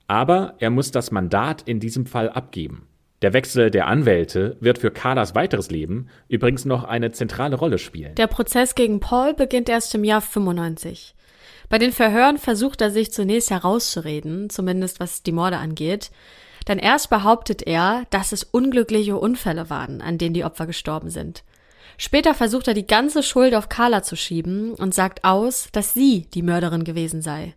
Aber 0.08 0.56
er 0.58 0.72
muss 0.72 0.90
das 0.90 1.12
Mandat 1.12 1.62
in 1.62 1.80
diesem 1.80 2.08
Fall 2.08 2.30
abgeben. 2.30 2.89
Der 3.22 3.34
Wechsel 3.34 3.70
der 3.70 3.88
Anwälte 3.88 4.56
wird 4.62 4.78
für 4.78 4.92
Carlas 4.92 5.36
weiteres 5.36 5.70
Leben 5.70 6.08
übrigens 6.30 6.64
noch 6.64 6.86
eine 6.86 7.12
zentrale 7.12 7.58
Rolle 7.58 7.78
spielen. 7.78 8.16
Der 8.16 8.28
Prozess 8.28 8.76
gegen 8.76 9.02
Paul 9.02 9.34
beginnt 9.34 9.68
erst 9.68 9.94
im 9.94 10.06
Jahr 10.06 10.22
95. 10.22 11.16
Bei 11.68 11.78
den 11.78 11.92
Verhören 11.92 12.38
versucht 12.38 12.82
er 12.82 12.92
sich 12.92 13.12
zunächst 13.12 13.52
herauszureden, 13.52 14.50
zumindest 14.50 15.00
was 15.00 15.22
die 15.22 15.34
Morde 15.34 15.58
angeht. 15.58 16.12
Denn 16.68 16.80
erst 16.80 17.10
behauptet 17.10 17.66
er, 17.68 18.06
dass 18.10 18.32
es 18.32 18.44
unglückliche 18.44 19.18
Unfälle 19.18 19.70
waren, 19.70 20.02
an 20.02 20.18
denen 20.18 20.34
die 20.34 20.46
Opfer 20.46 20.66
gestorben 20.66 21.10
sind. 21.10 21.44
Später 21.98 22.34
versucht 22.34 22.70
er 22.70 22.74
die 22.74 22.88
ganze 22.88 23.24
Schuld 23.24 23.54
auf 23.54 23.68
Carla 23.68 24.02
zu 24.02 24.16
schieben 24.16 24.74
und 24.74 24.94
sagt 24.94 25.26
aus, 25.26 25.68
dass 25.74 25.94
sie 25.94 26.28
die 26.34 26.44
Mörderin 26.44 26.86
gewesen 26.86 27.22
sei. 27.22 27.56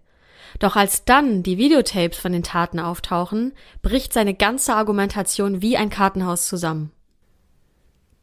Doch 0.59 0.77
als 0.77 1.05
dann 1.05 1.43
die 1.43 1.59
Videotapes 1.59 2.19
von 2.19 2.33
den 2.33 2.43
Taten 2.43 2.79
auftauchen, 2.79 3.53
bricht 3.83 4.13
seine 4.13 4.35
ganze 4.35 4.75
Argumentation 4.75 5.63
wie 5.63 5.77
ein 5.77 5.91
Kartenhaus 5.91 6.47
zusammen. 6.47 6.91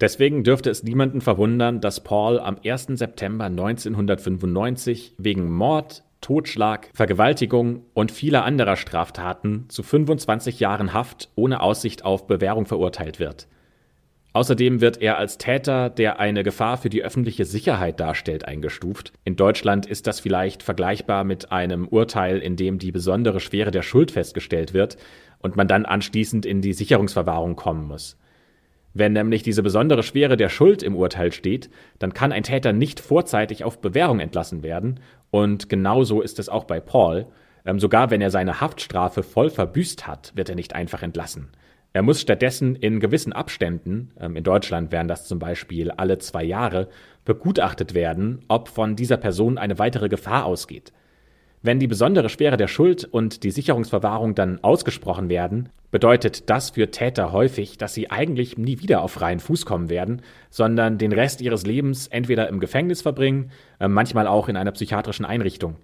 Deswegen 0.01 0.43
dürfte 0.43 0.69
es 0.69 0.83
niemanden 0.83 1.19
verwundern, 1.19 1.81
dass 1.81 2.03
Paul 2.03 2.39
am 2.39 2.57
1. 2.63 2.87
September 2.93 3.45
1995 3.45 5.15
wegen 5.17 5.51
Mord, 5.51 6.03
Totschlag, 6.21 6.89
Vergewaltigung 6.93 7.83
und 7.93 8.11
vieler 8.11 8.45
anderer 8.45 8.77
Straftaten 8.77 9.65
zu 9.69 9.83
25 9.83 10.59
Jahren 10.59 10.93
Haft 10.93 11.29
ohne 11.35 11.61
Aussicht 11.61 12.05
auf 12.05 12.27
Bewährung 12.27 12.65
verurteilt 12.65 13.19
wird. 13.19 13.47
Außerdem 14.31 14.79
wird 14.79 15.01
er 15.01 15.17
als 15.17 15.39
Täter, 15.39 15.89
der 15.89 16.19
eine 16.19 16.43
Gefahr 16.43 16.77
für 16.77 16.89
die 16.89 17.03
öffentliche 17.03 17.45
Sicherheit 17.45 17.99
darstellt, 17.99 18.45
eingestuft. 18.45 19.11
In 19.25 19.35
Deutschland 19.35 19.87
ist 19.87 20.05
das 20.05 20.19
vielleicht 20.19 20.61
vergleichbar 20.61 21.23
mit 21.23 21.51
einem 21.51 21.87
Urteil, 21.87 22.37
in 22.37 22.55
dem 22.55 22.77
die 22.77 22.91
besondere 22.91 23.39
Schwere 23.39 23.71
der 23.71 23.81
Schuld 23.81 24.11
festgestellt 24.11 24.73
wird 24.73 24.97
und 25.39 25.55
man 25.55 25.67
dann 25.67 25.85
anschließend 25.85 26.45
in 26.45 26.61
die 26.61 26.73
Sicherungsverwahrung 26.73 27.55
kommen 27.55 27.87
muss. 27.87 28.17
Wenn 28.93 29.13
nämlich 29.13 29.43
diese 29.43 29.63
besondere 29.63 30.03
Schwere 30.03 30.37
der 30.37 30.49
Schuld 30.49 30.83
im 30.83 30.95
Urteil 30.95 31.31
steht, 31.31 31.69
dann 31.97 32.13
kann 32.13 32.31
ein 32.31 32.43
Täter 32.43 32.73
nicht 32.73 32.99
vorzeitig 32.99 33.63
auf 33.63 33.81
Bewährung 33.81 34.19
entlassen 34.19 34.63
werden, 34.63 34.99
und 35.31 35.69
genauso 35.69 36.21
ist 36.21 36.39
es 36.39 36.49
auch 36.49 36.63
bei 36.63 36.79
Paul. 36.79 37.27
Ähm, 37.65 37.79
sogar 37.79 38.09
wenn 38.09 38.21
er 38.21 38.31
seine 38.31 38.61
Haftstrafe 38.61 39.21
voll 39.21 39.49
verbüßt 39.49 40.07
hat, 40.07 40.31
wird 40.35 40.49
er 40.49 40.55
nicht 40.55 40.73
einfach 40.73 41.03
entlassen. 41.03 41.49
Er 41.91 42.03
muss 42.03 42.21
stattdessen 42.21 42.75
in 42.75 42.99
gewissen 42.99 43.33
Abständen, 43.33 44.11
ähm, 44.19 44.35
in 44.35 44.43
Deutschland 44.43 44.91
wären 44.91 45.07
das 45.07 45.27
zum 45.27 45.39
Beispiel 45.39 45.91
alle 45.91 46.19
zwei 46.19 46.43
Jahre, 46.43 46.87
begutachtet 47.25 47.93
werden, 47.93 48.45
ob 48.47 48.67
von 48.69 48.95
dieser 48.95 49.17
Person 49.17 49.57
eine 49.57 49.79
weitere 49.79 50.07
Gefahr 50.07 50.45
ausgeht. 50.45 50.93
Wenn 51.61 51.79
die 51.79 51.87
besondere 51.87 52.29
Schwere 52.29 52.55
der 52.55 52.69
Schuld 52.69 53.03
und 53.03 53.43
die 53.43 53.51
Sicherungsverwahrung 53.51 54.33
dann 54.33 54.63
ausgesprochen 54.63 55.29
werden, 55.29 55.69
bedeutet 55.91 56.49
das 56.49 56.69
für 56.69 56.89
Täter 56.89 57.33
häufig, 57.33 57.77
dass 57.77 57.93
sie 57.93 58.09
eigentlich 58.09 58.57
nie 58.57 58.79
wieder 58.79 59.01
auf 59.01 59.11
freien 59.11 59.39
Fuß 59.39 59.65
kommen 59.65 59.89
werden, 59.89 60.21
sondern 60.49 60.97
den 60.97 61.11
Rest 61.11 61.41
ihres 61.41 61.65
Lebens 61.65 62.07
entweder 62.07 62.47
im 62.47 62.61
Gefängnis 62.61 63.01
verbringen, 63.01 63.51
äh, 63.79 63.87
manchmal 63.89 64.27
auch 64.27 64.47
in 64.47 64.55
einer 64.55 64.71
psychiatrischen 64.71 65.25
Einrichtung. 65.25 65.75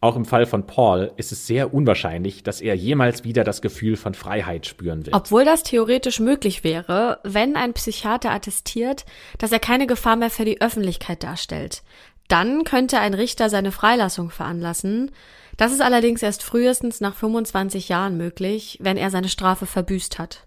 Auch 0.00 0.16
im 0.16 0.24
Fall 0.24 0.46
von 0.46 0.66
Paul 0.66 1.12
ist 1.16 1.32
es 1.32 1.46
sehr 1.46 1.72
unwahrscheinlich, 1.72 2.42
dass 2.42 2.60
er 2.60 2.74
jemals 2.74 3.24
wieder 3.24 3.44
das 3.44 3.62
Gefühl 3.62 3.96
von 3.96 4.14
Freiheit 4.14 4.66
spüren 4.66 5.06
wird. 5.06 5.16
Obwohl 5.16 5.44
das 5.44 5.62
theoretisch 5.62 6.20
möglich 6.20 6.64
wäre, 6.64 7.18
wenn 7.24 7.56
ein 7.56 7.72
Psychiater 7.72 8.30
attestiert, 8.30 9.06
dass 9.38 9.52
er 9.52 9.58
keine 9.58 9.86
Gefahr 9.86 10.16
mehr 10.16 10.30
für 10.30 10.44
die 10.44 10.60
Öffentlichkeit 10.60 11.22
darstellt. 11.22 11.82
Dann 12.28 12.64
könnte 12.64 12.98
ein 12.98 13.14
Richter 13.14 13.48
seine 13.48 13.72
Freilassung 13.72 14.30
veranlassen. 14.30 15.12
Das 15.56 15.72
ist 15.72 15.80
allerdings 15.80 16.22
erst 16.22 16.42
frühestens 16.42 17.00
nach 17.00 17.14
25 17.14 17.88
Jahren 17.88 18.16
möglich, 18.16 18.78
wenn 18.82 18.96
er 18.96 19.10
seine 19.10 19.28
Strafe 19.28 19.64
verbüßt 19.64 20.18
hat. 20.18 20.46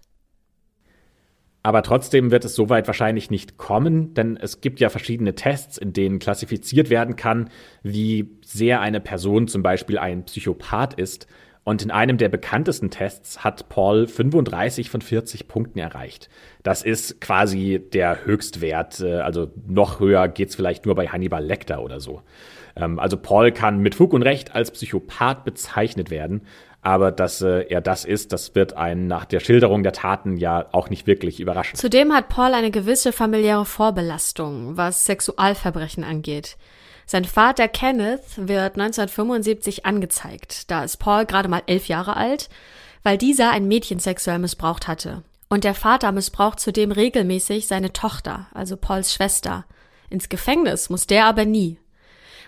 Aber 1.62 1.82
trotzdem 1.82 2.30
wird 2.30 2.44
es 2.44 2.54
soweit 2.54 2.86
wahrscheinlich 2.86 3.30
nicht 3.30 3.58
kommen, 3.58 4.14
denn 4.14 4.38
es 4.38 4.62
gibt 4.62 4.80
ja 4.80 4.88
verschiedene 4.88 5.34
Tests, 5.34 5.76
in 5.76 5.92
denen 5.92 6.18
klassifiziert 6.18 6.88
werden 6.88 7.16
kann, 7.16 7.50
wie 7.82 8.30
sehr 8.42 8.80
eine 8.80 9.00
Person 9.00 9.46
zum 9.46 9.62
Beispiel 9.62 9.98
ein 9.98 10.24
Psychopath 10.24 10.94
ist. 10.94 11.26
Und 11.62 11.82
in 11.82 11.90
einem 11.90 12.16
der 12.16 12.30
bekanntesten 12.30 12.90
Tests 12.90 13.44
hat 13.44 13.68
Paul 13.68 14.06
35 14.06 14.88
von 14.88 15.02
40 15.02 15.46
Punkten 15.46 15.78
erreicht. 15.78 16.30
Das 16.62 16.82
ist 16.82 17.20
quasi 17.20 17.86
der 17.92 18.24
Höchstwert. 18.24 19.00
Äh, 19.00 19.16
also 19.16 19.52
noch 19.66 20.00
höher 20.00 20.28
geht's 20.28 20.54
vielleicht 20.54 20.86
nur 20.86 20.94
bei 20.94 21.08
Hannibal 21.08 21.44
Lecter 21.44 21.82
oder 21.82 22.00
so. 22.00 22.22
Ähm, 22.76 22.98
also 22.98 23.18
Paul 23.18 23.52
kann 23.52 23.80
mit 23.80 23.94
Fug 23.94 24.14
und 24.14 24.22
Recht 24.22 24.54
als 24.54 24.70
Psychopath 24.70 25.44
bezeichnet 25.44 26.10
werden. 26.10 26.42
Aber 26.82 27.12
dass 27.12 27.42
äh, 27.42 27.66
er 27.68 27.80
das 27.80 28.04
ist, 28.04 28.32
das 28.32 28.54
wird 28.54 28.76
einen 28.76 29.06
nach 29.06 29.26
der 29.26 29.40
Schilderung 29.40 29.82
der 29.82 29.92
Taten 29.92 30.36
ja 30.36 30.66
auch 30.72 30.88
nicht 30.88 31.06
wirklich 31.06 31.40
überraschen. 31.40 31.76
Zudem 31.76 32.12
hat 32.12 32.28
Paul 32.28 32.54
eine 32.54 32.70
gewisse 32.70 33.12
familiäre 33.12 33.66
Vorbelastung, 33.66 34.76
was 34.76 35.04
Sexualverbrechen 35.04 36.04
angeht. 36.04 36.56
Sein 37.04 37.24
Vater 37.24 37.68
Kenneth 37.68 38.22
wird 38.36 38.78
1975 38.78 39.84
angezeigt. 39.84 40.70
Da 40.70 40.84
ist 40.84 40.98
Paul 40.98 41.26
gerade 41.26 41.48
mal 41.48 41.62
elf 41.66 41.88
Jahre 41.88 42.16
alt, 42.16 42.48
weil 43.02 43.18
dieser 43.18 43.50
ein 43.50 43.68
Mädchen 43.68 43.98
sexuell 43.98 44.38
missbraucht 44.38 44.88
hatte. 44.88 45.22
Und 45.48 45.64
der 45.64 45.74
Vater 45.74 46.12
missbraucht 46.12 46.60
zudem 46.60 46.92
regelmäßig 46.92 47.66
seine 47.66 47.92
Tochter, 47.92 48.46
also 48.54 48.76
Pauls 48.76 49.12
Schwester. 49.12 49.64
Ins 50.08 50.28
Gefängnis 50.28 50.88
muss 50.88 51.06
der 51.08 51.26
aber 51.26 51.44
nie. 51.44 51.78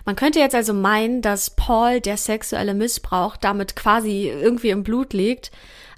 Man 0.05 0.15
könnte 0.15 0.39
jetzt 0.39 0.55
also 0.55 0.73
meinen, 0.73 1.21
dass 1.21 1.51
Paul 1.51 2.01
der 2.01 2.17
sexuelle 2.17 2.73
Missbrauch 2.73 3.37
damit 3.37 3.75
quasi 3.75 4.27
irgendwie 4.27 4.69
im 4.69 4.83
Blut 4.83 5.13
liegt. 5.13 5.51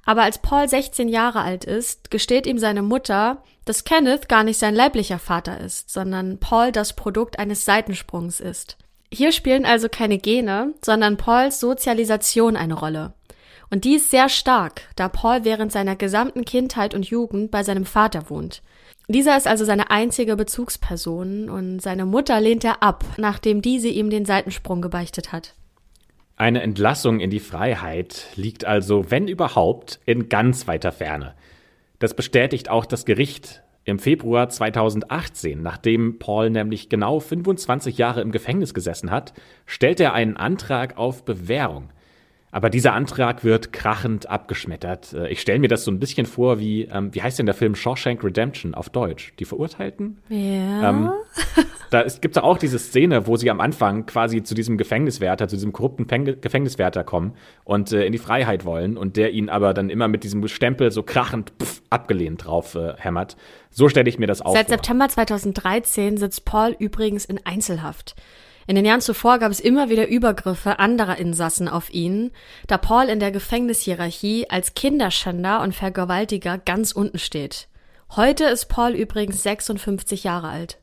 Aber 0.05 0.21
als 0.21 0.37
Paul 0.37 0.69
16 0.69 1.07
Jahre 1.09 1.41
alt 1.41 1.65
ist, 1.65 2.11
gesteht 2.11 2.45
ihm 2.45 2.59
seine 2.59 2.83
Mutter, 2.83 3.43
dass 3.65 3.83
Kenneth 3.83 4.29
gar 4.29 4.43
nicht 4.43 4.59
sein 4.59 4.75
leiblicher 4.75 5.17
Vater 5.17 5.59
ist, 5.59 5.89
sondern 5.89 6.37
Paul 6.37 6.71
das 6.71 6.93
Produkt 6.93 7.39
eines 7.39 7.65
Seitensprungs 7.65 8.39
ist. 8.39 8.77
Hier 9.11 9.31
spielen 9.31 9.65
also 9.65 9.89
keine 9.89 10.19
Gene, 10.19 10.73
sondern 10.83 11.17
Pauls 11.17 11.59
Sozialisation 11.59 12.55
eine 12.55 12.75
Rolle. 12.75 13.13
Und 13.71 13.83
die 13.83 13.95
ist 13.95 14.11
sehr 14.11 14.29
stark, 14.29 14.83
da 14.95 15.09
Paul 15.09 15.43
während 15.43 15.71
seiner 15.71 15.95
gesamten 15.95 16.45
Kindheit 16.45 16.93
und 16.93 17.05
Jugend 17.05 17.49
bei 17.49 17.63
seinem 17.63 17.85
Vater 17.85 18.29
wohnt. 18.29 18.61
Dieser 19.07 19.37
ist 19.37 19.47
also 19.47 19.65
seine 19.65 19.91
einzige 19.91 20.35
Bezugsperson 20.35 21.49
und 21.49 21.79
seine 21.79 22.05
Mutter 22.05 22.41
lehnt 22.41 22.63
er 22.63 22.81
ab, 22.81 23.03
nachdem 23.17 23.61
diese 23.61 23.87
ihm 23.87 24.09
den 24.09 24.25
Seitensprung 24.25 24.81
gebeichtet 24.81 25.31
hat. 25.31 25.53
Eine 26.37 26.61
Entlassung 26.63 27.19
in 27.19 27.29
die 27.29 27.39
Freiheit 27.39 28.27
liegt 28.35 28.65
also, 28.65 29.09
wenn 29.09 29.27
überhaupt, 29.27 29.99
in 30.05 30.27
ganz 30.27 30.67
weiter 30.67 30.91
Ferne. 30.91 31.33
Das 31.99 32.13
bestätigt 32.13 32.69
auch 32.69 32.85
das 32.85 33.05
Gericht 33.05 33.63
im 33.85 33.99
Februar 33.99 34.49
2018, 34.49 35.61
nachdem 35.61 36.17
Paul 36.17 36.49
nämlich 36.49 36.89
genau 36.89 37.19
25 37.19 37.97
Jahre 37.97 38.21
im 38.21 38.31
Gefängnis 38.31 38.73
gesessen 38.73 39.11
hat, 39.11 39.33
stellt 39.65 39.99
er 39.99 40.13
einen 40.13 40.35
Antrag 40.35 40.97
auf 40.97 41.23
Bewährung. 41.23 41.89
Aber 42.55 42.69
dieser 42.69 42.93
Antrag 42.93 43.43
wird 43.43 43.73
krachend 43.73 44.29
abgeschmettert. 44.29 45.11
Äh, 45.11 45.27
ich 45.27 45.41
stelle 45.41 45.59
mir 45.59 45.67
das 45.67 45.83
so 45.83 45.91
ein 45.91 45.99
bisschen 45.99 46.25
vor 46.25 46.57
wie, 46.57 46.83
ähm, 46.83 47.13
wie 47.13 47.21
heißt 47.21 47.37
denn 47.37 47.47
der 47.47 47.53
Film 47.53 47.75
Shawshank 47.75 48.23
Redemption 48.23 48.73
auf 48.73 48.89
Deutsch? 48.89 49.33
Die 49.39 49.43
Verurteilten? 49.43 50.19
Ja. 50.29 50.89
Ähm, 50.89 51.11
da 51.91 52.03
gibt 52.03 52.37
es 52.37 52.41
auch 52.41 52.57
diese 52.57 52.79
Szene, 52.79 53.27
wo 53.27 53.35
sie 53.35 53.51
am 53.51 53.59
Anfang 53.59 54.05
quasi 54.05 54.41
zu 54.41 54.55
diesem 54.55 54.77
Gefängniswärter, 54.77 55.49
zu 55.49 55.57
diesem 55.57 55.73
korrupten 55.73 56.07
Fäng 56.07 56.39
Gefängniswärter 56.39 57.03
kommen 57.03 57.33
und 57.65 57.91
äh, 57.91 58.05
in 58.05 58.13
die 58.13 58.19
Freiheit 58.19 58.63
wollen 58.63 58.95
und 58.95 59.17
der 59.17 59.31
ihn 59.33 59.49
aber 59.49 59.73
dann 59.73 59.89
immer 59.89 60.07
mit 60.07 60.23
diesem 60.23 60.47
Stempel 60.47 60.91
so 60.91 61.03
krachend 61.03 61.51
pff, 61.61 61.81
abgelehnt 61.89 62.45
drauf 62.45 62.75
äh, 62.75 62.93
hämmert. 62.95 63.35
So 63.69 63.89
stelle 63.89 64.07
ich 64.07 64.17
mir 64.17 64.27
das 64.27 64.41
auch 64.41 64.53
Seit 64.53 64.67
vor. 64.67 64.77
September 64.77 65.09
2013 65.09 66.15
sitzt 66.15 66.45
Paul 66.45 66.73
übrigens 66.79 67.25
in 67.25 67.45
Einzelhaft. 67.45 68.15
In 68.67 68.75
den 68.75 68.85
Jahren 68.85 69.01
zuvor 69.01 69.37
gab 69.37 69.51
es 69.51 69.59
immer 69.59 69.89
wieder 69.89 70.07
Übergriffe 70.07 70.79
anderer 70.79 71.17
Insassen 71.17 71.67
auf 71.67 71.93
ihn, 71.93 72.31
da 72.65 72.77
Paul 72.77 73.05
in 73.05 73.19
der 73.19 73.31
Gefängnishierarchie 73.31 74.49
als 74.49 74.73
Kinderschänder 74.73 75.61
und 75.61 75.75
Vergewaltiger 75.75 76.57
ganz 76.57 76.91
unten 76.91 77.19
steht. 77.19 77.67
Heute 78.15 78.45
ist 78.45 78.65
Paul 78.65 78.93
übrigens 78.93 79.43
56 79.43 80.23
Jahre 80.23 80.49
alt. 80.49 80.79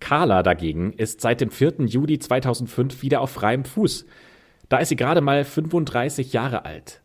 Carla 0.00 0.42
dagegen 0.42 0.92
ist 0.92 1.20
seit 1.20 1.40
dem 1.40 1.50
4. 1.50 1.86
Juli 1.86 2.18
2005 2.18 3.02
wieder 3.02 3.20
auf 3.20 3.30
freiem 3.30 3.64
Fuß. 3.64 4.06
Da 4.68 4.78
ist 4.78 4.88
sie 4.88 4.96
gerade 4.96 5.20
mal 5.20 5.44
35 5.44 6.32
Jahre 6.32 6.64
alt. 6.64 7.00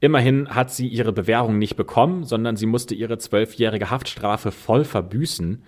Immerhin 0.00 0.48
hat 0.48 0.70
sie 0.70 0.86
ihre 0.86 1.12
Bewährung 1.12 1.58
nicht 1.58 1.76
bekommen, 1.76 2.24
sondern 2.24 2.56
sie 2.56 2.66
musste 2.66 2.94
ihre 2.94 3.18
zwölfjährige 3.18 3.90
Haftstrafe 3.90 4.52
voll 4.52 4.84
verbüßen. 4.84 5.62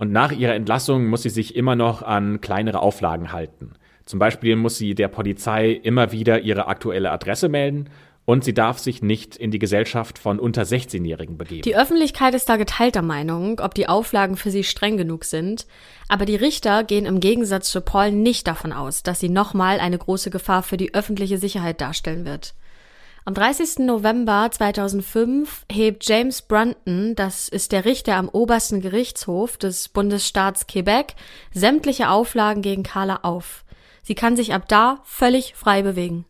Und 0.00 0.12
nach 0.12 0.32
ihrer 0.32 0.54
Entlassung 0.54 1.08
muss 1.08 1.24
sie 1.24 1.28
sich 1.28 1.54
immer 1.54 1.76
noch 1.76 2.00
an 2.00 2.40
kleinere 2.40 2.80
Auflagen 2.80 3.32
halten. 3.32 3.74
Zum 4.06 4.18
Beispiel 4.18 4.56
muss 4.56 4.78
sie 4.78 4.94
der 4.94 5.08
Polizei 5.08 5.72
immer 5.72 6.10
wieder 6.10 6.40
ihre 6.40 6.68
aktuelle 6.68 7.10
Adresse 7.10 7.50
melden 7.50 7.90
und 8.24 8.42
sie 8.42 8.54
darf 8.54 8.78
sich 8.78 9.02
nicht 9.02 9.36
in 9.36 9.50
die 9.50 9.58
Gesellschaft 9.58 10.18
von 10.18 10.38
unter 10.38 10.62
16-Jährigen 10.62 11.36
begeben. 11.36 11.60
Die 11.62 11.76
Öffentlichkeit 11.76 12.32
ist 12.32 12.48
da 12.48 12.56
geteilter 12.56 13.02
Meinung, 13.02 13.60
ob 13.60 13.74
die 13.74 13.90
Auflagen 13.90 14.36
für 14.36 14.50
sie 14.50 14.64
streng 14.64 14.96
genug 14.96 15.24
sind. 15.26 15.66
Aber 16.08 16.24
die 16.24 16.36
Richter 16.36 16.82
gehen 16.82 17.04
im 17.04 17.20
Gegensatz 17.20 17.70
zu 17.70 17.82
Paul 17.82 18.10
nicht 18.10 18.46
davon 18.46 18.72
aus, 18.72 19.02
dass 19.02 19.20
sie 19.20 19.28
nochmal 19.28 19.80
eine 19.80 19.98
große 19.98 20.30
Gefahr 20.30 20.62
für 20.62 20.78
die 20.78 20.94
öffentliche 20.94 21.36
Sicherheit 21.36 21.82
darstellen 21.82 22.24
wird. 22.24 22.54
Am 23.26 23.34
30. 23.34 23.80
November 23.80 24.48
2005 24.50 25.66
hebt 25.70 26.08
James 26.08 26.40
Brunton, 26.40 27.14
das 27.14 27.50
ist 27.50 27.70
der 27.70 27.84
Richter 27.84 28.16
am 28.16 28.30
obersten 28.30 28.80
Gerichtshof 28.80 29.58
des 29.58 29.90
Bundesstaats 29.90 30.66
Quebec, 30.66 31.14
sämtliche 31.52 32.08
Auflagen 32.08 32.62
gegen 32.62 32.82
Carla 32.82 33.20
auf. 33.22 33.64
Sie 34.02 34.14
kann 34.14 34.36
sich 34.36 34.54
ab 34.54 34.68
da 34.68 35.00
völlig 35.04 35.54
frei 35.54 35.82
bewegen. 35.82 36.24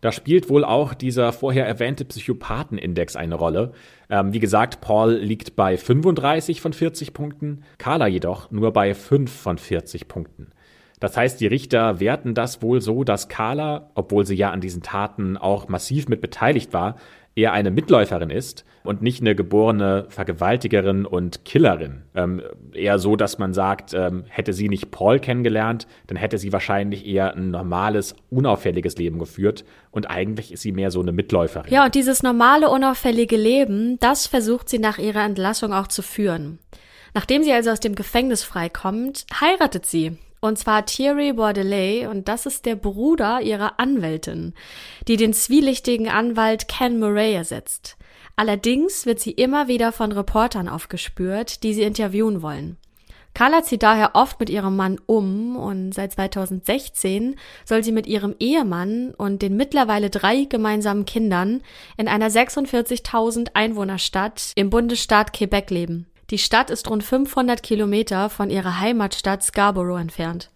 Da 0.00 0.10
spielt 0.10 0.48
wohl 0.48 0.64
auch 0.64 0.92
dieser 0.92 1.32
vorher 1.32 1.66
erwähnte 1.66 2.04
Psychopathenindex 2.04 3.14
eine 3.14 3.36
Rolle. 3.36 3.72
Ähm, 4.08 4.32
wie 4.32 4.40
gesagt, 4.40 4.80
Paul 4.80 5.12
liegt 5.12 5.54
bei 5.54 5.76
35 5.76 6.60
von 6.60 6.72
40 6.72 7.12
Punkten, 7.12 7.62
Carla 7.78 8.08
jedoch 8.08 8.50
nur 8.50 8.72
bei 8.72 8.92
5 8.92 9.30
von 9.30 9.56
40 9.56 10.08
Punkten. 10.08 10.50
Das 11.00 11.16
heißt, 11.16 11.40
die 11.40 11.46
Richter 11.46 11.98
werten 11.98 12.34
das 12.34 12.62
wohl 12.62 12.80
so, 12.80 13.04
dass 13.04 13.28
Carla, 13.28 13.90
obwohl 13.94 14.26
sie 14.26 14.36
ja 14.36 14.50
an 14.50 14.60
diesen 14.60 14.82
Taten 14.82 15.36
auch 15.36 15.68
massiv 15.68 16.08
mit 16.08 16.20
beteiligt 16.20 16.72
war, 16.72 16.96
eher 17.34 17.52
eine 17.52 17.70
Mitläuferin 17.70 18.28
ist 18.28 18.64
und 18.82 19.02
nicht 19.02 19.20
eine 19.20 19.34
geborene 19.34 20.06
Vergewaltigerin 20.08 21.06
und 21.06 21.44
Killerin. 21.44 22.02
Ähm, 22.14 22.42
eher 22.72 22.98
so, 22.98 23.16
dass 23.16 23.38
man 23.38 23.54
sagt, 23.54 23.94
ähm, 23.94 24.24
hätte 24.28 24.52
sie 24.52 24.68
nicht 24.68 24.90
Paul 24.90 25.20
kennengelernt, 25.20 25.86
dann 26.06 26.16
hätte 26.16 26.38
sie 26.38 26.52
wahrscheinlich 26.52 27.06
eher 27.06 27.34
ein 27.34 27.50
normales, 27.50 28.14
unauffälliges 28.30 28.96
Leben 28.96 29.18
geführt 29.18 29.64
und 29.90 30.10
eigentlich 30.10 30.52
ist 30.52 30.62
sie 30.62 30.72
mehr 30.72 30.90
so 30.90 31.00
eine 31.00 31.12
Mitläuferin. 31.12 31.72
Ja, 31.72 31.84
und 31.84 31.94
dieses 31.94 32.22
normale, 32.22 32.68
unauffällige 32.68 33.36
Leben, 33.36 33.98
das 34.00 34.26
versucht 34.26 34.68
sie 34.68 34.78
nach 34.78 34.98
ihrer 34.98 35.24
Entlassung 35.24 35.72
auch 35.72 35.88
zu 35.88 36.02
führen. 36.02 36.58
Nachdem 37.14 37.42
sie 37.42 37.52
also 37.52 37.70
aus 37.70 37.80
dem 37.80 37.94
Gefängnis 37.94 38.44
freikommt, 38.44 39.24
heiratet 39.40 39.86
sie 39.86 40.18
und 40.40 40.58
zwar 40.58 40.86
Thierry 40.86 41.32
Bordelais, 41.32 42.06
und 42.06 42.28
das 42.28 42.46
ist 42.46 42.66
der 42.66 42.76
Bruder 42.76 43.40
ihrer 43.42 43.78
Anwältin, 43.78 44.54
die 45.06 45.16
den 45.16 45.32
zwielichtigen 45.32 46.08
Anwalt 46.08 46.68
Ken 46.68 46.98
Murray 46.98 47.34
ersetzt. 47.34 47.96
Allerdings 48.36 49.04
wird 49.04 49.20
sie 49.20 49.32
immer 49.32 49.68
wieder 49.68 49.92
von 49.92 50.12
Reportern 50.12 50.68
aufgespürt, 50.68 51.62
die 51.62 51.74
sie 51.74 51.82
interviewen 51.82 52.40
wollen. 52.42 52.78
Carla 53.34 53.62
zieht 53.62 53.82
daher 53.82 54.12
oft 54.14 54.40
mit 54.40 54.50
ihrem 54.50 54.76
Mann 54.76 54.98
um 55.06 55.56
und 55.56 55.92
seit 55.92 56.12
2016 56.12 57.36
soll 57.64 57.84
sie 57.84 57.92
mit 57.92 58.06
ihrem 58.06 58.34
Ehemann 58.38 59.14
und 59.14 59.42
den 59.42 59.56
mittlerweile 59.56 60.10
drei 60.10 60.44
gemeinsamen 60.44 61.04
Kindern 61.04 61.62
in 61.96 62.08
einer 62.08 62.28
46.000 62.28 63.50
Einwohnerstadt 63.54 64.52
im 64.56 64.68
Bundesstaat 64.68 65.32
Quebec 65.32 65.70
leben. 65.70 66.09
Die 66.30 66.38
Stadt 66.38 66.70
ist 66.70 66.88
rund 66.88 67.02
500 67.02 67.60
Kilometer 67.60 68.30
von 68.30 68.50
ihrer 68.50 68.78
Heimatstadt 68.78 69.42
Scarborough 69.42 70.00
entfernt. 70.00 70.50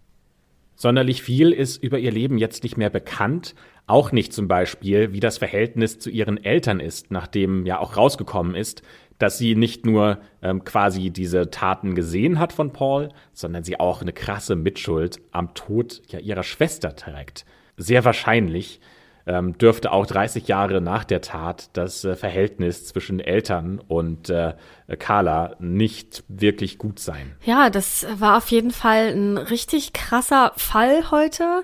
Sonderlich 0.77 1.22
viel 1.22 1.51
ist 1.51 1.83
über 1.83 1.99
ihr 1.99 2.12
Leben 2.12 2.39
jetzt 2.39 2.62
nicht 2.62 2.77
mehr 2.77 2.91
bekannt, 2.91 3.57
auch 3.87 4.12
nicht 4.12 4.33
zum 4.33 4.47
Beispiel, 4.47 5.12
wie 5.12 5.20
das 5.20 5.39
Verhältnis 5.39 5.99
zu 5.99 6.11
ihren 6.11 6.43
Eltern 6.43 6.79
ist, 6.79 7.11
nachdem 7.11 7.66
ja 7.66 7.81
auch 7.81 7.97
rausgekommen 7.97 8.55
ist, 8.55 8.83
dass 9.18 9.37
sie 9.37 9.57
nicht 9.57 9.85
nur 9.85 10.18
ähm, 10.43 10.64
quasi 10.64 11.11
diese 11.11 11.51
Taten 11.51 11.95
gesehen 11.95 12.39
hat 12.39 12.53
von 12.53 12.72
Paul, 12.72 13.11
sondern 13.33 13.64
sie 13.64 13.79
auch 13.79 14.01
eine 14.01 14.12
krasse 14.12 14.57
Mitschuld 14.57 15.20
am 15.33 15.55
Tod 15.55 16.03
ja, 16.09 16.20
ihrer 16.20 16.43
Schwester 16.45 16.95
trägt. 16.95 17.45
Sehr 17.77 18.05
wahrscheinlich 18.05 18.81
ähm, 19.27 19.57
dürfte 19.59 19.93
auch 19.93 20.07
30 20.07 20.49
Jahre 20.49 20.81
nach 20.81 21.05
der 21.05 21.20
Tat 21.20 21.70
das 21.72 22.05
äh, 22.05 22.14
Verhältnis 22.14 22.87
zwischen 22.87 23.20
Eltern 23.20 23.81
und 23.87 24.29
äh, 24.31 24.55
Carla 24.99 25.57
nicht 25.59 26.25
wirklich 26.29 26.79
gut 26.79 26.99
sein. 26.99 27.35
Ja, 27.45 27.70
das 27.70 28.07
war 28.18 28.37
auf 28.37 28.49
jeden 28.49 28.70
Fall 28.70 29.14
ein 29.14 29.39
richtig 29.39 29.93
krasser 29.93 30.53
Fall 30.57 31.11
heute. 31.11 31.62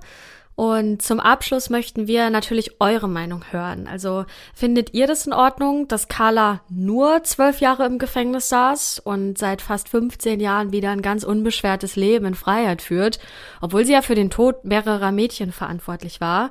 Und 0.61 1.01
zum 1.01 1.21
Abschluss 1.21 1.71
möchten 1.71 2.07
wir 2.07 2.29
natürlich 2.29 2.83
eure 2.83 3.09
Meinung 3.09 3.45
hören. 3.51 3.87
Also 3.87 4.27
findet 4.55 4.93
ihr 4.93 5.07
das 5.07 5.27
in 5.27 5.33
Ordnung, 5.33 5.89
dass 5.89 6.09
Carla 6.09 6.61
nur 6.69 7.25
zwölf 7.25 7.63
Jahre 7.63 7.87
im 7.87 7.99
Gefängnis 7.99 8.51
saß 8.51 8.99
und 8.99 9.39
seit 9.39 9.63
fast 9.63 9.89
15 9.89 10.39
Jahren 10.39 10.71
wieder 10.71 10.91
ein 10.91 11.01
ganz 11.01 11.25
unbeschwertes 11.25 11.97
Leben 11.97 12.27
in 12.27 12.35
Freiheit 12.35 12.83
führt, 12.83 13.21
obwohl 13.63 13.87
sie 13.87 13.95
ja 13.95 14.03
für 14.03 14.15
den 14.15 14.29
Tod 14.29 14.67
mehrerer 14.67 15.13
Mädchen 15.13 15.51
verantwortlich 15.51 16.21
war? 16.21 16.51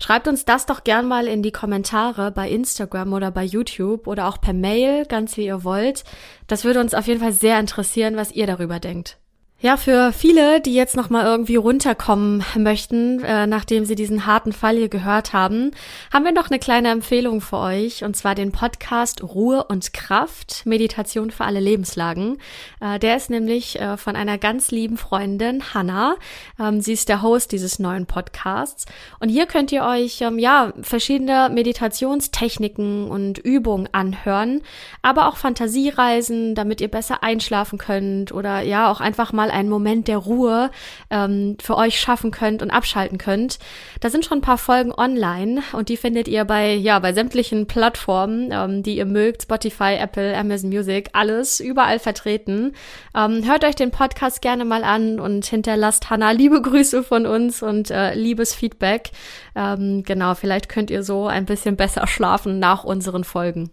Schreibt 0.00 0.28
uns 0.28 0.44
das 0.44 0.64
doch 0.64 0.84
gern 0.84 1.08
mal 1.08 1.26
in 1.26 1.42
die 1.42 1.50
Kommentare 1.50 2.30
bei 2.30 2.48
Instagram 2.48 3.12
oder 3.12 3.32
bei 3.32 3.42
YouTube 3.42 4.06
oder 4.06 4.28
auch 4.28 4.40
per 4.40 4.54
Mail, 4.54 5.04
ganz 5.04 5.36
wie 5.36 5.46
ihr 5.46 5.64
wollt. 5.64 6.04
Das 6.46 6.62
würde 6.62 6.78
uns 6.78 6.94
auf 6.94 7.08
jeden 7.08 7.18
Fall 7.18 7.32
sehr 7.32 7.58
interessieren, 7.58 8.14
was 8.14 8.30
ihr 8.30 8.46
darüber 8.46 8.78
denkt. 8.78 9.18
Ja, 9.60 9.76
für 9.76 10.12
viele, 10.12 10.60
die 10.60 10.72
jetzt 10.72 10.94
noch 10.94 11.10
mal 11.10 11.24
irgendwie 11.24 11.56
runterkommen 11.56 12.44
möchten, 12.56 13.24
äh, 13.24 13.48
nachdem 13.48 13.84
sie 13.86 13.96
diesen 13.96 14.24
harten 14.24 14.52
Fall 14.52 14.76
hier 14.76 14.88
gehört 14.88 15.32
haben, 15.32 15.72
haben 16.12 16.24
wir 16.24 16.30
noch 16.30 16.48
eine 16.48 16.60
kleine 16.60 16.90
Empfehlung 16.90 17.40
für 17.40 17.56
euch 17.56 18.04
und 18.04 18.16
zwar 18.16 18.36
den 18.36 18.52
Podcast 18.52 19.20
Ruhe 19.20 19.64
und 19.64 19.92
Kraft 19.92 20.64
Meditation 20.64 21.32
für 21.32 21.44
alle 21.44 21.58
Lebenslagen. 21.58 22.38
Äh, 22.80 23.00
der 23.00 23.16
ist 23.16 23.30
nämlich 23.30 23.80
äh, 23.80 23.96
von 23.96 24.14
einer 24.14 24.38
ganz 24.38 24.70
lieben 24.70 24.96
Freundin 24.96 25.74
Hannah. 25.74 26.14
Ähm, 26.60 26.80
sie 26.80 26.92
ist 26.92 27.08
der 27.08 27.22
Host 27.22 27.50
dieses 27.50 27.80
neuen 27.80 28.06
Podcasts 28.06 28.86
und 29.18 29.28
hier 29.28 29.46
könnt 29.46 29.72
ihr 29.72 29.82
euch 29.82 30.20
ähm, 30.20 30.38
ja 30.38 30.72
verschiedene 30.82 31.50
Meditationstechniken 31.52 33.10
und 33.10 33.38
Übungen 33.38 33.88
anhören, 33.90 34.62
aber 35.02 35.26
auch 35.26 35.36
Fantasiereisen, 35.36 36.54
damit 36.54 36.80
ihr 36.80 36.88
besser 36.88 37.24
einschlafen 37.24 37.78
könnt 37.78 38.30
oder 38.30 38.60
ja 38.60 38.88
auch 38.88 39.00
einfach 39.00 39.32
mal 39.32 39.47
mal 39.48 39.54
einen 39.54 39.68
Moment 39.68 40.08
der 40.08 40.18
Ruhe 40.18 40.70
ähm, 41.10 41.56
für 41.60 41.76
euch 41.76 41.98
schaffen 42.00 42.30
könnt 42.30 42.62
und 42.62 42.70
abschalten 42.70 43.18
könnt. 43.18 43.58
Da 44.00 44.10
sind 44.10 44.24
schon 44.24 44.38
ein 44.38 44.42
paar 44.42 44.58
Folgen 44.58 44.92
online 44.92 45.62
und 45.72 45.88
die 45.88 45.96
findet 45.96 46.28
ihr 46.28 46.44
bei, 46.44 46.74
ja, 46.74 46.98
bei 46.98 47.12
sämtlichen 47.12 47.66
Plattformen, 47.66 48.50
ähm, 48.52 48.82
die 48.82 48.96
ihr 48.96 49.06
mögt, 49.06 49.42
Spotify, 49.42 49.94
Apple, 49.98 50.36
Amazon 50.36 50.70
Music, 50.70 51.10
alles 51.12 51.60
überall 51.60 51.98
vertreten. 51.98 52.74
Ähm, 53.16 53.44
hört 53.46 53.64
euch 53.64 53.74
den 53.74 53.90
Podcast 53.90 54.42
gerne 54.42 54.64
mal 54.64 54.84
an 54.84 55.20
und 55.20 55.44
hinterlasst 55.46 56.10
Hannah 56.10 56.32
liebe 56.32 56.60
Grüße 56.62 57.02
von 57.02 57.26
uns 57.26 57.62
und 57.62 57.90
äh, 57.90 58.14
liebes 58.14 58.54
Feedback. 58.54 59.10
Ähm, 59.54 60.02
genau, 60.04 60.34
vielleicht 60.34 60.68
könnt 60.68 60.90
ihr 60.90 61.02
so 61.02 61.26
ein 61.26 61.46
bisschen 61.46 61.76
besser 61.76 62.06
schlafen 62.06 62.58
nach 62.58 62.84
unseren 62.84 63.24
Folgen. 63.24 63.70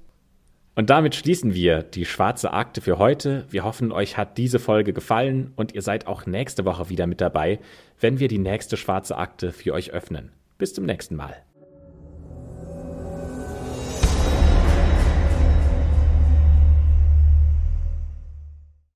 Und 0.75 0.89
damit 0.89 1.15
schließen 1.15 1.53
wir 1.53 1.83
die 1.83 2.05
schwarze 2.05 2.51
Akte 2.51 2.81
für 2.81 2.97
heute. 2.97 3.45
Wir 3.49 3.63
hoffen, 3.63 3.93
euch 3.93 4.17
hat 4.17 4.37
diese 4.37 4.59
Folge 4.59 4.91
gefallen 4.91 5.53
und 5.55 5.73
ihr 5.73 5.81
seid 5.81 6.05
auch 6.05 6.25
nächste 6.25 6.65
Woche 6.65 6.89
wieder 6.89 7.07
mit 7.07 7.21
dabei, 7.21 7.59
wenn 8.01 8.19
wir 8.19 8.27
die 8.27 8.39
nächste 8.39 8.75
schwarze 8.75 9.17
Akte 9.17 9.53
für 9.53 9.73
euch 9.73 9.91
öffnen. 9.91 10.33
Bis 10.57 10.73
zum 10.73 10.85
nächsten 10.85 11.15
Mal. 11.15 11.44